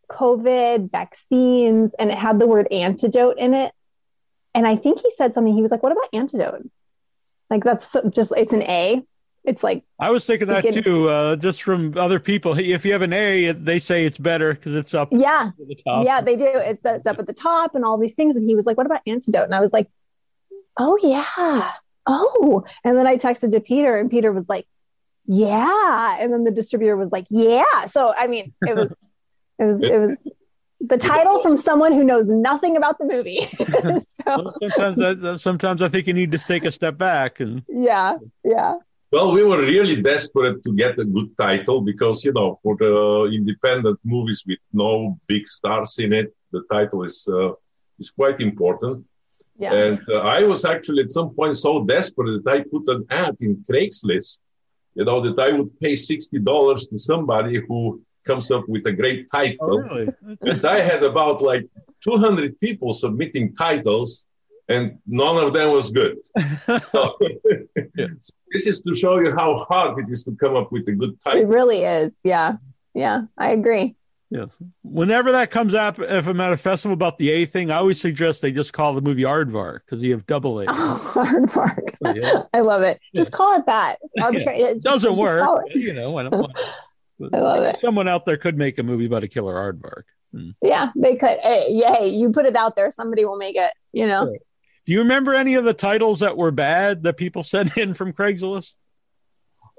COVID 0.09 0.91
vaccines 0.91 1.93
and 1.93 2.09
it 2.09 2.17
had 2.17 2.39
the 2.39 2.47
word 2.47 2.67
antidote 2.71 3.37
in 3.37 3.53
it. 3.53 3.71
And 4.53 4.65
I 4.65 4.75
think 4.75 4.99
he 5.01 5.11
said 5.15 5.33
something. 5.33 5.53
He 5.53 5.61
was 5.61 5.71
like, 5.71 5.83
What 5.83 5.91
about 5.91 6.09
antidote? 6.13 6.69
Like, 7.49 7.63
that's 7.63 7.95
just, 8.09 8.33
it's 8.35 8.53
an 8.53 8.63
A. 8.63 9.03
It's 9.45 9.63
like, 9.63 9.85
I 9.97 10.09
was 10.09 10.25
thinking 10.25 10.49
that 10.49 10.63
can- 10.65 10.83
too, 10.83 11.07
uh, 11.07 11.37
just 11.37 11.63
from 11.63 11.97
other 11.97 12.19
people. 12.19 12.59
If 12.59 12.85
you 12.85 12.91
have 12.91 13.01
an 13.01 13.13
A, 13.13 13.53
they 13.53 13.79
say 13.79 14.05
it's 14.05 14.17
better 14.17 14.53
because 14.53 14.75
it's 14.75 14.93
up 14.93 15.07
yeah, 15.11 15.51
the 15.57 15.75
top. 15.87 16.05
yeah, 16.05 16.19
they 16.19 16.35
do. 16.35 16.45
It's, 16.45 16.83
it's 16.83 17.07
up 17.07 17.17
at 17.17 17.27
the 17.27 17.33
top 17.33 17.73
and 17.73 17.85
all 17.85 17.97
these 17.97 18.13
things. 18.13 18.35
And 18.35 18.47
he 18.47 18.55
was 18.55 18.65
like, 18.65 18.75
What 18.75 18.85
about 18.85 19.01
antidote? 19.07 19.45
And 19.45 19.55
I 19.55 19.61
was 19.61 19.71
like, 19.71 19.87
Oh, 20.77 20.97
yeah. 21.01 21.71
Oh. 22.05 22.63
And 22.83 22.97
then 22.97 23.07
I 23.07 23.15
texted 23.15 23.51
to 23.51 23.61
Peter, 23.61 23.97
and 23.97 24.11
Peter 24.11 24.33
was 24.33 24.49
like, 24.49 24.67
Yeah. 25.25 26.17
And 26.19 26.33
then 26.33 26.43
the 26.43 26.51
distributor 26.51 26.97
was 26.97 27.13
like, 27.13 27.27
Yeah. 27.29 27.85
So, 27.85 28.13
I 28.17 28.27
mean, 28.27 28.53
it 28.61 28.75
was, 28.75 28.99
it 29.59 29.63
was, 29.63 29.81
it 29.81 29.97
was 29.97 30.29
the 30.79 30.97
title 30.97 31.41
from 31.41 31.57
someone 31.57 31.93
who 31.93 32.03
knows 32.03 32.29
nothing 32.29 32.77
about 32.77 32.97
the 32.99 33.05
movie. 33.05 33.45
so, 33.55 34.23
Well, 34.25 34.55
sometimes, 34.69 35.25
I, 35.25 35.35
sometimes 35.37 35.81
I 35.81 35.89
think 35.89 36.07
you 36.07 36.13
need 36.13 36.31
to 36.31 36.37
take 36.37 36.65
a 36.65 36.71
step 36.71 36.97
back 36.97 37.39
and 37.39 37.63
yeah, 37.67 38.17
yeah. 38.43 38.75
Well, 39.11 39.31
we 39.31 39.43
were 39.43 39.61
really 39.61 40.01
desperate 40.01 40.63
to 40.65 40.73
get 40.73 40.99
a 40.99 41.05
good 41.05 41.35
title 41.37 41.79
because, 41.79 42.25
you 42.25 42.33
know, 42.33 42.59
for 42.61 42.75
the 42.75 43.31
independent 43.33 43.99
movies 44.03 44.43
with 44.45 44.59
no 44.73 45.17
big 45.27 45.47
stars 45.47 45.97
in 45.99 46.11
it, 46.11 46.35
the 46.51 46.63
title 46.69 47.03
is 47.03 47.27
uh, 47.31 47.51
is 47.99 48.11
quite 48.11 48.41
important. 48.41 49.05
Yeah. 49.57 49.73
And 49.73 49.99
uh, 50.09 50.19
I 50.19 50.43
was 50.43 50.65
actually 50.65 51.03
at 51.03 51.11
some 51.11 51.29
point 51.33 51.55
so 51.55 51.85
desperate 51.85 52.43
that 52.43 52.51
I 52.51 52.63
put 52.63 52.87
an 52.89 53.05
ad 53.09 53.35
in 53.39 53.63
Craigslist, 53.69 54.39
you 54.93 55.05
know, 55.05 55.21
that 55.21 55.39
I 55.39 55.53
would 55.53 55.79
pay 55.79 55.95
sixty 55.95 56.39
dollars 56.39 56.87
to 56.87 56.99
somebody 56.99 57.63
who 57.65 58.01
comes 58.27 58.51
up 58.51 58.67
with 58.67 58.85
a 58.85 58.91
great 58.91 59.31
title. 59.31 59.57
Oh, 59.61 59.77
really? 59.79 60.07
And 60.41 60.63
I 60.65 60.79
had 60.81 61.01
about 61.03 61.41
like 61.41 61.65
200 62.03 62.59
people 62.59 62.93
submitting 62.93 63.55
titles, 63.55 64.25
and 64.69 64.99
none 65.07 65.37
of 65.37 65.53
them 65.53 65.71
was 65.71 65.89
good. 65.91 66.17
So, 66.65 66.79
so 66.91 67.17
this 68.51 68.67
is 68.67 68.81
to 68.81 68.93
show 68.95 69.19
you 69.19 69.31
how 69.35 69.57
hard 69.69 69.97
it 69.99 70.09
is 70.09 70.23
to 70.25 70.31
come 70.35 70.55
up 70.55 70.71
with 70.71 70.87
a 70.87 70.91
good 70.93 71.19
title. 71.21 71.41
It 71.41 71.47
really 71.47 71.83
is. 71.83 72.11
Yeah. 72.23 72.57
Yeah. 72.93 73.23
I 73.37 73.51
agree. 73.51 73.95
Yeah. 74.29 74.47
Whenever 74.83 75.31
that 75.31 75.51
comes 75.51 75.73
up, 75.73 75.99
if 75.99 76.27
I'm 76.27 76.41
at 76.41 76.51
a 76.51 76.57
festival 76.57 76.93
about 76.93 77.17
the 77.17 77.29
A 77.29 77.45
thing, 77.45 77.71
I 77.71 77.77
always 77.77 78.01
suggest 78.01 78.41
they 78.41 78.51
just 78.51 78.73
call 78.73 78.93
the 78.93 78.99
movie 78.99 79.21
Aardvark 79.21 79.79
because 79.85 80.03
you 80.03 80.11
have 80.11 80.25
double 80.25 80.59
A. 80.59 80.65
Hard 80.69 81.55
work. 81.55 81.95
Oh, 82.03 82.13
yeah. 82.13 82.41
I 82.53 82.59
love 82.59 82.81
it. 82.81 82.99
Just 83.15 83.31
call 83.31 83.57
it 83.57 83.65
that. 83.67 83.99
It's 84.01 84.21
arbitrary. 84.21 84.59
It 84.59 84.63
It 84.63 84.73
just- 84.75 84.83
doesn't 84.83 85.11
just 85.11 85.17
work. 85.19 85.43
call 85.45 85.59
it. 85.65 85.75
You 85.75 85.93
know, 85.93 86.11
why 86.11 86.23
not? 86.23 86.51
I 87.21 87.39
love 87.39 87.63
it. 87.63 87.77
Someone 87.77 88.07
out 88.07 88.25
there 88.25 88.37
could 88.37 88.57
make 88.57 88.77
a 88.77 88.83
movie 88.83 89.05
about 89.05 89.23
a 89.23 89.27
killer 89.27 89.55
aardvark. 89.55 90.03
Yeah, 90.61 90.91
they 90.95 91.15
could. 91.15 91.39
Hey, 91.41 91.67
yeah, 91.69 91.95
hey, 91.95 92.09
you 92.09 92.31
put 92.31 92.45
it 92.45 92.55
out 92.55 92.75
there, 92.75 92.91
somebody 92.91 93.25
will 93.25 93.37
make 93.37 93.55
it. 93.55 93.71
You 93.91 94.07
know. 94.07 94.25
Sure. 94.25 94.37
Do 94.85 94.93
you 94.93 94.99
remember 94.99 95.33
any 95.33 95.55
of 95.55 95.65
the 95.65 95.73
titles 95.73 96.19
that 96.19 96.37
were 96.37 96.51
bad 96.51 97.03
that 97.03 97.17
people 97.17 97.43
sent 97.55 97.77
in 97.77 97.93
from 97.93 98.13
Craigslist? 98.13 98.73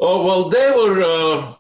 Oh 0.01 0.25
well, 0.25 0.49
they 0.49 0.71
were. 0.71 1.03
Uh, 1.03 1.55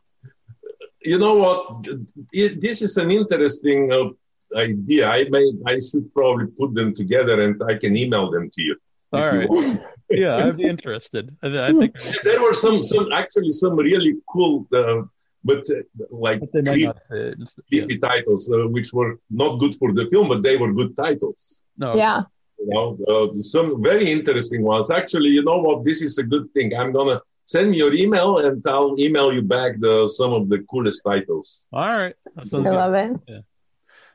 you 1.03 1.19
know 1.19 1.35
what? 1.35 1.87
It, 2.33 2.61
this 2.61 2.83
is 2.83 2.97
an 2.97 3.11
interesting 3.11 3.93
uh, 3.93 4.59
idea. 4.59 5.09
I 5.09 5.29
may, 5.31 5.53
I 5.67 5.79
should 5.79 6.13
probably 6.13 6.47
put 6.47 6.75
them 6.75 6.95
together, 6.95 7.41
and 7.41 7.63
I 7.63 7.77
can 7.77 7.97
email 7.97 8.31
them 8.31 8.51
to 8.51 8.63
you. 8.63 8.77
All 9.13 9.23
if 9.23 9.43
you 9.43 9.49
want. 9.49 9.81
Yeah, 10.11 10.37
I'd 10.37 10.57
be 10.57 10.65
interested. 10.77 11.35
I, 11.43 11.69
I 11.69 11.73
think 11.73 11.99
there 12.23 12.43
were 12.43 12.53
some, 12.53 12.83
some 12.83 13.13
actually 13.13 13.51
some 13.51 13.77
really 13.77 14.17
cool, 14.31 14.67
uh, 14.73 15.03
but 15.45 15.65
uh, 15.71 15.83
like 16.11 16.41
but 16.41 16.53
they 16.53 16.63
creepy, 16.63 16.87
not 16.87 16.99
fit. 17.09 17.39
and 17.39 17.49
stuff. 17.49 17.65
Yeah. 17.71 17.87
titles, 18.01 18.51
uh, 18.53 18.69
which 18.69 18.93
were 18.93 19.19
not 19.31 19.59
good 19.59 19.75
for 19.77 19.93
the 19.93 20.07
film, 20.11 20.29
but 20.29 20.43
they 20.43 20.57
were 20.57 20.73
good 20.73 20.97
titles. 20.97 21.63
No. 21.77 21.95
Yeah. 21.95 22.23
You 22.59 22.67
know, 22.75 22.99
uh, 23.09 23.41
some 23.41 23.83
very 23.83 24.11
interesting 24.11 24.63
ones. 24.63 24.91
Actually, 24.91 25.31
you 25.31 25.45
know 25.45 25.59
what? 25.59 25.85
This 25.85 26.03
is 26.03 26.19
a 26.19 26.25
good 26.25 26.53
thing. 26.55 26.77
I'm 26.77 26.93
gonna 26.93 27.21
send 27.47 27.71
me 27.71 27.79
your 27.79 27.95
email, 27.95 28.39
and 28.39 28.65
I'll 28.67 28.97
email 28.99 29.33
you 29.33 29.43
back 29.43 29.79
the 29.79 30.09
some 30.09 30.33
of 30.33 30.49
the 30.49 30.61
coolest 30.71 31.03
titles. 31.05 31.67
All 31.73 31.81
right. 31.83 32.15
That 32.35 32.47
I 32.47 32.49
good. 32.49 32.65
love 32.65 32.95
it. 32.95 33.21
Yeah. 33.29 33.41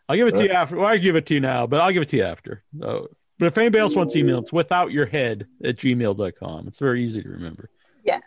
I'll 0.10 0.18
give 0.18 0.28
it 0.28 0.36
to 0.36 0.44
you 0.44 0.50
after. 0.50 0.76
Well, 0.76 0.88
I 0.88 0.98
give 0.98 1.16
it 1.16 1.26
to 1.28 1.34
you 1.34 1.40
now, 1.40 1.66
but 1.66 1.80
I'll 1.80 1.92
give 1.92 2.02
it 2.02 2.10
to 2.10 2.18
you 2.18 2.24
after. 2.24 2.64
So, 2.78 3.08
but 3.40 3.48
if 3.48 3.58
anybody 3.58 3.80
else 3.80 3.96
wants 3.96 4.16
email, 4.16 4.40
it's 4.40 4.52
without 4.54 4.92
your 4.92 5.06
head 5.06 5.48
at 5.64 5.78
gmail.com. 5.78 6.68
It's 6.68 6.80
very 6.80 7.04
easy 7.04 7.24
to 7.24 7.30
remember. 7.30 7.70
Yes. 8.04 8.22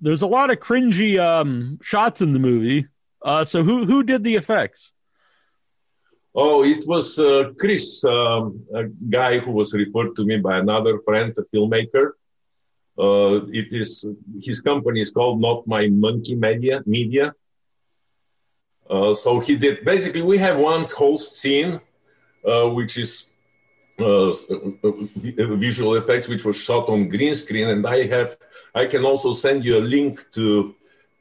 There's 0.00 0.22
a 0.22 0.26
lot 0.26 0.50
of 0.50 0.58
cringy 0.58 1.18
um, 1.18 1.78
shots 1.82 2.20
in 2.20 2.32
the 2.32 2.38
movie. 2.38 2.86
Uh, 3.22 3.44
so 3.44 3.62
who 3.62 3.84
who 3.84 4.02
did 4.02 4.22
the 4.24 4.36
effects? 4.36 4.92
Oh, 6.34 6.62
it 6.62 6.86
was 6.86 7.18
uh, 7.18 7.52
Chris, 7.58 8.04
um, 8.04 8.62
a 8.74 8.84
guy 9.08 9.38
who 9.38 9.50
was 9.52 9.74
referred 9.74 10.14
to 10.16 10.24
me 10.24 10.36
by 10.36 10.58
another 10.58 11.00
friend, 11.00 11.34
a 11.36 11.42
filmmaker. 11.56 12.12
Uh, 12.98 13.46
it 13.52 13.72
is 13.72 14.08
his 14.42 14.60
company 14.60 15.00
is 15.00 15.10
called 15.10 15.40
Not 15.40 15.66
My 15.66 15.88
Monkey 15.88 16.34
Media. 16.34 16.82
Media. 16.86 17.34
Uh, 18.88 19.14
so 19.14 19.40
he 19.40 19.56
did 19.56 19.84
basically. 19.84 20.22
We 20.22 20.38
have 20.38 20.58
one 20.58 20.84
whole 20.96 21.18
scene, 21.18 21.80
uh, 22.44 22.68
which 22.68 22.98
is 22.98 23.32
uh, 23.98 24.32
visual 25.56 25.94
effects, 25.96 26.28
which 26.28 26.44
was 26.44 26.56
shot 26.56 26.88
on 26.88 27.08
green 27.08 27.34
screen, 27.34 27.68
and 27.68 27.86
I 27.86 28.06
have. 28.06 28.36
I 28.74 28.86
can 28.86 29.04
also 29.04 29.32
send 29.32 29.64
you 29.64 29.78
a 29.78 29.84
link 29.96 30.30
to 30.32 30.74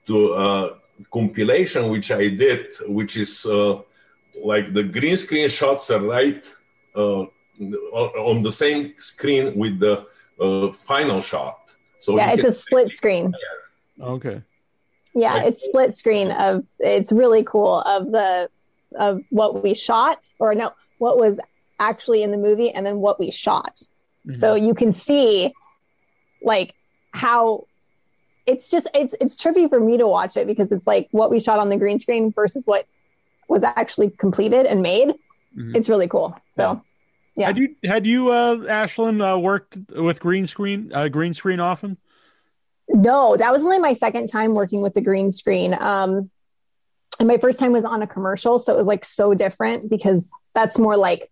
to 0.05 0.33
uh, 0.33 0.75
compilation 1.11 1.89
which 1.89 2.11
I 2.11 2.27
did, 2.29 2.71
which 2.87 3.17
is. 3.17 3.45
Uh, 3.45 3.81
like 4.43 4.73
the 4.73 4.83
green 4.83 5.17
screen 5.17 5.49
shots 5.49 5.89
are 5.89 5.99
right 5.99 6.45
uh, 6.95 7.21
on 7.21 8.43
the 8.43 8.51
same 8.51 8.93
screen 8.97 9.55
with 9.57 9.79
the 9.79 10.05
uh, 10.39 10.71
final 10.71 11.21
shot. 11.21 11.75
So 11.99 12.17
Yeah, 12.17 12.33
it's 12.33 12.43
a 12.43 12.51
split 12.51 12.95
screen. 12.95 13.33
Okay. 13.99 14.41
Yeah, 15.15 15.33
Like- 15.33 15.47
it's 15.47 15.65
split 15.65 15.97
screen 15.97 16.31
of 16.31 16.65
it's 16.79 17.11
really 17.11 17.43
cool 17.43 17.81
of 17.81 18.11
the 18.11 18.49
of 18.95 19.21
what 19.31 19.63
we 19.63 19.73
shot 19.73 20.19
or 20.39 20.53
no, 20.53 20.71
what 20.99 21.17
was 21.17 21.39
actually 21.79 22.23
in 22.23 22.31
the 22.31 22.37
movie 22.37 22.71
and 22.71 22.85
then 22.85 22.97
what 22.97 23.19
we 23.19 23.31
shot. 23.31 23.81
So 24.33 24.55
you 24.55 24.73
can 24.73 24.91
see 24.91 25.53
like 26.41 26.75
how 27.11 27.65
it's 28.45 28.67
just 28.67 28.87
it's 28.93 29.15
it's 29.21 29.41
trippy 29.41 29.69
for 29.69 29.79
me 29.79 29.97
to 29.97 30.05
watch 30.05 30.35
it 30.35 30.47
because 30.47 30.71
it's 30.71 30.85
like 30.85 31.07
what 31.11 31.31
we 31.31 31.39
shot 31.39 31.59
on 31.59 31.69
the 31.69 31.77
green 31.77 31.97
screen 31.97 32.33
versus 32.33 32.63
what 32.65 32.85
was 33.47 33.63
actually 33.63 34.09
completed 34.09 34.65
and 34.65 34.81
made. 34.81 35.13
Mhm. 35.55 35.75
It's 35.75 35.87
really 35.87 36.09
cool. 36.09 36.37
So 36.49 36.81
yeah. 37.37 37.47
Had 37.47 37.57
you 37.57 37.75
had 37.83 38.05
you 38.05 38.31
uh, 38.31 38.55
Ashlynn 38.57 39.21
uh, 39.21 39.39
worked 39.39 39.77
with 39.95 40.19
green 40.19 40.45
screen 40.45 40.91
uh, 40.93 41.07
green 41.07 41.33
screen 41.33 41.59
often? 41.59 41.97
No, 42.89 43.37
that 43.37 43.51
was 43.51 43.63
only 43.63 43.79
my 43.79 43.93
second 43.93 44.27
time 44.27 44.53
working 44.53 44.81
with 44.81 44.93
the 44.93 45.01
green 45.01 45.29
screen. 45.29 45.75
Um, 45.79 46.29
and 47.19 47.27
my 47.27 47.37
first 47.37 47.59
time 47.59 47.71
was 47.71 47.83
on 47.83 48.01
a 48.01 48.07
commercial, 48.07 48.59
so 48.59 48.73
it 48.73 48.77
was 48.77 48.87
like 48.87 49.05
so 49.05 49.33
different 49.33 49.89
because 49.89 50.29
that's 50.53 50.77
more 50.77 50.97
like 50.97 51.29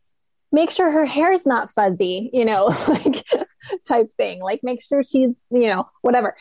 make 0.56 0.72
sure 0.72 0.89
her 0.89 1.06
hair's 1.06 1.45
not 1.45 1.70
fuzzy, 1.70 2.30
you 2.32 2.45
know, 2.45 2.68
like 2.88 3.26
type 3.86 4.08
thing. 4.18 4.41
Like 4.41 4.62
make 4.64 4.82
sure 4.82 5.03
she's, 5.03 5.32
you 5.51 5.68
know, 5.68 5.89
whatever. 6.01 6.36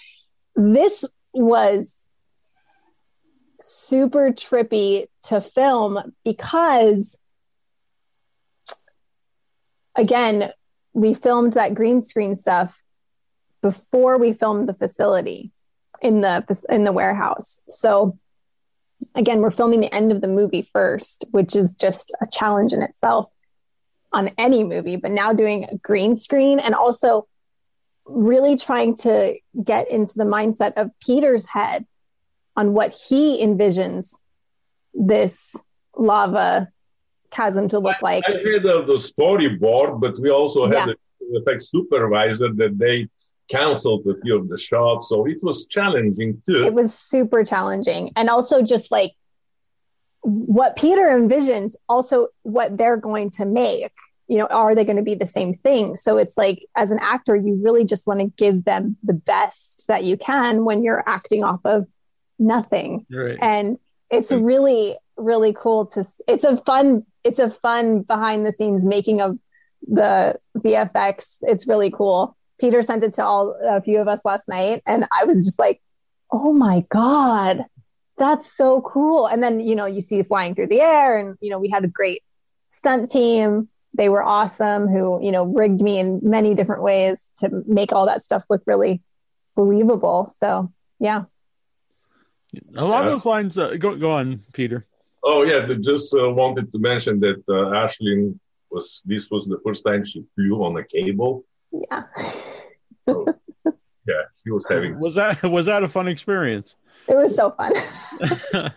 This 0.54 1.04
was 1.32 2.06
super 3.60 4.30
trippy 4.30 5.06
to 5.24 5.40
film 5.40 6.12
because 6.24 7.18
again, 9.96 10.52
we 10.92 11.14
filmed 11.14 11.54
that 11.54 11.74
green 11.74 12.00
screen 12.00 12.36
stuff 12.36 12.80
before 13.62 14.16
we 14.16 14.32
filmed 14.32 14.68
the 14.68 14.74
facility 14.74 15.50
in 16.00 16.20
the 16.20 16.64
in 16.68 16.84
the 16.84 16.92
warehouse. 16.92 17.60
So 17.68 18.16
again, 19.16 19.40
we're 19.40 19.50
filming 19.50 19.80
the 19.80 19.92
end 19.92 20.12
of 20.12 20.20
the 20.20 20.28
movie 20.28 20.68
first, 20.72 21.24
which 21.32 21.56
is 21.56 21.74
just 21.74 22.14
a 22.22 22.28
challenge 22.30 22.72
in 22.72 22.80
itself 22.80 23.33
on 24.14 24.30
any 24.38 24.64
movie, 24.64 24.96
but 24.96 25.10
now 25.10 25.32
doing 25.32 25.64
a 25.64 25.76
green 25.78 26.14
screen 26.14 26.58
and 26.60 26.74
also 26.74 27.26
really 28.06 28.56
trying 28.56 28.94
to 28.94 29.34
get 29.62 29.90
into 29.90 30.14
the 30.16 30.24
mindset 30.24 30.72
of 30.76 30.90
Peter's 31.04 31.46
head 31.46 31.86
on 32.56 32.72
what 32.72 32.92
he 33.08 33.42
envisions 33.44 34.14
this 34.94 35.56
lava 35.96 36.68
chasm 37.30 37.68
to 37.68 37.78
look 37.80 38.00
like. 38.02 38.22
I 38.28 38.32
had 38.32 38.64
uh, 38.64 38.82
the 38.82 38.94
storyboard, 38.94 40.00
but 40.00 40.18
we 40.20 40.30
also 40.30 40.66
had 40.66 40.88
Yeah. 40.88 40.94
a 40.94 41.38
effect 41.40 41.62
supervisor 41.62 42.52
that 42.54 42.78
they 42.78 43.08
canceled 43.48 44.06
a 44.06 44.14
few 44.22 44.36
of 44.36 44.48
the 44.48 44.58
shots, 44.58 45.08
so 45.08 45.26
it 45.26 45.38
was 45.42 45.66
challenging 45.66 46.40
too. 46.46 46.64
it 46.64 46.74
was 46.74 46.94
super 46.94 47.44
challenging 47.44 48.12
and 48.16 48.28
also 48.30 48.62
just 48.62 48.90
like 48.90 49.12
what 50.24 50.76
peter 50.76 51.16
envisioned 51.16 51.72
also 51.88 52.28
what 52.42 52.76
they're 52.76 52.96
going 52.96 53.30
to 53.30 53.44
make 53.44 53.92
you 54.28 54.38
know 54.38 54.46
are 54.46 54.74
they 54.74 54.84
going 54.84 54.96
to 54.96 55.02
be 55.02 55.14
the 55.14 55.26
same 55.26 55.54
thing? 55.54 55.96
So 55.96 56.16
it's 56.16 56.36
like 56.36 56.66
as 56.76 56.90
an 56.90 56.98
actor 57.00 57.36
you 57.36 57.60
really 57.62 57.84
just 57.84 58.06
want 58.06 58.20
to 58.20 58.26
give 58.26 58.64
them 58.64 58.96
the 59.02 59.12
best 59.12 59.86
that 59.88 60.04
you 60.04 60.16
can 60.16 60.64
when 60.64 60.82
you're 60.82 61.04
acting 61.06 61.44
off 61.44 61.60
of 61.64 61.86
nothing. 62.38 63.06
Right. 63.10 63.38
and 63.40 63.78
it's 64.10 64.30
really 64.30 64.96
really 65.16 65.54
cool 65.56 65.86
to 65.86 66.04
it's 66.26 66.44
a 66.44 66.56
fun 66.64 67.04
it's 67.22 67.38
a 67.38 67.50
fun 67.50 68.02
behind 68.02 68.44
the 68.44 68.52
scenes 68.52 68.84
making 68.84 69.20
of 69.20 69.38
the 69.86 70.38
vfx 70.56 71.38
it's 71.42 71.66
really 71.66 71.90
cool. 71.90 72.36
Peter 72.60 72.82
sent 72.82 73.02
it 73.02 73.14
to 73.14 73.24
all 73.24 73.56
a 73.62 73.82
few 73.82 73.98
of 73.98 74.08
us 74.08 74.20
last 74.24 74.48
night 74.48 74.82
and 74.86 75.06
i 75.12 75.24
was 75.24 75.44
just 75.44 75.58
like 75.58 75.82
oh 76.32 76.52
my 76.52 76.84
god 76.88 77.64
that's 78.16 78.50
so 78.50 78.80
cool 78.82 79.26
and 79.26 79.42
then 79.42 79.60
you 79.60 79.74
know 79.74 79.86
you 79.86 80.00
see 80.00 80.22
flying 80.22 80.54
through 80.54 80.68
the 80.68 80.80
air 80.80 81.18
and 81.18 81.36
you 81.40 81.50
know 81.50 81.58
we 81.58 81.68
had 81.68 81.84
a 81.84 81.88
great 81.88 82.22
stunt 82.70 83.10
team 83.10 83.68
they 83.96 84.08
were 84.08 84.22
awesome 84.22 84.86
who 84.88 85.22
you 85.24 85.32
know 85.32 85.44
rigged 85.44 85.80
me 85.80 85.98
in 85.98 86.20
many 86.22 86.54
different 86.54 86.82
ways 86.82 87.30
to 87.36 87.50
make 87.66 87.92
all 87.92 88.06
that 88.06 88.22
stuff 88.22 88.42
look 88.48 88.62
really 88.66 89.02
believable 89.56 90.32
so 90.38 90.72
yeah 91.00 91.24
A 92.76 92.84
lot 92.84 93.00
Yeah. 93.02 93.06
of 93.06 93.12
those 93.12 93.26
lines. 93.26 93.58
Uh, 93.58 93.74
go 93.78 93.96
go 93.96 94.10
on, 94.12 94.40
Peter. 94.52 94.86
Oh 95.24 95.42
yeah, 95.42 95.66
the, 95.66 95.74
just 95.76 96.14
uh, 96.14 96.30
wanted 96.30 96.70
to 96.72 96.78
mention 96.78 97.18
that 97.20 97.42
uh, 97.48 97.74
Ashlynn 97.82 98.38
was 98.70 99.02
this 99.04 99.28
was 99.30 99.46
the 99.46 99.58
first 99.66 99.84
time 99.84 100.04
she 100.04 100.22
flew 100.34 100.62
on 100.64 100.76
a 100.76 100.84
cable. 100.84 101.44
yeah 101.72 102.02
So 103.06 103.26
yeah, 104.06 104.22
he 104.44 104.50
was 104.50 104.64
having. 104.70 104.98
Was 105.00 105.14
that 105.16 105.42
was 105.42 105.66
that 105.66 105.82
a 105.82 105.88
fun 105.88 106.06
experience? 106.08 106.76
It 107.08 107.16
was 107.16 107.34
so 107.34 107.50
fun. 107.50 107.72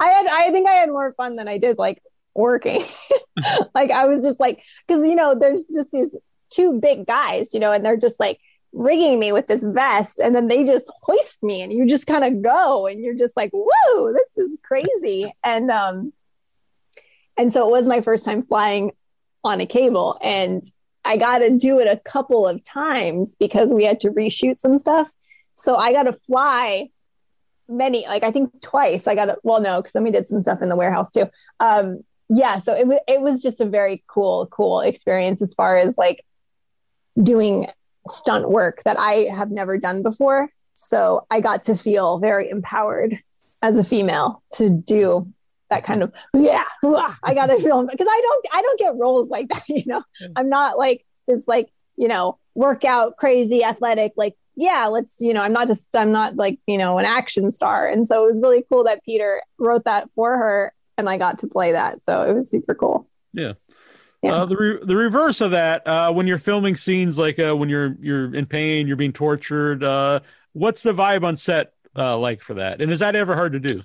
I 0.00 0.08
had 0.08 0.26
I 0.26 0.50
think 0.50 0.68
I 0.68 0.74
had 0.74 0.88
more 0.88 1.12
fun 1.14 1.36
than 1.36 1.48
I 1.48 1.58
did 1.58 1.78
like 1.78 2.02
working. 2.34 2.84
like 3.74 3.90
I 3.90 4.06
was 4.06 4.22
just 4.22 4.40
like 4.40 4.62
because 4.86 5.06
you 5.06 5.14
know 5.14 5.34
there's 5.34 5.64
just 5.74 5.90
these 5.92 6.14
two 6.50 6.80
big 6.80 7.06
guys, 7.06 7.54
you 7.54 7.60
know, 7.60 7.72
and 7.72 7.84
they're 7.84 7.96
just 7.96 8.20
like 8.20 8.40
rigging 8.72 9.18
me 9.18 9.32
with 9.32 9.46
this 9.46 9.62
vest 9.62 10.18
and 10.18 10.34
then 10.34 10.46
they 10.46 10.64
just 10.64 10.90
hoist 11.02 11.42
me 11.42 11.60
and 11.60 11.72
you 11.72 11.86
just 11.86 12.06
kind 12.06 12.24
of 12.24 12.42
go 12.42 12.86
and 12.86 13.04
you're 13.04 13.14
just 13.14 13.36
like 13.36 13.50
whoa 13.52 14.12
this 14.12 14.46
is 14.46 14.58
crazy 14.62 15.30
and 15.44 15.70
um 15.70 16.10
and 17.36 17.52
so 17.52 17.68
it 17.68 17.70
was 17.70 17.86
my 17.86 18.00
first 18.00 18.24
time 18.24 18.42
flying 18.42 18.90
on 19.44 19.60
a 19.60 19.66
cable 19.66 20.18
and 20.22 20.64
i 21.04 21.18
got 21.18 21.40
to 21.40 21.50
do 21.50 21.80
it 21.80 21.86
a 21.86 22.00
couple 22.00 22.48
of 22.48 22.64
times 22.64 23.36
because 23.38 23.74
we 23.74 23.84
had 23.84 24.00
to 24.00 24.08
reshoot 24.08 24.58
some 24.58 24.78
stuff 24.78 25.10
so 25.54 25.76
i 25.76 25.92
got 25.92 26.04
to 26.04 26.14
fly 26.26 26.88
many 27.72 28.06
like 28.06 28.22
i 28.22 28.30
think 28.30 28.50
twice 28.60 29.06
i 29.06 29.14
got 29.14 29.26
to 29.26 29.36
well 29.42 29.60
no 29.60 29.80
because 29.80 29.92
then 29.92 30.04
we 30.04 30.10
did 30.10 30.26
some 30.26 30.42
stuff 30.42 30.62
in 30.62 30.68
the 30.68 30.76
warehouse 30.76 31.10
too 31.10 31.26
um 31.60 32.00
yeah 32.28 32.58
so 32.58 32.74
it, 32.74 32.86
wa- 32.86 32.98
it 33.08 33.20
was 33.20 33.42
just 33.42 33.60
a 33.60 33.64
very 33.66 34.04
cool 34.06 34.46
cool 34.46 34.80
experience 34.80 35.42
as 35.42 35.54
far 35.54 35.76
as 35.76 35.96
like 35.98 36.24
doing 37.20 37.66
stunt 38.06 38.50
work 38.50 38.82
that 38.84 38.98
I 38.98 39.28
have 39.34 39.50
never 39.50 39.78
done 39.78 40.02
before. 40.02 40.50
So 40.74 41.26
I 41.30 41.40
got 41.40 41.64
to 41.64 41.76
feel 41.76 42.18
very 42.18 42.48
empowered 42.48 43.18
as 43.60 43.78
a 43.78 43.84
female 43.84 44.42
to 44.54 44.70
do 44.70 45.32
that 45.70 45.84
kind 45.84 46.02
of 46.02 46.12
yeah. 46.34 46.64
wah, 46.82 47.14
I 47.22 47.34
got 47.34 47.46
to 47.46 47.58
feel 47.58 47.86
because 47.86 48.06
I 48.10 48.20
don't 48.22 48.46
I 48.52 48.62
don't 48.62 48.78
get 48.78 48.96
roles 48.96 49.30
like 49.30 49.48
that. 49.48 49.62
You 49.68 49.84
know, 49.86 50.02
I'm 50.36 50.48
not 50.48 50.78
like 50.78 51.04
this 51.26 51.46
like 51.46 51.70
you 51.96 52.08
know 52.08 52.38
workout 52.54 53.16
crazy 53.16 53.64
athletic 53.64 54.12
like 54.16 54.34
yeah 54.54 54.86
let's 54.86 55.16
you 55.18 55.32
know 55.32 55.42
I'm 55.42 55.52
not 55.52 55.66
just 55.66 55.94
I'm 55.96 56.12
not 56.12 56.36
like 56.36 56.58
you 56.66 56.78
know 56.78 56.98
an 56.98 57.04
action 57.04 57.50
star. 57.50 57.88
And 57.88 58.06
so 58.06 58.24
it 58.24 58.32
was 58.32 58.40
really 58.42 58.64
cool 58.68 58.84
that 58.84 59.04
Peter 59.04 59.42
wrote 59.58 59.84
that 59.84 60.08
for 60.14 60.36
her 60.36 60.72
and 60.98 61.08
I 61.08 61.18
got 61.18 61.38
to 61.40 61.46
play 61.46 61.72
that. 61.72 62.04
So 62.04 62.22
it 62.22 62.34
was 62.34 62.50
super 62.50 62.74
cool. 62.74 63.08
Yeah. 63.32 63.54
Yeah. 64.22 64.34
Uh, 64.36 64.44
the 64.44 64.56
re- 64.56 64.78
the 64.84 64.94
reverse 64.94 65.40
of 65.40 65.50
that, 65.50 65.84
uh, 65.84 66.12
when 66.12 66.28
you're 66.28 66.38
filming 66.38 66.76
scenes 66.76 67.18
like 67.18 67.40
uh, 67.40 67.56
when 67.56 67.68
you're 67.68 67.96
you're 68.00 68.32
in 68.32 68.46
pain, 68.46 68.86
you're 68.86 68.96
being 68.96 69.12
tortured. 69.12 69.82
Uh, 69.82 70.20
what's 70.52 70.84
the 70.84 70.92
vibe 70.92 71.24
on 71.24 71.34
set 71.34 71.72
uh, 71.96 72.16
like 72.16 72.40
for 72.40 72.54
that? 72.54 72.80
And 72.80 72.92
is 72.92 73.00
that 73.00 73.16
ever 73.16 73.34
hard 73.34 73.52
to 73.54 73.60
do? 73.60 73.82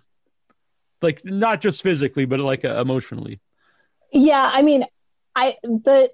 Like 1.01 1.25
not 1.25 1.59
just 1.61 1.81
physically, 1.81 2.25
but 2.25 2.39
like 2.39 2.65
uh, 2.65 2.79
emotionally. 2.79 3.39
Yeah, 4.11 4.47
I 4.53 4.61
mean, 4.61 4.85
I 5.35 5.57
the 5.63 6.11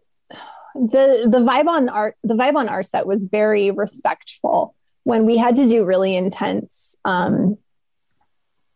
the 0.76 1.28
the 1.30 1.40
vibe 1.40 1.68
on 1.68 1.90
our 1.90 2.16
the 2.24 2.34
vibe 2.34 2.56
on 2.56 2.70
our 2.70 2.84
set 2.84 3.06
was 3.06 3.26
very 3.26 3.72
respectful. 3.72 4.76
When 5.04 5.26
we 5.26 5.38
had 5.38 5.56
to 5.58 5.68
do 5.68 5.86
really 5.86 6.16
intense 6.16 6.96
um 7.06 7.58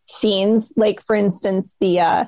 scenes 0.06 0.74
like 0.78 1.06
for 1.06 1.16
instance 1.16 1.76
the 1.82 2.00
uh 2.00 2.26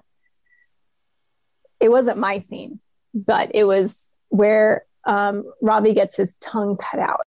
it 1.80 1.89
wasn't 1.89 2.17
my 2.17 2.39
scene 2.39 2.80
but 3.13 3.51
it 3.53 3.63
was 3.63 4.11
where 4.30 4.86
um 5.05 5.43
Ravi 5.61 5.93
gets 5.93 6.15
his 6.17 6.36
tongue 6.38 6.78
cut 6.78 6.99
out. 6.99 7.22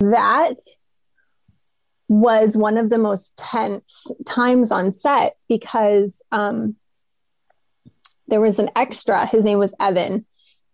That 0.00 0.56
was 2.08 2.56
one 2.56 2.76
of 2.76 2.90
the 2.90 2.98
most 2.98 3.36
tense 3.36 4.10
times 4.24 4.70
on 4.70 4.92
set 4.92 5.36
because 5.48 6.22
um 6.30 6.76
there 8.28 8.40
was 8.40 8.58
an 8.58 8.70
extra. 8.76 9.26
His 9.26 9.44
name 9.44 9.58
was 9.58 9.74
evan 9.80 10.26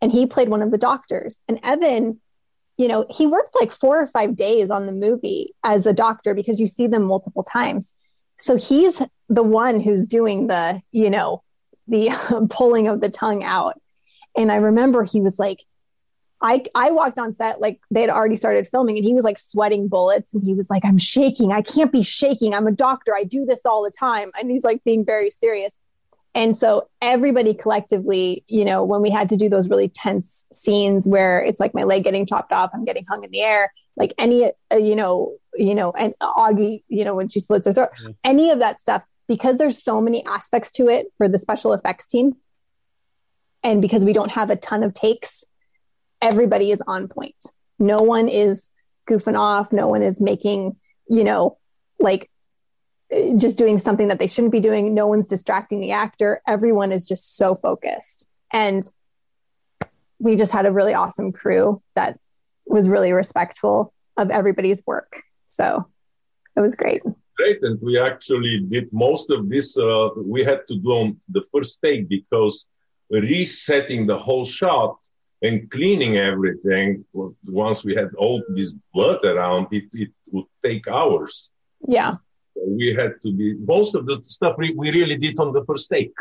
and 0.03 0.11
he 0.11 0.27
played 0.27 0.49
one 0.49 0.61
of 0.61 0.73
the 0.73 0.79
doctors. 0.79 1.43
And 1.49 1.59
evan 1.63 2.21
you 2.79 2.89
know 2.89 3.07
he 3.09 3.27
worked 3.27 3.55
like 3.59 3.71
four 3.71 4.01
or 4.01 4.07
five 4.07 4.35
days 4.35 4.71
on 4.71 4.87
the 4.87 4.93
movie 4.93 5.55
as 5.63 5.87
a 5.87 5.93
doctor 5.93 6.35
because 6.35 6.59
you 6.59 6.67
see 6.67 6.87
them 6.87 7.05
multiple 7.05 7.45
times. 7.45 7.95
So 8.39 8.57
he's 8.57 9.01
the 9.29 9.43
one 9.43 9.81
who's 9.81 10.07
doing 10.07 10.49
the 10.49 10.83
you 10.91 11.09
know 11.09 11.43
the 11.87 12.11
pulling 12.51 12.89
of 12.89 13.01
the 13.01 13.11
tongue 13.11 13.45
out. 13.45 13.81
And 14.37 14.51
i 14.51 14.57
remember 14.57 15.05
he 15.05 15.21
was 15.21 15.39
like 15.39 15.61
I, 16.45 16.65
I 16.75 16.91
walked 16.91 17.21
on 17.21 17.33
set 17.33 17.61
like 17.61 17.81
they 17.93 18.01
had 18.01 18.11
already 18.11 18.35
started 18.35 18.67
filming 18.67 18.97
and 18.97 19.05
he 19.05 19.15
was 19.15 19.23
like 19.23 19.39
sweating 19.39 19.87
bullets 19.87 20.35
and 20.35 20.43
he 20.43 20.55
was 20.55 20.69
like 20.69 20.85
i'm 20.85 20.99
shaking. 20.99 21.53
I 21.53 21.63
can't 21.63 21.93
be 21.93 22.03
shaking. 22.03 22.55
I'm 22.55 22.67
a 22.67 22.73
doctor. 22.73 23.15
I 23.15 23.23
do 23.23 23.45
this 23.45 23.61
all 23.65 23.85
the 23.85 23.93
time. 23.93 24.33
And 24.37 24.51
he's 24.51 24.65
like 24.65 24.83
being 24.83 25.05
very 25.05 25.31
serious 25.31 25.79
and 26.35 26.57
so 26.57 26.89
everybody 27.01 27.55
collectively, 27.55 28.45
you 28.49 28.65
know, 28.65 28.85
when 28.85 29.03
we 29.03 29.11
had 29.11 29.29
to 29.31 29.37
do 29.37 29.49
those 29.49 29.69
really 29.69 29.89
tense 29.89 30.47
scenes 30.53 31.07
where 31.07 31.41
it's 31.41 31.61
like 31.61 31.75
my 31.75 31.85
leg 31.85 32.05
getting 32.05 32.27
chopped 32.27 32.53
off, 32.53 32.71
I'm 32.73 32.85
getting 32.85 33.05
hung 33.05 33.23
in 33.25 33.31
the 33.31 33.41
air, 33.43 33.73
like 33.97 34.15
any, 34.19 34.51
uh, 34.73 34.77
you 34.77 34.97
know, 34.97 35.35
you 35.55 35.75
know, 35.75 35.93
and 35.93 36.15
Augie, 36.23 36.83
you 36.89 37.05
know, 37.05 37.15
when 37.15 37.29
she 37.29 37.41
slits 37.41 37.67
her 37.67 37.73
throat, 37.73 37.91
Mhm. 38.03 38.15
any 38.25 38.51
of 38.51 38.61
that 38.61 38.81
stuff, 38.81 39.03
because 39.29 39.59
there's 39.59 39.83
so 39.83 40.01
many 40.01 40.25
aspects 40.25 40.71
to 40.73 40.89
it 40.89 41.13
for 41.19 41.29
the 41.29 41.39
special 41.39 41.75
effects 41.75 42.07
team, 42.07 42.37
and 43.63 43.83
because 43.83 44.05
we 44.05 44.15
don't 44.15 44.31
have 44.31 44.49
a 44.49 44.57
ton 44.57 44.83
of 44.83 44.95
takes, 44.95 45.45
everybody 46.23 46.71
is 46.71 46.83
on 46.87 47.09
point. 47.09 47.37
No 47.79 47.99
one 47.99 48.29
is 48.29 48.71
goofing 49.09 49.39
off. 49.39 49.73
No 49.73 49.89
one 49.89 50.03
is 50.03 50.21
making, 50.21 50.77
you 51.09 51.25
know, 51.25 51.59
like 51.99 52.31
just 53.37 53.59
doing 53.59 53.79
something 53.79 54.09
that 54.09 54.19
they 54.19 54.27
shouldn't 54.27 54.53
be 54.53 54.61
doing. 54.61 54.95
No 54.95 55.07
one's 55.07 55.27
distracting 55.27 55.81
the 55.81 55.93
actor. 55.93 56.41
Everyone 56.47 56.93
is 56.93 57.07
just 57.07 57.37
so 57.37 57.55
focused. 57.55 58.27
And 58.53 58.83
we 60.19 60.37
just 60.37 60.53
had 60.53 60.67
a 60.67 60.73
really 60.73 60.95
awesome 60.95 61.33
crew 61.33 61.83
that 61.95 62.19
was 62.67 62.89
really 62.89 63.13
respectful 63.13 63.93
of 64.17 64.31
everybody's 64.31 64.83
work. 64.87 65.23
So 65.47 65.87
it 66.57 66.61
was 66.61 66.75
great. 66.75 67.03
great 67.37 67.63
and 67.63 67.81
we 67.83 67.99
actually 67.99 68.61
did 68.61 68.93
most 68.93 69.31
of 69.31 69.49
this 69.49 69.77
uh, 69.79 70.09
we 70.17 70.45
had 70.45 70.67
to 70.67 70.77
do 70.77 70.91
on 71.01 71.21
the 71.29 71.43
first 71.53 71.81
take 71.83 72.09
because 72.09 72.67
resetting 73.11 74.07
the 74.07 74.17
whole 74.17 74.45
shot 74.45 74.97
and 75.43 75.71
cleaning 75.71 76.19
everything 76.19 77.05
once 77.63 77.85
we 77.85 77.95
had 77.95 78.11
all 78.17 78.43
this 78.51 78.75
blood 78.95 79.21
around 79.25 79.67
it 79.73 79.89
it 79.95 80.13
would 80.31 80.51
take 80.63 80.87
hours 80.89 81.51
Yeah. 81.87 82.17
We 82.57 82.95
had 82.95 83.13
to 83.23 83.33
be 83.33 83.55
most 83.55 83.95
of 83.95 84.07
the 84.07 84.23
stuff 84.23 84.55
we, 84.59 84.73
we 84.75 84.91
really 84.91 85.17
did 85.17 85.39
on 85.41 85.53
the 85.53 85.65
first 85.65 85.89
take 85.91 86.15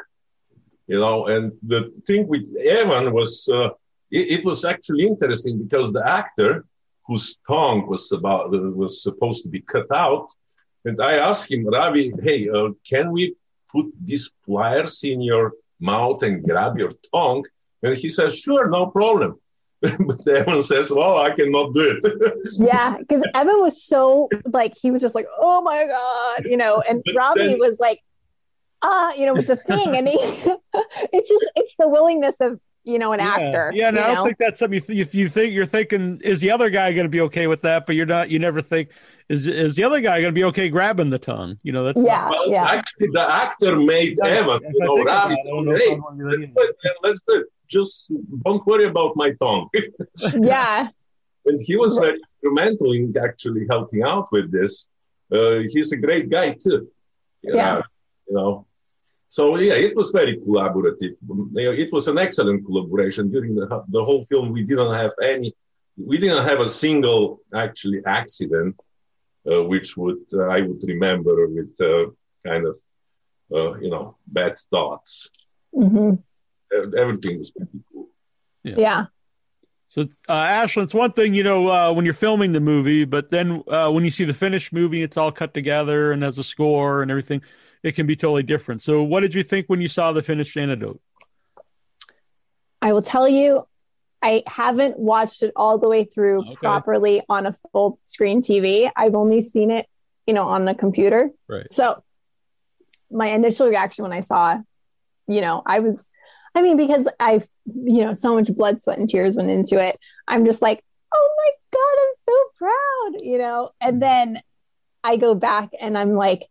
you 0.88 1.00
know 1.00 1.28
and 1.28 1.52
the 1.64 1.92
thing 2.08 2.28
with 2.28 2.46
evan 2.66 3.14
was 3.14 3.50
uh, 3.54 3.70
it, 4.12 4.40
it 4.40 4.46
was 4.46 4.66
actually 4.66 5.06
interesting 5.06 5.58
because 5.64 5.92
the 5.92 6.06
actor 6.08 6.66
whose 7.08 7.38
tongue 7.48 7.88
was 7.88 8.12
about 8.12 8.52
was 8.52 9.04
supposed 9.04 9.44
to 9.44 9.50
be 9.50 9.62
cut 9.62 9.90
out 9.92 10.28
and 10.86 11.00
i 11.02 11.14
asked 11.16 11.52
him 11.52 11.66
ravi 11.68 12.14
hey 12.24 12.50
uh, 12.50 12.70
can 12.90 13.12
we 13.12 13.36
put 13.72 13.88
these 14.04 14.32
pliers 14.46 15.04
in 15.04 15.22
your 15.22 15.54
mouth 15.82 16.24
and 16.24 16.44
grab 16.44 16.78
your 16.78 16.92
tongue? 17.14 17.46
And 17.84 17.98
he 17.98 18.10
says 18.10 18.38
sure 18.38 18.70
no 18.70 18.86
problem 18.88 19.40
but 20.00 20.28
evan 20.28 20.62
says 20.62 20.92
well 20.92 21.18
i 21.18 21.30
cannot 21.32 21.74
do 21.74 22.00
it 22.02 22.34
Yeah. 22.54 22.98
Because 22.98 23.24
Evan 23.34 23.62
was 23.62 23.84
so 23.84 24.30
like, 24.46 24.74
he 24.80 24.92
was 24.92 25.02
just 25.02 25.16
like, 25.16 25.26
oh 25.40 25.62
my 25.62 25.86
God, 25.86 26.46
you 26.46 26.58
know, 26.58 26.82
and 26.88 27.02
But 27.06 27.16
Robbie 27.16 27.48
then- 27.48 27.60
was 27.60 27.80
like, 27.80 28.02
ah, 28.82 29.14
you 29.14 29.26
know, 29.26 29.34
with 29.34 29.48
the 29.48 29.56
thing. 29.56 29.96
And 29.96 30.08
he, 30.08 30.18
it's 31.14 31.30
just, 31.30 31.46
it's 31.56 31.76
the 31.78 31.88
willingness 31.88 32.40
of, 32.42 32.60
you 32.84 32.98
know, 33.00 33.14
an 33.14 33.20
actor. 33.20 33.72
Yeah, 33.74 33.90
and 33.90 33.98
you 33.98 34.04
I 34.04 34.08
don't 34.08 34.16
know? 34.16 34.26
think 34.26 34.38
that's 34.40 34.60
something 34.60 34.82
you, 34.88 34.96
you, 34.96 35.08
you 35.12 35.30
think 35.30 35.54
you're 35.54 35.66
thinking 35.68 36.20
is 36.24 36.42
the 36.42 36.52
other 36.52 36.70
guy 36.70 36.92
going 36.94 37.06
to 37.06 37.10
be 37.10 37.22
okay 37.22 37.48
with 37.48 37.62
that, 37.62 37.86
but 37.86 37.96
you're 37.96 38.08
not. 38.08 38.30
You 38.32 38.40
never 38.40 38.60
think 38.62 38.90
is 39.30 39.46
is 39.46 39.76
the 39.76 39.84
other 39.84 40.02
guy 40.02 40.20
going 40.20 40.34
to 40.34 40.38
be 40.38 40.44
okay 40.46 40.68
grabbing 40.70 41.12
the 41.12 41.20
tongue? 41.20 41.60
You 41.62 41.74
know, 41.74 41.84
that's 41.84 42.02
yeah. 42.02 42.28
well 42.28 42.50
yeah. 42.50 42.66
actually 42.66 43.10
the 43.14 43.22
actor 43.22 43.76
made 43.78 44.18
Not, 44.18 44.30
evan 44.32 44.62
you 44.74 44.80
know 44.80 44.96
think 44.96 45.02
about 45.08 45.30
ravi 45.30 45.34
it, 45.36 45.40
I 45.40 45.44
don't 45.44 45.54
told 45.54 45.66
know 45.68 45.76
hey 45.76 45.92
I 45.92 45.94
want 45.94 46.20
to 46.20 46.38
do 46.38 46.48
that 46.48 46.50
let's 46.56 46.72
do 46.72 46.90
it. 46.90 46.96
Let's 47.04 47.22
do 47.28 47.36
it. 47.36 47.46
Just 47.76 47.94
don't 48.46 48.64
worry 48.70 48.86
about 48.94 49.12
my 49.16 49.30
tongue. 49.44 49.68
yeah. 50.54 50.90
and 51.48 51.60
he 51.68 51.76
was 51.84 51.94
very 52.04 52.20
instrumental 52.26 52.92
in 53.00 53.06
actually 53.28 53.66
helping 53.74 54.02
out 54.04 54.28
with 54.36 54.52
this. 54.58 54.74
Uh, 55.36 55.60
he's 55.74 55.92
a 55.92 56.00
great 56.08 56.30
guy 56.30 56.48
too. 56.64 56.80
Yeah. 57.44 57.54
know, 57.56 57.84
you 58.28 58.36
know. 58.36 58.52
So 59.38 59.44
yeah, 59.68 59.76
it 59.88 59.96
was 59.96 60.12
very 60.12 60.36
collaborative. 60.46 61.16
It 61.56 61.90
was 61.96 62.06
an 62.10 62.18
excellent 62.26 62.66
collaboration 62.66 63.32
during 63.32 63.56
the 63.56 63.66
the 63.96 64.04
whole 64.08 64.24
film. 64.26 64.52
We 64.52 64.64
didn't 64.72 64.94
have 65.04 65.14
any, 65.34 65.50
we 66.12 66.18
didn't 66.24 66.46
have 66.52 66.60
a 66.60 66.68
single 66.84 67.24
actually 67.66 68.02
accident, 68.06 68.76
uh, 69.50 69.64
which 69.72 69.90
would 69.96 70.24
uh, 70.34 70.48
I 70.58 70.60
would 70.68 70.84
remember 70.94 71.36
with 71.58 71.74
uh, 71.80 72.12
kind 72.46 72.64
of 72.72 72.76
uh, 73.56 73.72
you 73.84 73.90
know 73.94 74.06
bad 74.28 74.54
thoughts. 74.72 75.30
hmm 75.74 76.14
Uh, 76.16 76.31
Everything 76.74 77.38
was 77.38 77.52
pretty 77.52 77.72
cool. 77.92 78.10
Yeah. 78.64 79.06
So, 79.88 80.04
uh, 80.30 80.46
Ashlynn, 80.46 80.84
it's 80.84 80.94
one 80.94 81.12
thing, 81.12 81.34
you 81.34 81.44
know, 81.44 81.68
uh, 81.68 81.92
when 81.92 82.06
you're 82.06 82.14
filming 82.14 82.54
the 82.54 82.62
movie, 82.62 83.04
but 83.04 83.28
then 83.28 83.62
uh, 83.68 83.92
when 83.92 84.06
you 84.06 84.10
see 84.10 84.24
the 84.24 84.34
finished 84.34 84.72
movie, 84.72 85.04
it's 85.04 85.18
all 85.18 85.34
cut 85.34 85.54
together 85.54 86.14
and 86.14 86.24
has 86.24 86.38
a 86.38 86.46
score 86.46 87.02
and 87.02 87.12
everything. 87.12 87.42
It 87.84 87.96
can 87.96 88.08
be 88.08 88.16
totally 88.16 88.44
different. 88.44 88.82
So, 88.82 89.04
what 89.04 89.20
did 89.20 89.34
you 89.34 89.44
think 89.44 89.68
when 89.68 89.82
you 89.82 89.90
saw 89.90 90.14
the 90.14 90.24
finished 90.24 90.56
antidote? 90.56 91.02
I 92.82 92.94
will 92.94 93.02
tell 93.02 93.28
you, 93.28 93.68
I 94.22 94.44
haven't 94.48 94.98
watched 94.98 95.44
it 95.44 95.52
all 95.58 95.78
the 95.78 95.90
way 95.90 96.06
through 96.06 96.40
Okay. 96.42 96.56
properly 96.56 97.22
on 97.28 97.46
a 97.48 97.56
full 97.74 98.00
screen 98.04 98.42
TV. 98.42 98.90
I've 98.96 99.16
only 99.16 99.42
seen 99.42 99.72
it, 99.72 99.88
you 100.26 100.34
know, 100.34 100.46
on 100.46 100.64
the 100.64 100.74
computer. 100.74 101.32
Right. 101.50 101.72
So 101.72 102.02
my 103.12 103.28
initial 103.28 103.68
reaction 103.68 104.04
when 104.04 104.14
I 104.14 104.22
saw, 104.22 104.58
you 105.28 105.42
know, 105.42 105.64
I 105.66 105.80
was, 105.80 106.08
I 106.54 106.62
mean, 106.62 106.78
because 106.78 107.08
I've, 107.20 107.47
you 107.66 108.04
know, 108.04 108.14
so 108.14 108.36
much 108.36 108.54
blood, 108.54 108.82
sweat, 108.82 108.97
and 108.97 109.10
tears 109.10 109.36
went 109.36 109.49
into 109.49 109.82
it. 109.84 109.97
I'm 110.28 110.45
just 110.45 110.62
like, 110.62 110.84
oh 111.14 111.30
my 111.38 111.52
God, 111.74 112.02
I'm 112.02 112.14
so 112.28 112.43
proud, 112.58 113.26
you 113.26 113.38
know? 113.38 113.72
And 113.80 113.93
mm-hmm. 113.93 113.99
then 113.99 114.41
I 115.04 115.16
go 115.18 115.34
back 115.34 115.70
and 115.80 115.97
I'm 115.97 116.16
like, 116.16 116.47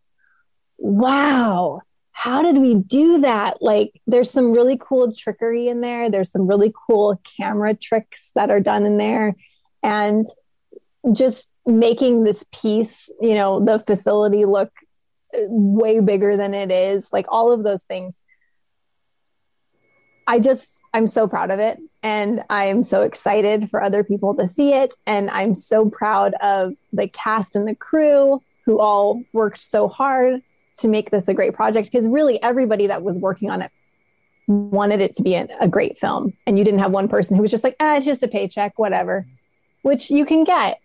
wow, 0.77 1.81
how 2.11 2.41
did 2.41 2.57
we 2.57 2.75
do 2.75 3.21
that? 3.21 3.61
Like, 3.61 3.99
there's 4.07 4.29
some 4.29 4.51
really 4.51 4.77
cool 4.79 5.13
trickery 5.13 5.67
in 5.67 5.81
there. 5.81 6.09
There's 6.09 6.31
some 6.31 6.47
really 6.47 6.73
cool 6.87 7.21
camera 7.37 7.75
tricks 7.75 8.31
that 8.35 8.49
are 8.49 8.59
done 8.59 8.85
in 8.85 8.97
there. 8.97 9.35
And 9.83 10.25
just 11.13 11.47
making 11.65 12.23
this 12.23 12.43
piece, 12.51 13.09
you 13.21 13.35
know, 13.35 13.63
the 13.63 13.79
facility 13.79 14.45
look 14.45 14.71
way 15.33 15.99
bigger 15.99 16.35
than 16.35 16.53
it 16.53 16.71
is, 16.71 17.11
like 17.13 17.25
all 17.29 17.51
of 17.51 17.63
those 17.63 17.83
things. 17.83 18.19
I 20.31 20.39
just, 20.39 20.79
I'm 20.93 21.07
so 21.07 21.27
proud 21.27 21.51
of 21.51 21.59
it. 21.59 21.77
And 22.03 22.41
I'm 22.49 22.83
so 22.83 23.01
excited 23.01 23.69
for 23.69 23.83
other 23.83 24.01
people 24.01 24.33
to 24.35 24.47
see 24.47 24.71
it. 24.71 24.93
And 25.05 25.29
I'm 25.29 25.55
so 25.55 25.89
proud 25.89 26.35
of 26.35 26.71
the 26.93 27.09
cast 27.09 27.57
and 27.57 27.67
the 27.67 27.75
crew 27.75 28.41
who 28.65 28.79
all 28.79 29.21
worked 29.33 29.59
so 29.59 29.89
hard 29.89 30.41
to 30.77 30.87
make 30.87 31.11
this 31.11 31.27
a 31.27 31.33
great 31.33 31.53
project 31.53 31.91
because 31.91 32.07
really 32.07 32.41
everybody 32.41 32.87
that 32.87 33.03
was 33.03 33.17
working 33.17 33.49
on 33.49 33.61
it 33.61 33.71
wanted 34.47 35.01
it 35.01 35.15
to 35.17 35.21
be 35.21 35.35
a, 35.35 35.67
great 35.67 35.99
film. 35.99 36.31
And 36.47 36.57
you 36.57 36.63
didn't 36.63 36.79
have 36.79 36.93
one 36.93 37.09
person 37.09 37.35
who 37.35 37.41
was 37.41 37.51
just 37.51 37.65
like, 37.65 37.75
ah, 37.81 37.97
it's 37.97 38.05
just 38.05 38.23
a 38.23 38.29
paycheck, 38.29 38.79
whatever, 38.79 39.27
which 39.81 40.09
you 40.09 40.25
can 40.25 40.45
get 40.45 40.79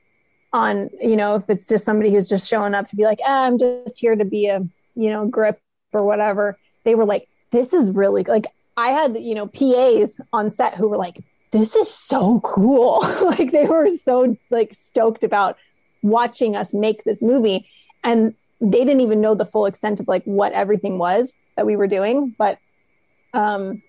on, 0.53 0.91
you 1.01 1.15
know, 1.15 1.37
if 1.37 1.49
it's 1.49 1.69
just 1.69 1.85
somebody 1.85 2.11
who's 2.11 2.29
just 2.29 2.49
showing 2.49 2.75
up 2.75 2.89
to 2.89 2.97
be 2.97 3.05
like, 3.05 3.21
ah, 3.25 3.47
I'm 3.47 3.61
just 3.61 4.01
here 4.01 4.17
to 4.17 4.25
be 4.25 4.49
a, 4.49 4.67
you 4.97 5.11
know, 5.11 5.25
grip 5.29 5.61
or 5.93 6.05
whatever. 6.05 6.59
They 6.83 6.97
were 6.97 7.05
like, 7.05 7.29
this 7.53 7.73
is 7.73 7.93
really 7.93 8.25
like, 8.25 8.47
I 8.77 8.91
had, 8.91 9.17
you 9.21 9.35
know, 9.35 9.47
PAs 9.47 10.21
on 10.33 10.51
set 10.51 10.75
who 10.75 10.89
were 10.89 10.97
like, 10.97 11.23
this 11.51 11.75
is 11.75 11.91
so 11.91 12.41
cool. 12.41 13.01
like 13.23 13.53
they 13.53 13.67
were 13.67 13.91
so 13.93 14.37
like 14.51 14.75
stoked 14.75 15.25
about 15.25 15.57
watching 16.03 16.57
us 16.57 16.75
make 16.75 17.05
this 17.05 17.23
movie. 17.23 17.69
And 18.05 18.35
they 18.61 18.85
didn't 18.85 19.01
even 19.01 19.21
know 19.21 19.35
the 19.35 19.47
full 19.47 19.67
extent 19.67 20.01
of 20.01 20.09
like 20.09 20.25
what 20.25 20.53
everything 20.53 20.99
was 20.99 21.35
that 21.57 21.67
we 21.67 21.77
were 21.77 21.87
doing. 21.87 22.35
But 22.37 22.59
um 23.33 23.83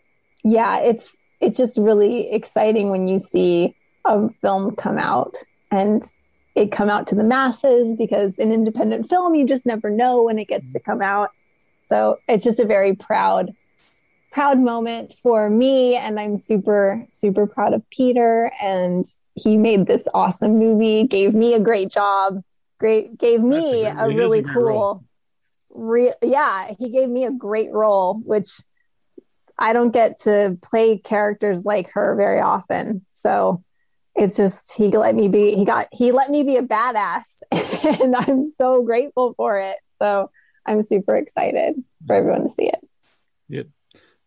yeah, 0.44 0.80
it's 0.80 1.18
it's 1.40 1.58
just 1.58 1.78
really 1.78 2.32
exciting 2.32 2.90
when 2.90 3.08
you 3.08 3.20
see 3.20 3.76
a 4.06 4.30
film 4.42 4.76
come 4.76 4.98
out 4.98 5.36
and 5.72 6.04
it 6.56 6.72
come 6.72 6.90
out 6.90 7.08
to 7.08 7.16
the 7.16 7.24
masses 7.24 7.96
because 7.96 8.40
an 8.40 8.52
independent 8.52 9.10
film 9.10 9.36
you 9.36 9.46
just 9.46 9.66
never 9.66 9.90
know 9.90 10.24
when 10.24 10.40
it 10.40 10.48
gets 10.48 10.74
to 10.74 10.80
come 10.80 11.02
out. 11.02 11.32
So 11.90 12.20
it's 12.28 12.44
just 12.44 12.60
a 12.60 12.66
very 12.66 12.96
proud 12.96 13.54
proud 14.38 14.60
moment 14.60 15.16
for 15.24 15.50
me 15.50 15.96
and 15.96 16.20
i'm 16.20 16.38
super 16.38 17.04
super 17.12 17.48
proud 17.48 17.74
of 17.74 17.82
peter 17.90 18.52
and 18.62 19.06
he 19.34 19.58
made 19.58 19.88
this 19.88 20.08
awesome 20.14 20.60
movie 20.60 21.08
gave 21.08 21.34
me 21.34 21.56
a 21.56 21.60
great 21.60 21.90
job 21.90 22.40
great 22.80 23.18
gave 23.18 23.42
me 23.42 23.86
a 23.86 23.90
a, 23.90 23.94
great- 23.96 24.14
a 24.14 24.16
really 24.16 24.44
cool 24.44 25.04
re- 25.74 26.14
yeah 26.22 26.72
he 26.78 26.90
gave 26.90 27.10
me 27.10 27.26
a 27.26 27.32
great 27.32 27.72
role 27.72 28.22
which 28.26 28.62
i 29.58 29.74
don't 29.74 29.92
get 29.92 30.20
to 30.20 30.56
play 30.62 31.00
characters 31.00 31.66
like 31.66 31.90
her 31.94 32.16
very 32.16 32.40
often. 32.40 33.04
So 33.10 33.64
it's 34.16 34.38
just 34.38 34.72
he 34.78 34.90
let 34.90 35.16
me 35.16 35.30
be 35.30 35.56
he 35.56 35.66
got 35.66 35.88
he 35.92 36.12
let 36.12 36.30
me 36.30 36.44
be 36.44 36.58
a 36.58 36.62
badass 36.62 37.40
and 38.04 38.16
i'm 38.16 38.46
so 38.46 38.84
grateful 38.84 39.34
for 39.36 39.58
it. 39.58 39.78
So 40.00 40.30
i'm 40.64 40.84
super 40.84 41.16
excited 41.16 41.74
for 42.06 42.16
everyone 42.16 42.44
to 42.44 42.52
see 42.52 42.68
it 42.68 42.84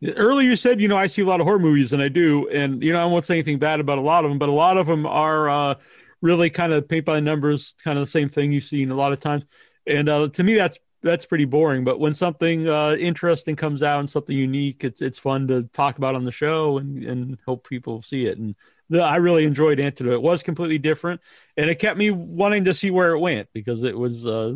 Earlier, 0.03 0.49
you 0.49 0.57
said, 0.57 0.81
you 0.81 0.89
know, 0.89 0.97
I 0.97 1.09
see 1.09 1.21
a 1.21 1.27
lot 1.27 1.41
of 1.41 1.47
horror 1.47 1.59
movies, 1.59 1.93
and 1.93 2.01
I 2.03 2.09
do. 2.09 2.49
And, 2.49 2.83
you 2.83 2.93
know, 2.93 3.01
I 3.01 3.05
won't 3.05 3.25
say 3.25 3.35
anything 3.35 3.59
bad 3.59 3.81
about 3.81 3.99
a 3.99 4.03
lot 4.03 4.25
of 4.25 4.31
them, 4.31 4.39
but 4.39 4.49
a 4.49 4.53
lot 4.53 4.79
of 4.79 4.87
them 4.87 5.05
are 5.05 5.49
uh, 5.51 5.75
really 6.23 6.49
kind 6.49 6.73
of 6.73 6.89
paint 6.89 7.05
by 7.05 7.21
numbers, 7.21 7.75
kind 7.85 7.99
of 7.99 8.07
the 8.07 8.11
same 8.11 8.31
thing 8.31 8.51
you've 8.51 8.65
seen 8.65 8.91
a 8.91 8.95
lot 8.95 9.13
of 9.13 9.21
times. 9.21 9.45
And 9.87 10.09
uh, 10.09 10.29
to 10.29 10.43
me, 10.43 10.55
that's 10.55 10.79
that's 11.03 11.27
pretty 11.27 11.45
boring. 11.45 11.85
But 11.85 12.01
when 12.01 12.15
something 12.15 12.67
uh, 12.69 12.97
interesting 12.99 13.57
comes 13.57 13.83
out 13.83 14.01
and 14.01 14.11
something 14.11 14.37
unique, 14.37 14.85
it's 14.85 15.03
it's 15.03 15.19
fun 15.19 15.49
to 15.49 15.65
talk 15.65 15.99
about 15.99 16.15
on 16.15 16.25
the 16.25 16.33
show 16.33 16.79
and, 16.79 17.05
and 17.05 17.39
hope 17.45 17.69
people 17.69 18.01
see 18.01 18.27
it. 18.27 18.39
And 18.39 18.55
the, 18.89 19.03
I 19.03 19.17
really 19.17 19.45
enjoyed 19.45 19.81
Antidote. 19.81 20.15
It 20.15 20.23
was 20.23 20.43
completely 20.43 20.79
different, 20.79 21.21
and 21.59 21.69
it 21.69 21.79
kept 21.79 21.99
me 21.99 22.11
wanting 22.11 22.65
to 22.65 22.75
see 22.75 22.91
where 22.91 23.13
it 23.13 23.19
went 23.19 23.49
because 23.53 23.83
it 23.83 23.97
was 23.99 24.27
uh, 24.27 24.55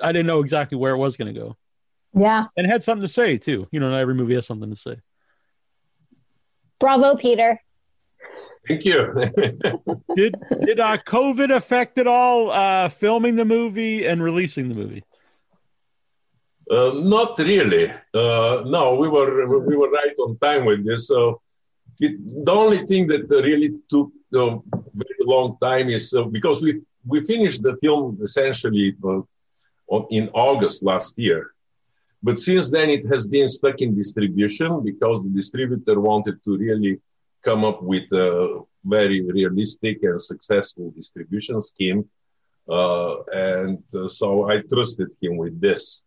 I 0.00 0.12
didn't 0.12 0.26
know 0.26 0.40
exactly 0.40 0.78
where 0.78 0.94
it 0.94 0.98
was 0.98 1.18
going 1.18 1.34
to 1.34 1.38
go 1.38 1.56
yeah 2.18 2.46
and 2.56 2.66
had 2.66 2.82
something 2.82 3.06
to 3.06 3.12
say 3.12 3.38
too. 3.38 3.66
You 3.70 3.80
know, 3.80 3.90
not 3.90 4.00
every 4.00 4.14
movie 4.14 4.34
has 4.34 4.46
something 4.46 4.70
to 4.70 4.76
say. 4.76 4.96
bravo 6.80 7.16
peter 7.16 7.60
Thank 8.68 8.84
you. 8.84 9.14
Did 10.14 10.36
did 10.66 10.78
uh, 10.78 10.98
COVID 10.98 11.54
affect 11.54 11.96
at 11.96 12.06
all 12.06 12.50
uh, 12.50 12.90
filming 12.90 13.36
the 13.36 13.46
movie 13.46 14.06
and 14.06 14.22
releasing 14.22 14.68
the 14.68 14.74
movie? 14.74 15.04
Uh, 16.70 16.92
not 17.02 17.38
really. 17.38 17.90
Uh, 18.12 18.62
no, 18.66 18.94
we 18.96 19.08
were 19.08 19.60
we 19.60 19.74
were 19.74 19.90
right 19.90 20.14
on 20.18 20.36
time 20.38 20.66
with 20.66 20.84
this. 20.84 21.08
So 21.08 21.40
it, 22.00 22.12
the 22.44 22.52
only 22.52 22.86
thing 22.86 23.06
that 23.06 23.32
uh, 23.32 23.42
really 23.42 23.70
took 23.88 24.10
a 24.34 24.58
very 24.92 25.22
long 25.22 25.56
time 25.62 25.88
is 25.88 26.12
uh, 26.12 26.24
because 26.24 26.60
we 26.60 26.82
we 27.06 27.24
finished 27.24 27.62
the 27.62 27.74
film 27.80 28.18
essentially 28.20 28.94
uh, 29.02 29.22
in 30.10 30.28
August 30.34 30.82
last 30.82 31.18
year, 31.18 31.54
but 32.22 32.38
since 32.38 32.70
then 32.70 32.90
it 32.90 33.04
has 33.06 33.26
been 33.26 33.48
stuck 33.48 33.80
in 33.80 33.94
distribution 33.94 34.82
because 34.82 35.22
the 35.22 35.30
distributor 35.30 36.00
wanted 36.00 36.42
to 36.44 36.56
really 36.56 37.00
come 37.42 37.64
up 37.64 37.82
with 37.82 38.10
a 38.12 38.60
very 38.84 39.20
realistic 39.22 40.02
and 40.02 40.20
successful 40.20 40.90
distribution 40.90 41.60
scheme, 41.60 42.08
uh, 42.68 43.16
and 43.32 43.82
uh, 43.94 44.08
so 44.08 44.50
I 44.50 44.60
trusted 44.72 45.10
him 45.20 45.36
with 45.36 45.60
this. 45.60 46.02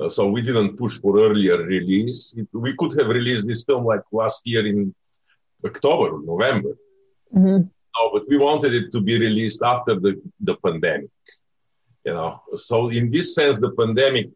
Uh, 0.00 0.08
so 0.08 0.28
we 0.28 0.42
didn't 0.42 0.76
push 0.76 1.00
for 1.00 1.18
earlier 1.18 1.58
release. 1.62 2.34
It, 2.36 2.48
we 2.52 2.74
could 2.76 2.92
have 2.98 3.08
released 3.08 3.46
this 3.46 3.64
film 3.64 3.84
like 3.84 4.02
last 4.12 4.42
year 4.44 4.64
in 4.66 4.94
October 5.64 6.14
or 6.16 6.22
November. 6.22 6.76
Mhm. 7.34 7.70
No, 7.96 8.10
but 8.12 8.24
we 8.28 8.36
wanted 8.36 8.74
it 8.74 8.92
to 8.92 9.00
be 9.00 9.18
released 9.18 9.60
after 9.62 9.98
the, 9.98 10.20
the 10.40 10.56
pandemic. 10.56 11.10
You 12.04 12.14
know, 12.14 12.42
so 12.54 12.88
in 12.88 13.10
this 13.10 13.34
sense, 13.34 13.58
the 13.58 13.72
pandemic 13.72 14.30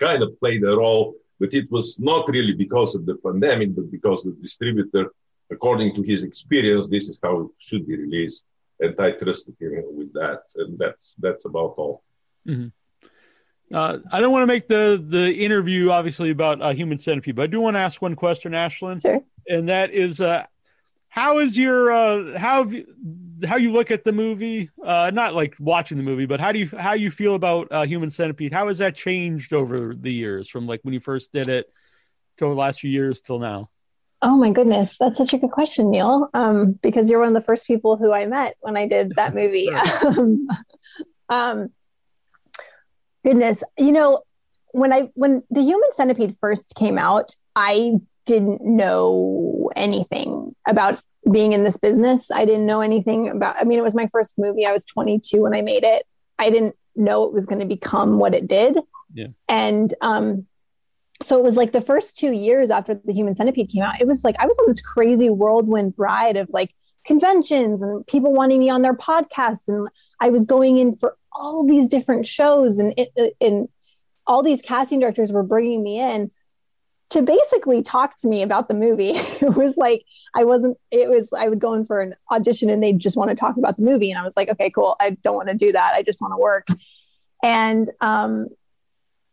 kind 0.00 0.22
of 0.22 0.38
played 0.40 0.62
a 0.64 0.74
role, 0.84 1.14
but 1.38 1.52
it 1.54 1.70
was 1.70 1.98
not 2.00 2.28
really 2.28 2.54
because 2.54 2.94
of 2.94 3.02
the 3.06 3.16
pandemic, 3.26 3.74
but 3.76 3.90
because 3.90 4.22
the 4.22 4.32
distributor, 4.46 5.04
according 5.50 5.94
to 5.96 6.02
his 6.02 6.22
experience, 6.24 6.88
this 6.88 7.08
is 7.08 7.20
how 7.22 7.34
it 7.42 7.48
should 7.58 7.86
be 7.86 7.96
released, 7.96 8.46
and 8.80 8.94
I 8.98 9.10
trusted 9.12 9.54
him 9.60 9.84
with 9.98 10.12
that, 10.14 10.42
and 10.56 10.78
that's 10.78 11.06
that's 11.24 11.44
about 11.50 11.74
all. 11.82 12.02
Uh, 13.72 13.98
I 14.10 14.18
don't 14.20 14.32
want 14.32 14.42
to 14.42 14.46
make 14.54 14.66
the 14.66 15.02
the 15.16 15.32
interview 15.46 15.90
obviously 15.90 16.30
about 16.30 16.60
uh, 16.60 16.72
human 16.72 16.98
centipede, 16.98 17.36
but 17.36 17.42
I 17.42 17.46
do 17.46 17.60
want 17.60 17.76
to 17.76 17.80
ask 17.80 18.02
one 18.02 18.16
question, 18.16 18.52
Ashlynn, 18.52 19.00
Sure. 19.00 19.22
and 19.48 19.68
that 19.68 19.92
is, 19.92 20.20
uh, 20.20 20.44
how 21.08 21.38
is 21.38 21.56
your 21.56 21.92
uh, 21.92 22.36
how 22.38 22.64
have 22.64 22.72
you, 22.72 22.86
how 23.44 23.56
you 23.56 23.72
look 23.72 23.90
at 23.90 24.04
the 24.04 24.12
movie? 24.12 24.70
Uh, 24.82 25.10
not 25.12 25.34
like 25.34 25.54
watching 25.58 25.96
the 25.96 26.02
movie, 26.02 26.26
but 26.26 26.40
how 26.40 26.52
do 26.52 26.58
you 26.58 26.70
how 26.76 26.94
you 26.94 27.10
feel 27.10 27.34
about 27.34 27.68
uh, 27.70 27.82
human 27.82 28.10
centipede? 28.10 28.52
How 28.52 28.68
has 28.68 28.78
that 28.78 28.94
changed 28.94 29.52
over 29.52 29.94
the 29.94 30.12
years 30.12 30.48
from 30.48 30.66
like 30.66 30.80
when 30.82 30.94
you 30.94 31.00
first 31.00 31.32
did 31.32 31.48
it 31.48 31.66
to 32.38 32.46
the 32.46 32.54
last 32.54 32.80
few 32.80 32.90
years 32.90 33.20
till 33.20 33.38
now? 33.38 33.70
Oh 34.22 34.36
my 34.36 34.50
goodness, 34.50 34.96
that's 35.00 35.16
such 35.16 35.32
a 35.32 35.38
good 35.38 35.50
question, 35.50 35.90
Neal. 35.90 36.28
Um, 36.34 36.72
because 36.82 37.08
you're 37.08 37.20
one 37.20 37.28
of 37.28 37.34
the 37.34 37.46
first 37.46 37.66
people 37.66 37.96
who 37.96 38.12
I 38.12 38.26
met 38.26 38.56
when 38.60 38.76
I 38.76 38.86
did 38.86 39.12
that 39.16 39.34
movie. 39.34 39.70
um, 40.04 40.48
um, 41.28 41.72
goodness, 43.24 43.62
you 43.78 43.92
know, 43.92 44.22
when 44.72 44.92
I 44.92 45.10
when 45.14 45.42
the 45.50 45.62
Human 45.62 45.90
Centipede 45.94 46.36
first 46.40 46.74
came 46.74 46.98
out, 46.98 47.34
I 47.56 47.94
didn't 48.26 48.64
know 48.64 49.70
anything 49.74 50.54
about 50.66 51.00
being 51.30 51.52
in 51.52 51.64
this 51.64 51.76
business. 51.76 52.30
I 52.30 52.44
didn't 52.44 52.66
know 52.66 52.80
anything 52.80 53.28
about. 53.28 53.56
I 53.58 53.64
mean, 53.64 53.78
it 53.78 53.82
was 53.82 53.94
my 53.94 54.08
first 54.12 54.38
movie. 54.38 54.66
I 54.66 54.72
was 54.72 54.84
22 54.84 55.42
when 55.42 55.54
I 55.54 55.62
made 55.62 55.84
it. 55.84 56.06
I 56.38 56.50
didn't 56.50 56.76
know 56.96 57.24
it 57.24 57.32
was 57.32 57.46
going 57.46 57.60
to 57.60 57.66
become 57.66 58.18
what 58.18 58.34
it 58.34 58.48
did. 58.48 58.78
Yeah. 59.12 59.28
And 59.48 59.92
um, 60.00 60.46
so 61.22 61.38
it 61.38 61.42
was 61.42 61.56
like 61.56 61.72
the 61.72 61.80
first 61.80 62.16
two 62.16 62.32
years 62.32 62.70
after 62.70 62.94
the 62.94 63.12
human 63.12 63.34
centipede 63.34 63.70
came 63.70 63.82
out 63.82 64.00
it 64.00 64.06
was 64.06 64.24
like 64.24 64.36
i 64.38 64.46
was 64.46 64.58
on 64.58 64.66
this 64.66 64.80
crazy 64.80 65.30
whirlwind 65.30 65.94
ride 65.96 66.36
of 66.36 66.48
like 66.50 66.74
conventions 67.04 67.82
and 67.82 68.06
people 68.06 68.32
wanting 68.32 68.58
me 68.58 68.70
on 68.70 68.82
their 68.82 68.94
podcasts 68.94 69.68
and 69.68 69.88
i 70.20 70.30
was 70.30 70.44
going 70.44 70.76
in 70.76 70.94
for 70.94 71.16
all 71.32 71.66
these 71.66 71.88
different 71.88 72.26
shows 72.26 72.78
and 72.78 72.94
it 72.96 73.34
and 73.40 73.68
all 74.26 74.42
these 74.42 74.62
casting 74.62 75.00
directors 75.00 75.32
were 75.32 75.42
bringing 75.42 75.82
me 75.82 75.98
in 75.98 76.30
to 77.10 77.22
basically 77.22 77.82
talk 77.82 78.16
to 78.18 78.28
me 78.28 78.42
about 78.42 78.68
the 78.68 78.74
movie. 78.74 79.10
it 79.14 79.54
was 79.54 79.76
like 79.76 80.04
I 80.34 80.44
wasn't. 80.44 80.78
It 80.90 81.08
was 81.08 81.28
I 81.36 81.48
would 81.48 81.58
go 81.58 81.74
in 81.74 81.84
for 81.84 82.00
an 82.00 82.14
audition 82.30 82.70
and 82.70 82.82
they 82.82 82.92
just 82.92 83.16
want 83.16 83.30
to 83.30 83.36
talk 83.36 83.56
about 83.56 83.76
the 83.76 83.82
movie, 83.82 84.10
and 84.10 84.18
I 84.18 84.24
was 84.24 84.36
like, 84.36 84.48
okay, 84.48 84.70
cool. 84.70 84.96
I 85.00 85.10
don't 85.22 85.36
want 85.36 85.48
to 85.48 85.54
do 85.54 85.72
that. 85.72 85.94
I 85.94 86.02
just 86.02 86.20
want 86.20 86.32
to 86.32 86.38
work. 86.38 86.68
And 87.42 87.90
um, 88.00 88.48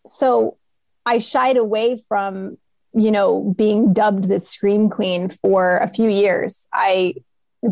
so 0.06 0.58
I 1.06 1.20
shied 1.20 1.58
away 1.58 2.04
from 2.08 2.58
you 2.94 3.12
know 3.12 3.54
being 3.56 3.94
dubbed 3.94 4.28
the 4.28 4.40
scream 4.40 4.90
queen 4.90 5.30
for 5.30 5.78
a 5.78 5.88
few 5.88 6.10
years. 6.10 6.68
I 6.74 7.16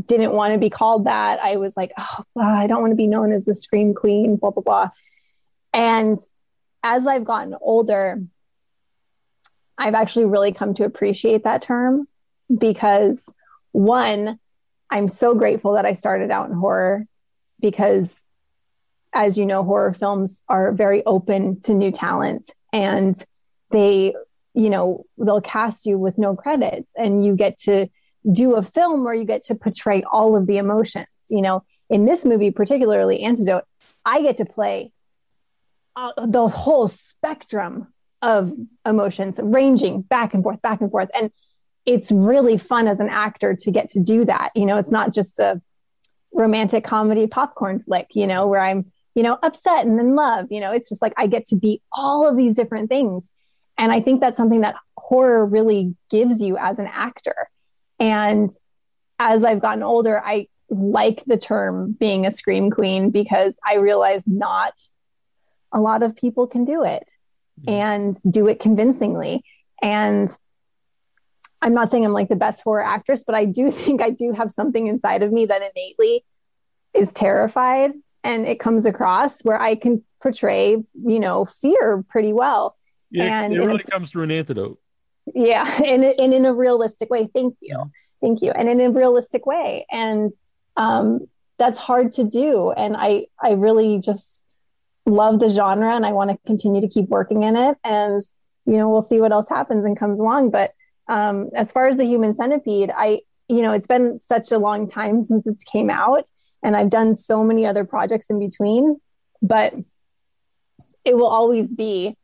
didn't 0.07 0.33
want 0.33 0.53
to 0.53 0.59
be 0.59 0.69
called 0.69 1.05
that. 1.05 1.39
I 1.39 1.57
was 1.57 1.77
like, 1.77 1.91
oh, 1.97 2.23
I 2.39 2.67
don't 2.67 2.81
want 2.81 2.91
to 2.91 2.97
be 2.97 3.07
known 3.07 3.31
as 3.31 3.45
the 3.45 3.55
scream 3.55 3.93
queen. 3.93 4.35
Blah 4.35 4.51
blah 4.51 4.63
blah. 4.63 4.89
And 5.73 6.19
as 6.83 7.07
I've 7.07 7.25
gotten 7.25 7.55
older, 7.59 8.21
I've 9.77 9.93
actually 9.93 10.25
really 10.25 10.51
come 10.51 10.73
to 10.75 10.85
appreciate 10.85 11.43
that 11.43 11.61
term 11.61 12.07
because 12.55 13.27
one, 13.71 14.39
I'm 14.89 15.09
so 15.09 15.35
grateful 15.35 15.73
that 15.73 15.85
I 15.85 15.93
started 15.93 16.31
out 16.31 16.49
in 16.49 16.55
horror 16.55 17.05
because 17.59 18.23
as 19.13 19.37
you 19.37 19.45
know, 19.45 19.63
horror 19.63 19.93
films 19.93 20.41
are 20.49 20.73
very 20.73 21.03
open 21.05 21.59
to 21.61 21.73
new 21.73 21.91
talent 21.91 22.51
and 22.73 23.21
they, 23.71 24.13
you 24.53 24.69
know, 24.69 25.05
they'll 25.17 25.41
cast 25.41 25.85
you 25.85 25.97
with 25.97 26.17
no 26.17 26.35
credits 26.35 26.93
and 26.97 27.25
you 27.25 27.35
get 27.35 27.57
to 27.59 27.87
do 28.31 28.55
a 28.55 28.63
film 28.63 29.03
where 29.03 29.13
you 29.13 29.23
get 29.23 29.43
to 29.43 29.55
portray 29.55 30.03
all 30.11 30.35
of 30.35 30.47
the 30.47 30.57
emotions. 30.57 31.07
You 31.29 31.41
know, 31.41 31.63
in 31.89 32.05
this 32.05 32.25
movie, 32.25 32.51
particularly 32.51 33.21
Antidote, 33.21 33.63
I 34.05 34.21
get 34.21 34.37
to 34.37 34.45
play 34.45 34.91
uh, 35.95 36.11
the 36.25 36.47
whole 36.47 36.87
spectrum 36.87 37.87
of 38.25 38.51
emotions 38.87 39.39
ranging 39.41 40.01
back 40.01 40.33
and 40.33 40.41
forth 40.41 40.59
back 40.63 40.81
and 40.81 40.89
forth. 40.89 41.09
And 41.13 41.31
it's 41.85 42.11
really 42.11 42.57
fun 42.57 42.87
as 42.87 42.99
an 42.99 43.07
actor 43.07 43.55
to 43.61 43.71
get 43.71 43.91
to 43.91 43.99
do 43.99 44.25
that. 44.25 44.49
You 44.55 44.65
know 44.65 44.77
it's 44.77 44.91
not 44.91 45.13
just 45.13 45.37
a 45.39 45.61
romantic 46.33 46.83
comedy 46.83 47.27
popcorn 47.27 47.79
flick 47.79 48.07
you 48.13 48.27
know 48.27 48.45
where 48.45 48.59
i'm 48.59 48.91
you 49.13 49.23
know 49.23 49.37
upset 49.41 49.85
and 49.85 49.97
in 49.99 50.15
love. 50.15 50.47
You 50.49 50.59
know 50.59 50.71
it's 50.71 50.89
just 50.89 51.01
like 51.01 51.13
i 51.17 51.27
get 51.27 51.45
to 51.47 51.55
be 51.55 51.81
all 51.91 52.27
of 52.27 52.35
these 52.35 52.55
different 52.55 52.89
things. 52.89 53.29
And 53.77 53.91
i 53.91 54.01
think 54.01 54.21
that's 54.21 54.37
something 54.37 54.61
that 54.61 54.75
horror 54.97 55.45
really 55.45 55.95
gives 56.09 56.41
you 56.41 56.57
as 56.57 56.79
an 56.79 56.87
actor. 56.87 57.49
And 57.99 58.51
as 59.19 59.43
i've 59.43 59.61
gotten 59.61 59.83
older 59.83 60.21
i 60.25 60.47
like 60.69 61.23
the 61.25 61.37
term 61.37 61.95
being 61.99 62.25
a 62.25 62.31
scream 62.31 62.69
queen 62.71 63.11
because 63.11 63.57
i 63.65 63.75
realize 63.75 64.23
not 64.27 64.73
a 65.71 65.79
lot 65.79 66.03
of 66.03 66.15
people 66.15 66.47
can 66.47 66.65
do 66.65 66.83
it 66.83 67.07
and 67.67 68.15
do 68.29 68.47
it 68.47 68.59
convincingly. 68.59 69.43
And 69.81 70.35
I'm 71.61 71.73
not 71.73 71.89
saying 71.89 72.05
I'm 72.05 72.13
like 72.13 72.29
the 72.29 72.35
best 72.35 72.61
horror 72.61 72.83
actress, 72.83 73.23
but 73.25 73.35
I 73.35 73.45
do 73.45 73.71
think 73.71 74.01
I 74.01 74.09
do 74.09 74.31
have 74.33 74.51
something 74.51 74.87
inside 74.87 75.23
of 75.23 75.31
me 75.31 75.45
that 75.45 75.61
innately 75.61 76.23
is 76.93 77.11
terrified 77.11 77.91
and 78.23 78.45
it 78.45 78.59
comes 78.59 78.85
across 78.85 79.41
where 79.43 79.61
I 79.61 79.75
can 79.75 80.03
portray, 80.21 80.71
you 80.93 81.19
know, 81.19 81.45
fear 81.45 82.03
pretty 82.09 82.33
well. 82.33 82.75
Yeah, 83.11 83.43
And 83.43 83.53
it 83.53 83.57
in 83.57 83.63
a- 83.63 83.67
really 83.67 83.83
comes 83.83 84.11
through 84.11 84.23
an 84.23 84.31
antidote. 84.31 84.79
Yeah, 85.33 85.81
and, 85.83 86.03
and 86.03 86.33
in 86.33 86.45
a 86.45 86.53
realistic 86.53 87.09
way. 87.09 87.29
Thank 87.33 87.57
you. 87.61 87.91
Thank 88.21 88.41
you. 88.41 88.51
And 88.51 88.69
in 88.69 88.79
a 88.81 88.89
realistic 88.91 89.45
way. 89.45 89.85
And 89.91 90.29
um, 90.77 91.27
that's 91.57 91.77
hard 91.77 92.11
to 92.13 92.23
do. 92.23 92.71
And 92.71 92.95
I, 92.97 93.27
I 93.41 93.51
really 93.51 93.99
just 93.99 94.41
love 95.05 95.39
the 95.39 95.49
genre 95.49 95.95
and 95.95 96.05
I 96.05 96.11
want 96.11 96.31
to 96.31 96.37
continue 96.45 96.81
to 96.81 96.87
keep 96.87 97.09
working 97.09 97.43
in 97.43 97.55
it. 97.55 97.77
And, 97.83 98.21
you 98.65 98.77
know, 98.77 98.89
we'll 98.89 99.01
see 99.01 99.19
what 99.19 99.31
else 99.31 99.47
happens 99.49 99.85
and 99.85 99.97
comes 99.97 100.19
along. 100.19 100.49
But 100.49 100.73
um, 101.07 101.49
as 101.53 101.71
far 101.71 101.87
as 101.87 101.97
the 101.97 102.05
human 102.05 102.35
centipede, 102.35 102.91
I, 102.95 103.21
you 103.47 103.61
know, 103.61 103.73
it's 103.73 103.87
been 103.87 104.19
such 104.19 104.51
a 104.51 104.57
long 104.57 104.87
time 104.87 105.21
since 105.21 105.45
it's 105.45 105.63
came 105.63 105.89
out 105.89 106.23
and 106.63 106.75
I've 106.75 106.89
done 106.89 107.13
so 107.13 107.43
many 107.43 107.65
other 107.65 107.85
projects 107.85 108.29
in 108.31 108.39
between, 108.39 108.99
but 109.41 109.73
it 111.03 111.15
will 111.15 111.27
always 111.27 111.71
be 111.71 112.17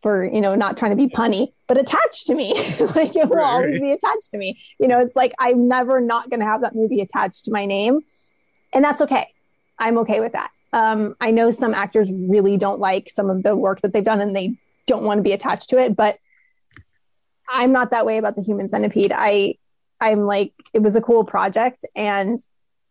for 0.00 0.24
you 0.24 0.40
know 0.40 0.54
not 0.54 0.76
trying 0.76 0.92
to 0.92 0.96
be 0.96 1.08
punny 1.08 1.52
but 1.66 1.76
attached 1.76 2.28
to 2.28 2.34
me. 2.34 2.54
Like 2.94 3.14
it 3.14 3.28
will 3.28 3.36
Right, 3.36 3.44
always 3.44 3.80
be 3.80 3.92
attached 3.92 4.30
to 4.30 4.38
me. 4.38 4.58
You 4.78 4.88
know 4.88 5.00
it's 5.00 5.14
like 5.16 5.34
i'm 5.38 5.68
never 5.68 6.00
not 6.00 6.30
going 6.30 6.40
to 6.40 6.46
have 6.46 6.62
that 6.62 6.74
movie 6.74 7.00
attached 7.00 7.44
to 7.44 7.50
my 7.50 7.66
name. 7.66 8.00
And 8.72 8.84
that's 8.84 9.02
okay. 9.02 9.28
I'm 9.78 9.98
okay 9.98 10.20
with 10.20 10.32
that 10.32 10.50
um, 10.72 11.14
i 11.20 11.30
know 11.30 11.50
some 11.50 11.74
actors 11.74 12.10
really 12.30 12.56
don't 12.56 12.80
like 12.80 13.10
some 13.10 13.30
of 13.30 13.42
the 13.42 13.56
work 13.56 13.80
that 13.80 13.92
they've 13.92 14.04
done 14.04 14.20
and 14.20 14.34
they 14.36 14.56
don't 14.86 15.04
want 15.04 15.18
to 15.18 15.22
be 15.22 15.32
attached 15.32 15.70
to 15.70 15.78
it 15.78 15.94
but 15.96 16.18
i'm 17.48 17.72
not 17.72 17.90
that 17.90 18.06
way 18.06 18.18
about 18.18 18.36
the 18.36 18.42
human 18.42 18.68
centipede 18.68 19.12
i 19.14 19.54
i'm 20.00 20.20
like 20.20 20.52
it 20.72 20.80
was 20.82 20.96
a 20.96 21.00
cool 21.00 21.24
project 21.24 21.84
and 21.96 22.40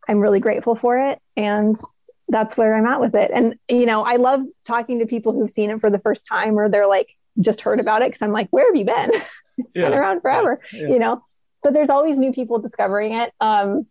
i'm 0.08 0.20
really 0.20 0.40
grateful 0.40 0.76
for 0.76 0.98
it 1.00 1.20
and 1.36 1.78
that's 2.30 2.58
where 2.58 2.76
I'm 2.76 2.86
at 2.86 3.00
with 3.00 3.16
it. 3.16 3.32
And 3.34 3.56
you 3.70 3.86
know, 3.86 4.04
I 4.04 4.18
love 4.18 4.42
talking 4.66 5.00
to 5.00 5.06
people 5.06 5.32
who've 5.32 5.50
seen 5.50 5.70
it 5.70 5.80
for 5.80 5.90
the 5.90 5.98
first 5.98 6.28
time 6.28 6.60
or 6.60 6.68
they're 6.68 6.86
like 6.86 7.08
just 7.40 7.62
heard 7.62 7.80
about 7.80 8.02
it 8.02 8.10
because 8.10 8.22
I'm 8.22 8.34
like, 8.34 8.50
where 8.50 8.66
have 8.68 8.76
you 8.76 8.84
been? 8.84 9.12
it's 9.60 9.74
been 9.76 9.94
around 9.94 10.20
forever, 10.20 10.60
Yeah. 10.74 10.90
you 10.90 11.00
know. 11.00 11.24
But 11.64 11.72
there's 11.72 11.90
always 11.90 12.18
new 12.18 12.34
people 12.34 12.60
discovering 12.60 13.14
it. 13.14 13.32
Um, 13.40 13.86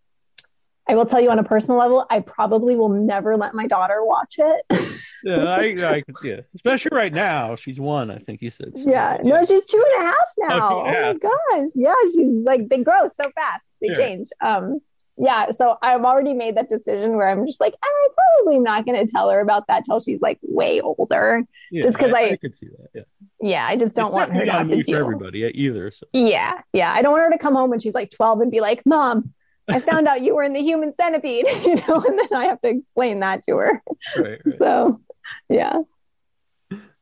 I 0.88 0.94
will 0.94 1.06
tell 1.06 1.20
you 1.20 1.30
on 1.30 1.38
a 1.38 1.44
personal 1.44 1.78
level, 1.78 2.06
I 2.10 2.20
probably 2.20 2.76
will 2.76 2.88
never 2.90 3.36
let 3.36 3.54
my 3.54 3.66
daughter 3.66 4.04
watch 4.04 4.36
it. 4.38 4.96
Yeah, 5.24 5.44
I, 5.48 5.94
I 5.96 6.00
could, 6.02 6.14
yeah, 6.22 6.40
especially 6.54 6.90
right 6.96 7.12
now. 7.12 7.56
She's 7.56 7.80
one, 7.80 8.10
I 8.10 8.18
think 8.18 8.42
you 8.42 8.50
said. 8.50 8.72
so. 8.76 8.88
yeah, 8.88 9.16
no, 9.24 9.44
she's 9.44 9.64
two 9.64 9.84
and 9.94 10.02
a 10.02 10.06
half 10.06 10.14
now. 10.38 10.70
Oh, 10.70 10.84
half. 10.84 11.16
my 11.16 11.18
gosh, 11.58 11.68
yeah, 11.74 11.94
she's 12.14 12.28
like 12.30 12.68
they 12.68 12.78
grow 12.84 13.08
so 13.08 13.30
fast, 13.34 13.68
they 13.80 13.88
Yeah. 13.88 13.96
change. 13.96 14.28
Um, 14.40 14.78
yeah, 15.18 15.50
so 15.52 15.78
I've 15.82 16.02
already 16.04 16.34
made 16.34 16.56
that 16.58 16.68
decision 16.68 17.16
where 17.16 17.26
I'm 17.28 17.46
just 17.46 17.58
like, 17.58 17.74
I'm 17.82 18.12
probably 18.44 18.58
not 18.60 18.84
going 18.84 18.98
to 19.04 19.10
tell 19.10 19.30
her 19.30 19.40
about 19.40 19.66
that 19.68 19.86
till 19.86 19.98
she's 19.98 20.20
like 20.20 20.38
way 20.42 20.80
older. 20.82 21.42
Yeah, 21.72 21.82
just 21.84 21.98
'cause 21.98 22.12
I- 22.12 22.32
I 22.32 22.36
could 22.36 22.54
see 22.54 22.66
that. 22.68 22.88
Yeah, 22.94 23.02
Yeah, 23.40 23.66
I 23.66 23.76
just 23.78 23.96
don't 23.96 24.08
It's 24.08 24.14
want 24.14 24.32
her 24.36 24.44
to 24.44 24.52
have 24.52 24.68
to 24.68 24.82
deal. 24.82 24.98
everybody 24.98 25.50
either. 25.54 25.90
So. 25.90 26.06
Yeah, 26.12 26.60
yeah. 26.74 26.92
I 26.92 27.00
don't 27.00 27.12
want 27.12 27.24
her 27.24 27.30
to 27.30 27.38
come 27.38 27.54
home 27.54 27.70
when 27.70 27.80
she's 27.80 27.94
like 27.94 28.10
12 28.10 28.42
and 28.42 28.50
be 28.50 28.60
like, 28.60 28.84
Mom, 28.84 29.32
I 29.68 29.80
found 29.80 30.06
out 30.06 30.22
you 30.22 30.34
were 30.34 30.42
in 30.42 30.52
the 30.52 30.62
human 30.62 30.92
centipede, 30.92 31.46
you 31.64 31.76
know, 31.76 32.02
and 32.06 32.18
then 32.18 32.34
I 32.34 32.44
have 32.46 32.60
to 32.62 32.68
explain 32.68 33.20
that 33.20 33.44
to 33.44 33.56
her. 33.56 33.82
Right, 34.16 34.24
right. 34.24 34.40
So, 34.56 35.00
yeah. 35.48 35.80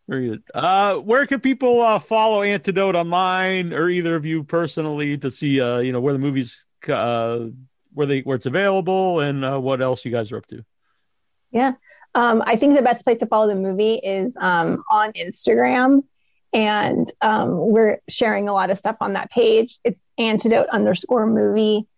Very 0.09 0.29
good. 0.29 0.43
Uh, 0.53 0.97
where 0.97 1.27
can 1.27 1.41
people 1.41 1.81
uh, 1.81 1.99
follow 1.99 2.43
Antidote 2.43 2.95
online, 2.95 3.73
or 3.73 3.89
either 3.89 4.17
of 4.17 4.27
you 4.27 4.45
personally, 4.45 5.17
to 5.19 5.31
see 5.31 5.61
uh, 5.61 5.79
you 5.79 5.93
know 5.93 6.01
where 6.01 6.13
the 6.13 6.19
movies 6.19 6.67
uh, 6.89 7.47
where 7.95 8.07
they 8.07 8.21
where 8.21 8.37
it's 8.37 8.45
available 8.45 9.21
and 9.21 9.45
uh, 9.45 9.59
what 9.59 9.81
else 9.81 10.05
you 10.05 10.11
guys 10.11 10.31
are 10.31 10.37
up 10.37 10.47
to? 10.49 10.63
Yeah, 11.53 11.73
um, 12.15 12.43
I 12.47 12.57
think 12.57 12.77
the 12.77 12.83
best 12.83 13.05
place 13.05 13.19
to 13.19 13.27
follow 13.27 13.49
the 13.49 13.57
movie 13.57 13.95
is 13.95 14.37
um, 14.39 14.83
on 14.91 15.13
Instagram. 15.13 16.03
And 16.53 17.11
um, 17.21 17.57
we're 17.57 18.01
sharing 18.09 18.49
a 18.49 18.53
lot 18.53 18.71
of 18.71 18.79
stuff 18.79 18.97
on 19.01 19.15
that 19.15 19.31
page. 19.31 19.79
It's 19.83 20.01
antidote 20.19 20.69
underscore 20.69 21.27
movie. 21.27 21.89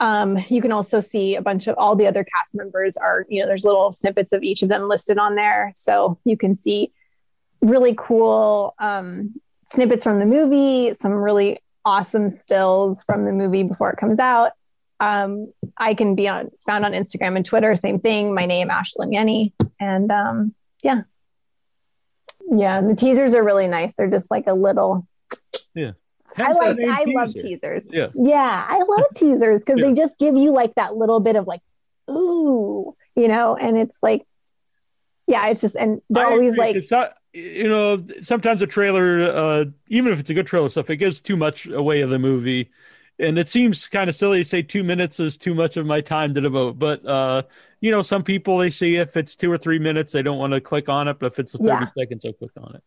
Um, 0.00 0.42
you 0.48 0.62
can 0.62 0.72
also 0.72 1.00
see 1.00 1.36
a 1.36 1.42
bunch 1.42 1.66
of 1.66 1.76
all 1.76 1.94
the 1.94 2.06
other 2.06 2.24
cast 2.24 2.54
members 2.54 2.96
are, 2.96 3.26
you 3.28 3.40
know, 3.40 3.46
there's 3.46 3.64
little 3.66 3.92
snippets 3.92 4.32
of 4.32 4.42
each 4.42 4.62
of 4.62 4.70
them 4.70 4.88
listed 4.88 5.18
on 5.18 5.34
there. 5.34 5.70
So 5.74 6.18
you 6.24 6.38
can 6.38 6.56
see 6.56 6.92
really 7.60 7.94
cool 7.96 8.74
um, 8.78 9.38
snippets 9.74 10.02
from 10.02 10.18
the 10.18 10.24
movie, 10.24 10.94
some 10.94 11.12
really 11.12 11.60
awesome 11.84 12.30
stills 12.30 13.04
from 13.04 13.26
the 13.26 13.32
movie 13.32 13.62
before 13.62 13.90
it 13.90 13.98
comes 13.98 14.18
out. 14.18 14.52
Um, 15.00 15.52
I 15.76 15.94
can 15.94 16.14
be 16.14 16.28
on 16.28 16.50
found 16.66 16.84
on 16.84 16.92
Instagram 16.92 17.36
and 17.36 17.44
Twitter, 17.44 17.76
same 17.76 18.00
thing. 18.00 18.34
My 18.34 18.46
name, 18.46 18.68
Ashlynn 18.68 19.14
Yennie. 19.14 19.52
And 19.78 20.10
um, 20.10 20.54
yeah. 20.82 21.02
Yeah, 22.50 22.80
the 22.80 22.96
teasers 22.96 23.34
are 23.34 23.44
really 23.44 23.68
nice. 23.68 23.94
They're 23.94 24.10
just 24.10 24.30
like 24.30 24.46
a 24.46 24.54
little 24.54 25.06
I 25.76 25.92
Hence 26.36 26.58
the 26.58 26.64
like 26.64 26.76
name 26.76 26.90
I 26.90 27.04
love 27.06 27.34
teasers. 27.34 27.88
Yeah. 27.92 28.08
Yeah, 28.14 28.66
I 28.68 28.78
love 28.78 29.04
teasers 29.14 29.62
because 29.64 29.78
Yeah. 29.80 29.86
they 29.88 29.94
just 29.94 30.18
give 30.18 30.36
you 30.36 30.52
like 30.52 30.74
that 30.76 30.96
little 30.96 31.20
bit 31.20 31.36
of 31.36 31.46
like, 31.46 31.60
ooh, 32.10 32.94
you 33.16 33.28
know, 33.28 33.56
and 33.56 33.76
it's 33.78 34.02
like 34.02 34.26
yeah, 35.26 35.46
it's 35.48 35.60
just 35.60 35.76
and 35.76 36.00
they're 36.10 36.26
I 36.26 36.30
always 36.30 36.54
agree. 36.54 36.66
like 36.66 36.76
it's 36.76 36.90
not 36.90 37.14
you 37.32 37.68
know 37.68 38.02
sometimes 38.22 38.60
a 38.62 38.66
trailer 38.66 39.22
uh 39.22 39.64
even 39.88 40.12
if 40.12 40.18
it's 40.18 40.30
a 40.30 40.34
good 40.34 40.46
trailer 40.48 40.68
stuff 40.68 40.90
it 40.90 40.96
gives 40.96 41.20
too 41.20 41.36
much 41.36 41.66
away 41.66 42.00
of 42.00 42.10
the 42.10 42.18
movie 42.18 42.68
and 43.20 43.38
it 43.38 43.48
seems 43.48 43.86
kind 43.86 44.10
of 44.10 44.16
silly 44.16 44.42
to 44.42 44.48
say 44.48 44.62
two 44.62 44.82
minutes 44.82 45.20
is 45.20 45.36
too 45.36 45.54
much 45.54 45.76
of 45.76 45.86
my 45.86 46.00
time 46.00 46.34
to 46.34 46.40
devote 46.40 46.76
but 46.76 47.06
uh 47.06 47.40
you 47.80 47.92
know 47.92 48.02
some 48.02 48.24
people 48.24 48.58
they 48.58 48.68
see 48.70 48.96
if 48.96 49.16
it's 49.16 49.36
two 49.36 49.52
or 49.52 49.56
three 49.56 49.78
minutes 49.78 50.10
they 50.10 50.22
don't 50.22 50.38
want 50.38 50.52
to 50.52 50.60
click 50.60 50.88
on 50.88 51.06
it 51.06 51.20
but 51.20 51.26
if 51.26 51.38
it's 51.38 51.52
30 51.52 51.68
Yeah. 51.68 51.86
seconds 51.96 52.22
they'll 52.24 52.32
click 52.32 52.50
on 52.56 52.74
it 52.74 52.82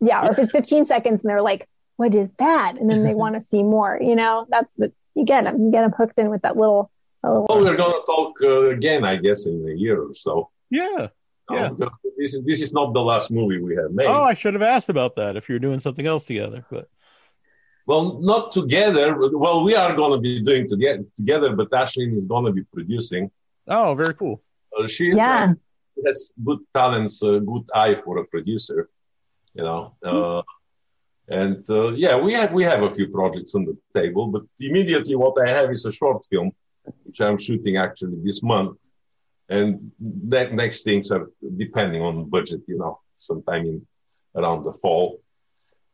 yeah, 0.00 0.26
or 0.26 0.32
if 0.32 0.38
it's 0.38 0.50
15 0.50 0.86
seconds 0.86 1.22
and 1.24 1.30
they're 1.30 1.40
like, 1.40 1.66
what 1.96 2.14
is 2.14 2.30
that? 2.38 2.76
And 2.78 2.90
then 2.90 3.04
they 3.04 3.14
want 3.22 3.34
to 3.36 3.42
see 3.42 3.62
more, 3.62 3.98
you 4.00 4.16
know, 4.16 4.46
that's 4.48 4.76
what 4.76 4.92
you 5.14 5.24
get 5.24 5.44
them. 5.44 5.56
You 5.64 5.70
get 5.70 5.82
them 5.82 5.92
hooked 5.92 6.18
in 6.18 6.30
with 6.30 6.42
that 6.42 6.56
little, 6.56 6.90
little 7.22 7.46
Oh, 7.48 7.62
we're 7.62 7.76
gonna 7.76 7.94
talk 8.06 8.34
uh, 8.42 8.70
again, 8.70 9.04
I 9.04 9.16
guess, 9.16 9.46
in 9.46 9.66
a 9.68 9.74
year 9.74 10.00
or 10.02 10.14
so. 10.14 10.50
yeah 10.70 11.08
No, 11.50 11.56
Yeah. 11.56 11.68
because 11.70 11.92
This 12.18 12.34
is 12.34 12.40
this 12.44 12.60
is 12.62 12.72
not 12.72 12.94
the 12.94 13.00
last 13.02 13.30
movie 13.30 13.60
we 13.60 13.74
have 13.76 13.92
made. 13.92 14.06
Oh, 14.06 14.24
I 14.24 14.34
should 14.34 14.54
have 14.54 14.62
asked 14.62 14.88
about 14.88 15.14
that 15.16 15.36
if 15.36 15.48
you're 15.48 15.58
doing 15.68 15.80
something 15.80 16.06
else 16.06 16.24
together. 16.24 16.64
But 16.70 16.88
Well, 17.86 18.04
not 18.20 18.52
together. 18.52 19.06
but- 19.20 19.34
Well, 19.44 19.58
we 19.68 19.74
are 19.82 19.92
going 20.00 20.12
to 20.16 20.20
be 20.28 20.32
doing 20.42 20.66
together, 20.68 21.04
together, 21.20 21.50
but 21.58 21.68
Ashlynn 21.70 22.16
is 22.16 22.24
going 22.24 22.46
to 22.46 22.52
be 22.52 22.64
producing. 22.76 23.30
oh, 23.68 23.94
very 24.02 24.14
cool. 24.14 24.36
Uh, 24.76 24.86
she 24.94 25.04
Yeah. 25.22 25.52
uh, 25.52 25.54
has 26.06 26.18
good 26.48 26.60
talents, 26.78 27.22
uh, 27.22 27.38
good 27.52 27.66
eye 27.82 27.94
for 28.04 28.14
a 28.18 28.24
producer. 28.34 28.80
You 29.58 29.64
know, 29.68 29.80
uh, 30.10 30.42
and 31.28 31.68
uh, 31.70 31.90
yeah, 31.92 32.16
we 32.16 32.32
have 32.34 32.52
we 32.52 32.64
have 32.64 32.82
a 32.82 32.90
few 32.90 33.08
projects 33.08 33.54
on 33.54 33.64
the 33.64 33.76
table, 33.98 34.26
but 34.26 34.42
immediately 34.60 35.16
what 35.16 35.34
I 35.40 35.50
have 35.50 35.70
is 35.70 35.86
a 35.86 35.92
short 35.92 36.24
film, 36.30 36.52
which 37.04 37.20
I'm 37.20 37.38
shooting 37.38 37.76
actually 37.76 38.18
this 38.22 38.42
month, 38.42 38.78
and 39.48 39.90
ne- 39.98 40.52
next 40.52 40.82
things 40.82 41.10
are 41.10 41.30
depending 41.56 42.02
on 42.02 42.28
budget. 42.28 42.60
You 42.68 42.78
know, 42.78 43.00
sometime 43.16 43.62
in 43.66 43.86
around 44.34 44.64
the 44.64 44.72
fall. 44.72 45.20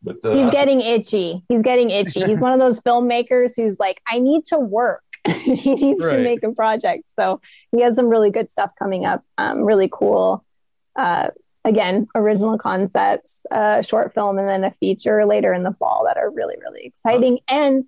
But 0.02 0.24
uh, 0.24 0.34
He's 0.34 0.50
getting 0.50 0.80
itchy. 0.80 1.44
He's 1.48 1.62
getting 1.62 1.90
itchy. 1.90 2.24
He's 2.26 2.40
one 2.40 2.52
of 2.52 2.58
those 2.58 2.80
filmmakers 2.80 3.52
who's 3.54 3.78
like, 3.78 4.00
I 4.06 4.18
need 4.18 4.46
to 4.46 4.58
work. 4.58 5.04
he 5.26 5.74
needs 5.74 6.00
to 6.00 6.18
make 6.18 6.42
a 6.42 6.52
project. 6.52 7.10
So 7.10 7.42
he 7.72 7.82
has 7.82 7.94
some 7.96 8.08
really 8.08 8.30
good 8.30 8.50
stuff 8.50 8.70
coming 8.78 9.04
up. 9.04 9.22
Um, 9.36 9.62
really 9.62 9.90
cool. 9.92 10.44
Uh, 10.96 11.28
again, 11.64 12.08
original 12.14 12.56
concepts, 12.56 13.40
a 13.50 13.82
short 13.82 14.14
film, 14.14 14.38
and 14.38 14.48
then 14.48 14.64
a 14.64 14.70
feature 14.80 15.26
later 15.26 15.52
in 15.52 15.62
the 15.62 15.74
fall 15.74 16.04
that 16.06 16.16
are 16.16 16.30
really, 16.30 16.56
really 16.58 16.84
exciting. 16.84 17.38
And 17.48 17.84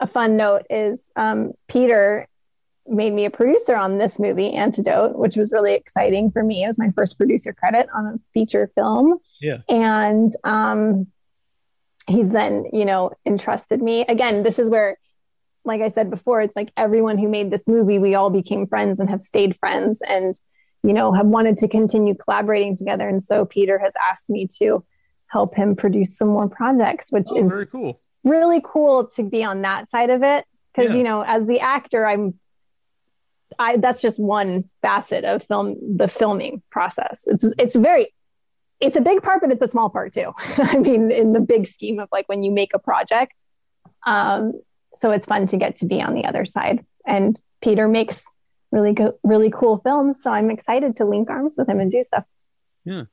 a 0.00 0.06
fun 0.06 0.36
note 0.36 0.62
is 0.70 1.10
um, 1.14 1.52
Peter 1.68 2.26
made 2.86 3.12
me 3.12 3.24
a 3.24 3.30
producer 3.30 3.76
on 3.76 3.98
this 3.98 4.18
movie, 4.18 4.52
Antidote, 4.54 5.16
which 5.16 5.36
was 5.36 5.52
really 5.52 5.74
exciting 5.74 6.30
for 6.30 6.42
me. 6.42 6.64
It 6.64 6.68
was 6.68 6.78
my 6.78 6.90
first 6.96 7.18
producer 7.18 7.52
credit 7.52 7.86
on 7.94 8.06
a 8.06 8.20
feature 8.34 8.70
film. 8.74 9.18
Yeah. 9.40 9.58
And 9.68 10.34
um, 10.42 11.06
he's 12.08 12.32
then, 12.32 12.64
you 12.72 12.84
know, 12.84 13.12
entrusted 13.26 13.82
me. 13.82 14.06
Again, 14.08 14.42
this 14.42 14.58
is 14.58 14.70
where, 14.70 14.96
like 15.64 15.80
I 15.80 15.90
said 15.90 16.10
before, 16.10 16.40
it's 16.40 16.56
like 16.56 16.72
everyone 16.76 17.18
who 17.18 17.28
made 17.28 17.50
this 17.50 17.68
movie, 17.68 17.98
we 17.98 18.14
all 18.14 18.30
became 18.30 18.66
friends 18.66 18.98
and 18.98 19.10
have 19.10 19.22
stayed 19.22 19.56
friends 19.58 20.00
and, 20.00 20.34
you 20.82 20.92
know, 20.92 21.12
have 21.12 21.26
wanted 21.26 21.56
to 21.58 21.68
continue 21.68 22.14
collaborating 22.14 22.76
together. 22.76 23.08
And 23.08 23.22
so 23.22 23.44
Peter 23.44 23.78
has 23.78 23.92
asked 24.08 24.28
me 24.28 24.48
to 24.58 24.84
help 25.28 25.54
him 25.54 25.76
produce 25.76 26.16
some 26.16 26.28
more 26.28 26.48
projects, 26.48 27.10
which 27.10 27.26
Oh, 27.30 27.36
is 27.36 27.48
very 27.48 27.66
cool. 27.66 28.00
really 28.24 28.60
cool 28.64 29.06
to 29.16 29.22
be 29.22 29.42
on 29.44 29.62
that 29.62 29.88
side 29.88 30.10
of 30.10 30.22
it 30.22 30.44
because 30.74 30.90
Yeah. 30.90 30.96
you 30.96 31.02
know 31.04 31.22
as 31.22 31.46
the 31.46 31.60
actor 31.60 32.06
i'm 32.06 32.38
i 33.58 33.76
that's 33.76 34.00
just 34.00 34.18
one 34.18 34.64
facet 34.80 35.24
of 35.24 35.42
film 35.44 35.76
the 35.96 36.08
filming 36.08 36.62
process 36.70 37.24
it's 37.26 37.44
it's 37.58 37.76
very 37.76 38.14
it's 38.80 38.96
a 38.96 39.00
big 39.00 39.22
part 39.22 39.40
but 39.42 39.50
it's 39.52 39.60
a 39.62 39.68
small 39.68 39.90
part 39.90 40.12
too 40.14 40.32
i 40.58 40.78
mean 40.78 41.10
in 41.10 41.32
the 41.32 41.40
big 41.40 41.66
scheme 41.66 41.98
of 41.98 42.08
like 42.12 42.28
when 42.28 42.42
you 42.42 42.50
make 42.50 42.70
a 42.74 42.78
project 42.78 43.42
um 44.06 44.52
so 44.94 45.10
it's 45.10 45.26
fun 45.26 45.46
to 45.46 45.56
get 45.56 45.78
to 45.78 45.84
be 45.86 46.00
on 46.00 46.14
the 46.14 46.24
other 46.24 46.44
side 46.46 46.84
and 47.06 47.38
peter 47.60 47.88
makes 47.88 48.24
really 48.72 48.92
good 48.92 49.12
really 49.22 49.50
cool 49.50 49.78
films 49.78 50.22
so 50.22 50.30
i'm 50.30 50.50
excited 50.50 50.96
to 50.96 51.04
link 51.04 51.30
arms 51.30 51.54
with 51.56 51.68
him 51.68 51.78
and 51.78 51.92
do 51.92 52.02
stuff 52.02 52.24
Yeah. 52.84 53.04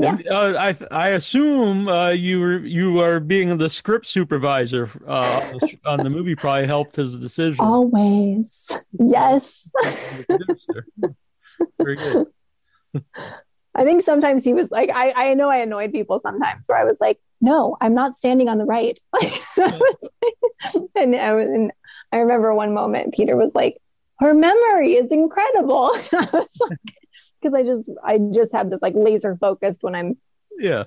And, 0.00 0.26
uh, 0.28 0.54
I 0.58 0.76
I 0.90 1.08
assume 1.10 1.86
uh, 1.86 2.10
you 2.10 2.40
were 2.40 2.58
you 2.58 3.00
are 3.00 3.20
being 3.20 3.56
the 3.58 3.70
script 3.70 4.06
supervisor 4.06 4.90
uh, 5.06 5.52
on, 5.86 6.02
the, 6.02 6.10
movie 6.10 6.34
probably 6.34 6.66
helped 6.66 6.96
his 6.96 7.16
decision. 7.16 7.64
always 7.64 8.72
yes 8.98 9.70
Very 11.78 11.96
good. 11.96 12.26
I 13.74 13.84
think 13.84 14.02
sometimes 14.02 14.44
he 14.44 14.54
was 14.54 14.70
like, 14.70 14.90
I, 14.94 15.30
I 15.30 15.34
know 15.34 15.50
I 15.50 15.56
annoyed 15.58 15.92
people 15.92 16.18
sometimes 16.20 16.68
where 16.68 16.78
I 16.78 16.84
was 16.84 17.00
like, 17.00 17.18
no, 17.40 17.76
I'm 17.80 17.94
not 17.94 18.14
standing 18.14 18.48
on 18.48 18.58
the 18.58 18.64
right. 18.64 18.98
Like, 19.56 19.56
and, 20.96 21.14
I 21.14 21.32
was, 21.34 21.46
and 21.46 21.72
I 22.12 22.18
remember 22.18 22.54
one 22.54 22.74
moment 22.74 23.14
Peter 23.14 23.36
was 23.36 23.54
like, 23.54 23.80
her 24.20 24.34
memory 24.34 24.94
is 24.94 25.10
incredible. 25.10 25.90
Was 26.12 26.48
like, 26.60 26.78
because 27.40 27.54
I 27.54 27.62
just 27.62 27.88
I 28.04 28.18
just 28.32 28.52
have 28.52 28.70
this 28.70 28.80
like 28.82 28.94
laser 28.96 29.36
focused 29.36 29.82
when 29.82 29.94
I'm 29.94 30.16
Yeah. 30.58 30.84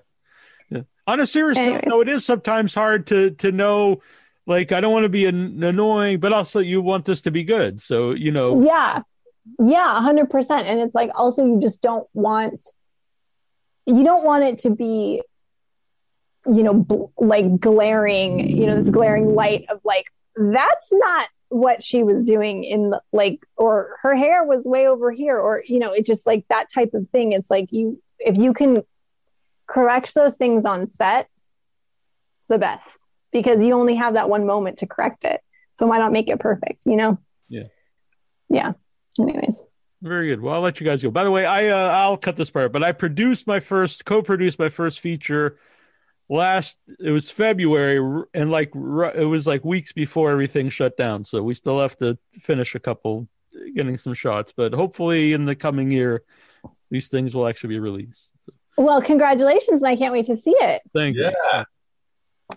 yeah. 0.69 0.81
On 1.05 1.19
a 1.19 1.27
serious 1.27 1.57
note, 1.57 1.63
Anyways. 1.65 1.83
though, 1.89 2.01
it 2.01 2.09
is 2.09 2.25
sometimes 2.25 2.73
hard 2.73 3.07
to 3.07 3.31
to 3.31 3.51
know. 3.51 4.01
Like, 4.45 4.71
I 4.71 4.79
don't 4.79 4.93
want 4.93 5.03
to 5.03 5.09
be 5.09 5.25
an- 5.25 5.61
annoying, 5.61 6.21
but 6.21 6.31
also 6.31 6.59
you 6.61 6.81
want 6.81 7.03
this 7.03 7.19
to 7.21 7.31
be 7.31 7.43
good. 7.43 7.81
So 7.81 8.11
you 8.11 8.31
know, 8.31 8.61
yeah 8.63 9.01
yeah 9.59 10.01
100% 10.01 10.49
and 10.65 10.79
it's 10.81 10.93
like 10.93 11.09
also 11.15 11.45
you 11.45 11.59
just 11.61 11.79
don't 11.81 12.05
want 12.13 12.65
you 13.85 14.03
don't 14.03 14.25
want 14.25 14.43
it 14.43 14.59
to 14.59 14.69
be 14.69 15.21
you 16.45 16.63
know 16.63 16.73
bl- 16.73 17.05
like 17.17 17.57
glaring 17.59 18.39
you 18.49 18.65
know 18.65 18.75
this 18.75 18.89
glaring 18.89 19.33
light 19.35 19.65
of 19.69 19.79
like 19.85 20.05
that's 20.35 20.89
not 20.91 21.29
what 21.49 21.83
she 21.83 22.03
was 22.03 22.23
doing 22.23 22.63
in 22.63 22.89
the 22.89 23.01
like 23.13 23.39
or 23.55 23.97
her 24.01 24.15
hair 24.15 24.43
was 24.43 24.65
way 24.65 24.87
over 24.87 25.11
here 25.11 25.37
or 25.37 25.63
you 25.65 25.79
know 25.79 25.93
it's 25.93 26.07
just 26.07 26.27
like 26.27 26.45
that 26.49 26.67
type 26.73 26.93
of 26.93 27.07
thing 27.11 27.31
it's 27.31 27.49
like 27.49 27.67
you 27.71 28.01
if 28.19 28.37
you 28.37 28.53
can 28.53 28.83
correct 29.65 30.13
those 30.13 30.35
things 30.35 30.65
on 30.65 30.89
set 30.89 31.29
it's 32.39 32.49
the 32.49 32.57
best 32.57 33.07
because 33.31 33.63
you 33.63 33.73
only 33.73 33.95
have 33.95 34.15
that 34.15 34.29
one 34.29 34.45
moment 34.45 34.79
to 34.79 34.85
correct 34.85 35.23
it 35.23 35.41
so 35.73 35.87
why 35.87 35.97
not 35.97 36.11
make 36.11 36.27
it 36.27 36.39
perfect 36.39 36.85
you 36.85 36.97
know 36.97 37.17
Yeah. 37.47 37.63
yeah 38.49 38.73
anyways 39.19 39.61
very 39.99 40.27
good. 40.27 40.41
Well, 40.41 40.53
I'll 40.53 40.61
let 40.61 40.79
you 40.79 40.85
guys 40.85 41.01
go. 41.01 41.09
By 41.09 41.23
the 41.23 41.31
way, 41.31 41.43
I 41.43 41.69
uh, 41.69 41.89
I'll 41.89 42.17
cut 42.17 42.35
this 42.35 42.51
part, 42.51 42.71
but 42.71 42.83
I 42.83 42.91
produced 42.91 43.47
my 43.47 43.59
first, 43.59 44.05
co-produced 44.05 44.59
my 44.59 44.69
first 44.69 44.99
feature 44.99 45.57
last. 46.29 46.77
It 46.99 47.11
was 47.11 47.29
February, 47.29 48.25
and 48.33 48.51
like 48.51 48.73
it 48.75 49.27
was 49.27 49.47
like 49.47 49.63
weeks 49.63 49.91
before 49.91 50.31
everything 50.31 50.69
shut 50.69 50.97
down. 50.97 51.25
So 51.25 51.41
we 51.41 51.53
still 51.53 51.79
have 51.79 51.95
to 51.97 52.17
finish 52.39 52.75
a 52.75 52.79
couple, 52.79 53.27
getting 53.75 53.97
some 53.97 54.13
shots. 54.13 54.53
But 54.55 54.73
hopefully, 54.73 55.33
in 55.33 55.45
the 55.45 55.55
coming 55.55 55.91
year, 55.91 56.23
these 56.89 57.07
things 57.07 57.33
will 57.33 57.47
actually 57.47 57.69
be 57.69 57.79
released. 57.79 58.33
Well, 58.77 59.01
congratulations, 59.01 59.81
and 59.81 59.89
I 59.89 59.95
can't 59.95 60.13
wait 60.13 60.27
to 60.27 60.37
see 60.37 60.51
it. 60.51 60.81
Thank 60.93 61.17
you. 61.17 61.23
Yeah. 61.23 61.63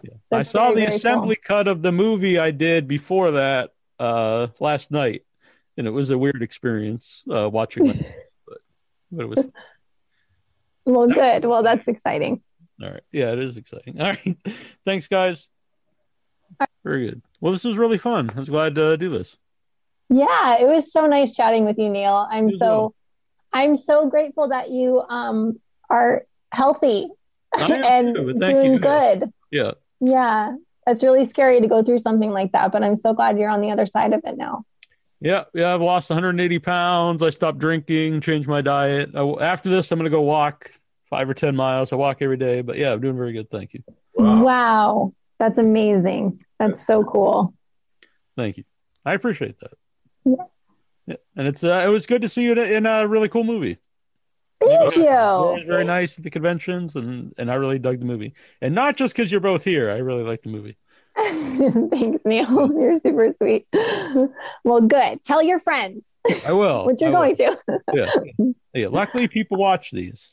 Yeah. 0.03 0.11
I 0.31 0.43
saw 0.43 0.66
very, 0.66 0.75
the 0.75 0.81
very 0.83 0.97
assembly 0.97 1.37
cut 1.37 1.66
of 1.66 1.83
the 1.83 1.93
movie 1.93 2.39
I 2.39 2.53
did 2.53 2.87
before 2.87 3.33
that 3.33 3.71
uh, 3.99 4.49
last 4.61 4.91
night, 4.91 5.25
and 5.77 5.87
it 5.87 5.91
was 5.91 6.11
a 6.11 6.18
weird 6.18 6.43
experience 6.43 7.25
uh, 7.31 7.49
watching 7.49 7.89
it. 7.89 8.07
but, 8.47 8.59
but 9.11 9.23
it 9.23 9.29
was 9.29 9.51
Well, 10.87 11.09
good. 11.09 11.45
Well, 11.45 11.62
that's 11.62 11.89
exciting. 11.89 12.43
All 12.83 12.91
right. 12.91 13.03
Yeah, 13.12 13.33
it 13.33 13.39
is 13.39 13.57
exciting. 13.57 14.01
All 14.01 14.09
right. 14.09 14.37
Thanks, 14.85 15.09
guys. 15.09 15.51
Very 16.85 17.07
good. 17.11 17.22
Well, 17.41 17.53
this 17.53 17.64
was 17.64 17.76
really 17.76 17.99
fun. 17.99 18.31
I 18.35 18.39
was 18.39 18.49
glad 18.49 18.74
to 18.74 18.97
do 18.97 19.09
this. 19.11 19.37
Yeah, 20.09 20.59
it 20.61 20.66
was 20.66 20.93
so 20.93 21.07
nice 21.07 21.35
chatting 21.35 21.64
with 21.64 21.78
you, 21.78 21.89
Neal. 21.89 22.26
I'm 22.31 22.49
You 22.49 22.59
so 22.59 22.66
well. 22.66 22.95
I'm 23.53 23.76
so 23.76 24.09
grateful 24.09 24.49
that 24.49 24.70
you 24.70 25.01
um 25.09 25.61
are 25.89 26.24
healthy 26.53 27.09
and 27.59 28.14
too, 28.14 28.33
doing 28.35 28.72
you. 28.74 28.78
good. 28.78 29.33
Yeah. 29.51 29.72
Yeah. 30.01 30.57
That's 30.87 31.05
really 31.05 31.26
scary 31.26 31.61
to 31.61 31.68
go 31.68 31.83
through 31.85 31.99
something 32.01 32.31
like 32.31 32.53
that, 32.53 32.72
but 32.72 32.83
I'm 32.83 32.97
so 32.97 33.12
glad 33.12 33.39
you're 33.39 33.51
on 33.51 33.61
the 33.61 33.70
other 33.70 33.87
side 33.87 34.12
of 34.12 34.22
it 34.24 34.37
now. 34.37 34.64
Yeah. 35.20 35.45
Yeah. 35.55 35.74
I've 35.74 35.81
lost 35.83 36.11
180 36.11 36.59
pounds. 36.61 37.22
I 37.22 37.31
stopped 37.31 37.59
drinking, 37.59 38.20
changed 38.22 38.49
my 38.49 38.61
diet. 38.62 39.11
I, 39.14 39.22
after 39.41 39.68
this, 39.68 39.93
I'm 39.93 39.99
going 39.99 40.11
to 40.11 40.16
go 40.16 40.22
walk 40.22 40.72
five 41.11 41.29
or 41.29 41.35
10 41.35 41.55
miles. 41.57 41.93
I 41.93 41.97
walk 41.97 42.23
every 42.23 42.37
day. 42.37 42.63
But 42.63 42.79
yeah, 42.79 42.93
I'm 42.93 43.01
doing 43.01 43.17
very 43.17 43.33
good. 43.33 43.51
Thank 43.51 43.75
you. 43.75 43.83
Wow. 44.15 44.43
Wow. 44.45 45.15
That's 45.39 45.59
amazing. 45.59 46.45
That's 46.59 46.85
so 46.87 47.03
cool. 47.05 47.55
Thank 48.37 48.57
you. 48.59 48.65
I 49.05 49.15
appreciate 49.15 49.59
that. 49.61 49.73
Yes. 50.25 50.39
Yeah. 51.07 51.17
And 51.37 51.49
it's 51.49 51.65
uh, 51.65 51.83
it 51.87 51.89
was 51.89 52.07
good 52.07 52.23
to 52.23 52.29
see 52.29 52.43
you 52.43 52.53
in 52.53 52.59
a, 52.59 52.63
in 52.63 52.87
a 52.87 53.07
really 53.09 53.29
cool 53.29 53.45
movie. 53.45 53.79
Thank 54.61 54.93
It 54.93 54.97
you. 54.99 55.05
was 55.05 55.65
very 55.67 55.85
nice 55.85 56.19
at 56.19 56.25
the 56.25 56.29
conventions, 56.31 56.95
and 56.95 57.33
and 57.39 57.51
I 57.51 57.55
really 57.55 57.79
dug 57.79 57.99
the 57.99 58.05
movie. 58.05 58.35
And 58.61 58.75
not 58.75 58.95
just 58.97 59.17
because 59.17 59.31
you're 59.33 59.41
both 59.41 59.65
here, 59.65 59.91
I 59.91 59.97
really 59.97 60.23
like 60.23 60.43
the 60.43 60.51
movie. 60.51 60.77
Thanks, 61.91 62.25
Neal. 62.27 62.71
You're 62.79 62.97
super 62.99 63.33
sweet. 63.37 63.67
Well, 64.65 64.81
good. 64.83 65.25
Tell 65.25 65.43
your 65.43 65.59
friends 65.59 66.15
I 66.47 66.53
will. 66.53 66.85
what 66.87 67.01
you're 67.01 67.09
I 67.09 67.13
will. 67.13 67.35
going 67.35 67.37
to. 67.37 67.59
Yeah. 67.95 68.55
Yeah. 68.75 68.89
Luckily, 68.89 69.27
people 69.29 69.57
watch 69.57 69.91
these. 69.91 70.29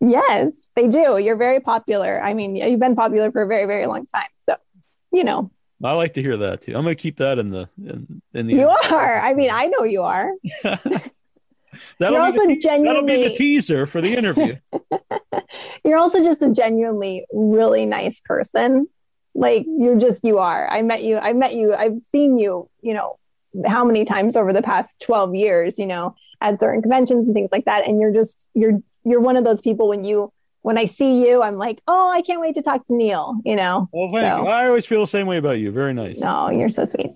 Yes, 0.00 0.68
they 0.74 0.88
do. 0.88 1.18
You're 1.18 1.36
very 1.36 1.60
popular. 1.60 2.22
I 2.22 2.34
mean, 2.34 2.56
you've 2.56 2.80
been 2.80 2.96
popular 2.96 3.30
for 3.30 3.42
a 3.42 3.46
very, 3.46 3.66
very 3.66 3.86
long 3.86 4.06
time. 4.06 4.28
So, 4.38 4.56
you 5.12 5.24
know, 5.24 5.50
I 5.82 5.92
like 5.92 6.14
to 6.14 6.22
hear 6.22 6.36
that 6.38 6.62
too. 6.62 6.74
I'm 6.74 6.82
going 6.82 6.96
to 6.96 7.02
keep 7.02 7.18
that 7.18 7.38
in 7.38 7.50
the 7.50 7.68
in, 7.78 8.22
in 8.32 8.46
the. 8.46 8.54
you 8.54 8.68
are. 8.68 9.20
I 9.20 9.34
mean, 9.34 9.50
I 9.52 9.66
know 9.66 9.84
you 9.84 10.02
are. 10.02 10.30
that'll, 10.62 11.02
You're 12.00 12.10
be 12.10 12.16
also 12.16 12.46
the, 12.46 12.82
that'll 12.84 13.02
be 13.02 13.28
the 13.28 13.34
teaser 13.34 13.86
for 13.86 14.00
the 14.00 14.14
interview. 14.14 14.56
you're 15.84 15.98
also 15.98 16.22
just 16.22 16.42
a 16.42 16.50
genuinely 16.50 17.26
really 17.32 17.86
nice 17.86 18.20
person. 18.20 18.86
Like 19.34 19.66
you're 19.66 19.98
just, 19.98 20.24
you 20.24 20.38
are. 20.38 20.68
I 20.68 20.82
met 20.82 21.02
you. 21.02 21.18
I 21.18 21.32
met 21.32 21.54
you. 21.54 21.74
I've 21.74 22.04
seen 22.04 22.38
you, 22.38 22.70
you 22.82 22.94
know, 22.94 23.18
how 23.66 23.84
many 23.84 24.04
times 24.04 24.36
over 24.36 24.52
the 24.52 24.62
past 24.62 25.00
12 25.02 25.34
years, 25.34 25.78
you 25.78 25.86
know, 25.86 26.14
at 26.40 26.60
certain 26.60 26.82
conventions 26.82 27.26
and 27.26 27.34
things 27.34 27.50
like 27.52 27.64
that. 27.64 27.86
And 27.86 28.00
you're 28.00 28.12
just 28.12 28.46
you're 28.54 28.80
you're 29.04 29.20
one 29.20 29.36
of 29.36 29.44
those 29.44 29.60
people 29.60 29.88
when 29.88 30.04
you 30.04 30.32
when 30.62 30.78
I 30.78 30.86
see 30.86 31.22
you, 31.26 31.42
I'm 31.42 31.56
like, 31.56 31.80
oh, 31.86 32.08
I 32.10 32.22
can't 32.22 32.40
wait 32.40 32.54
to 32.54 32.62
talk 32.62 32.86
to 32.86 32.94
Neal. 32.96 33.34
You 33.44 33.54
know, 33.56 33.86
Well, 33.92 34.08
thank 34.10 34.24
So- 34.32 34.42
you. 34.44 34.48
I 34.48 34.66
always 34.66 34.86
feel 34.86 35.00
the 35.02 35.06
same 35.06 35.26
way 35.26 35.36
about 35.36 35.58
you. 35.58 35.70
Very 35.70 35.92
nice. 35.92 36.18
no, 36.18 36.48
you're 36.50 36.70
so 36.70 36.84
sweet. 36.86 37.10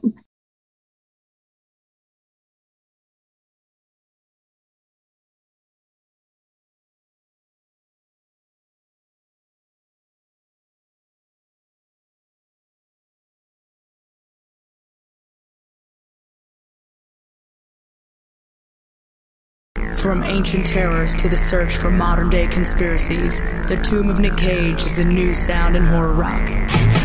From 20.08 20.22
ancient 20.24 20.66
terrors 20.66 21.14
to 21.16 21.28
the 21.28 21.36
search 21.36 21.76
for 21.76 21.90
modern 21.90 22.30
day 22.30 22.46
conspiracies, 22.46 23.42
The 23.66 23.76
Tomb 23.76 24.08
of 24.08 24.18
Nick 24.18 24.38
Cage 24.38 24.82
is 24.82 24.94
the 24.94 25.04
new 25.04 25.34
sound 25.34 25.76
in 25.76 25.84
horror 25.84 26.14
rock. 26.14 26.48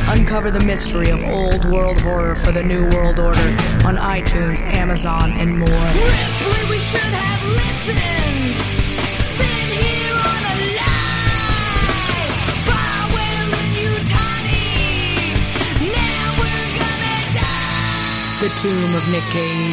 Uncover 0.08 0.52
the 0.52 0.62
mystery 0.62 1.10
of 1.10 1.22
old 1.26 1.66
world 1.66 2.00
horror 2.00 2.34
for 2.34 2.54
the 2.54 2.64
new 2.64 2.88
world 2.92 3.20
order 3.20 3.42
on 3.86 3.98
iTunes, 3.98 4.62
Amazon, 4.62 5.34
and 5.34 5.60
more. 5.60 5.68
Ripley, 5.68 6.64
we 6.70 6.78
should 6.78 7.02
have 7.02 7.44
listened. 7.44 8.56
Here 9.68 10.16
on 10.16 10.44
a 10.48 10.56
lie. 10.80 11.52
Weyland-Yutani. 13.12 14.64
Now 15.92 16.40
we're 16.40 16.72
gonna 16.80 17.20
die. 17.36 18.40
The 18.40 18.48
Tomb 18.62 18.96
of 18.96 19.04
Nick 19.10 19.28
Cage. 19.34 19.73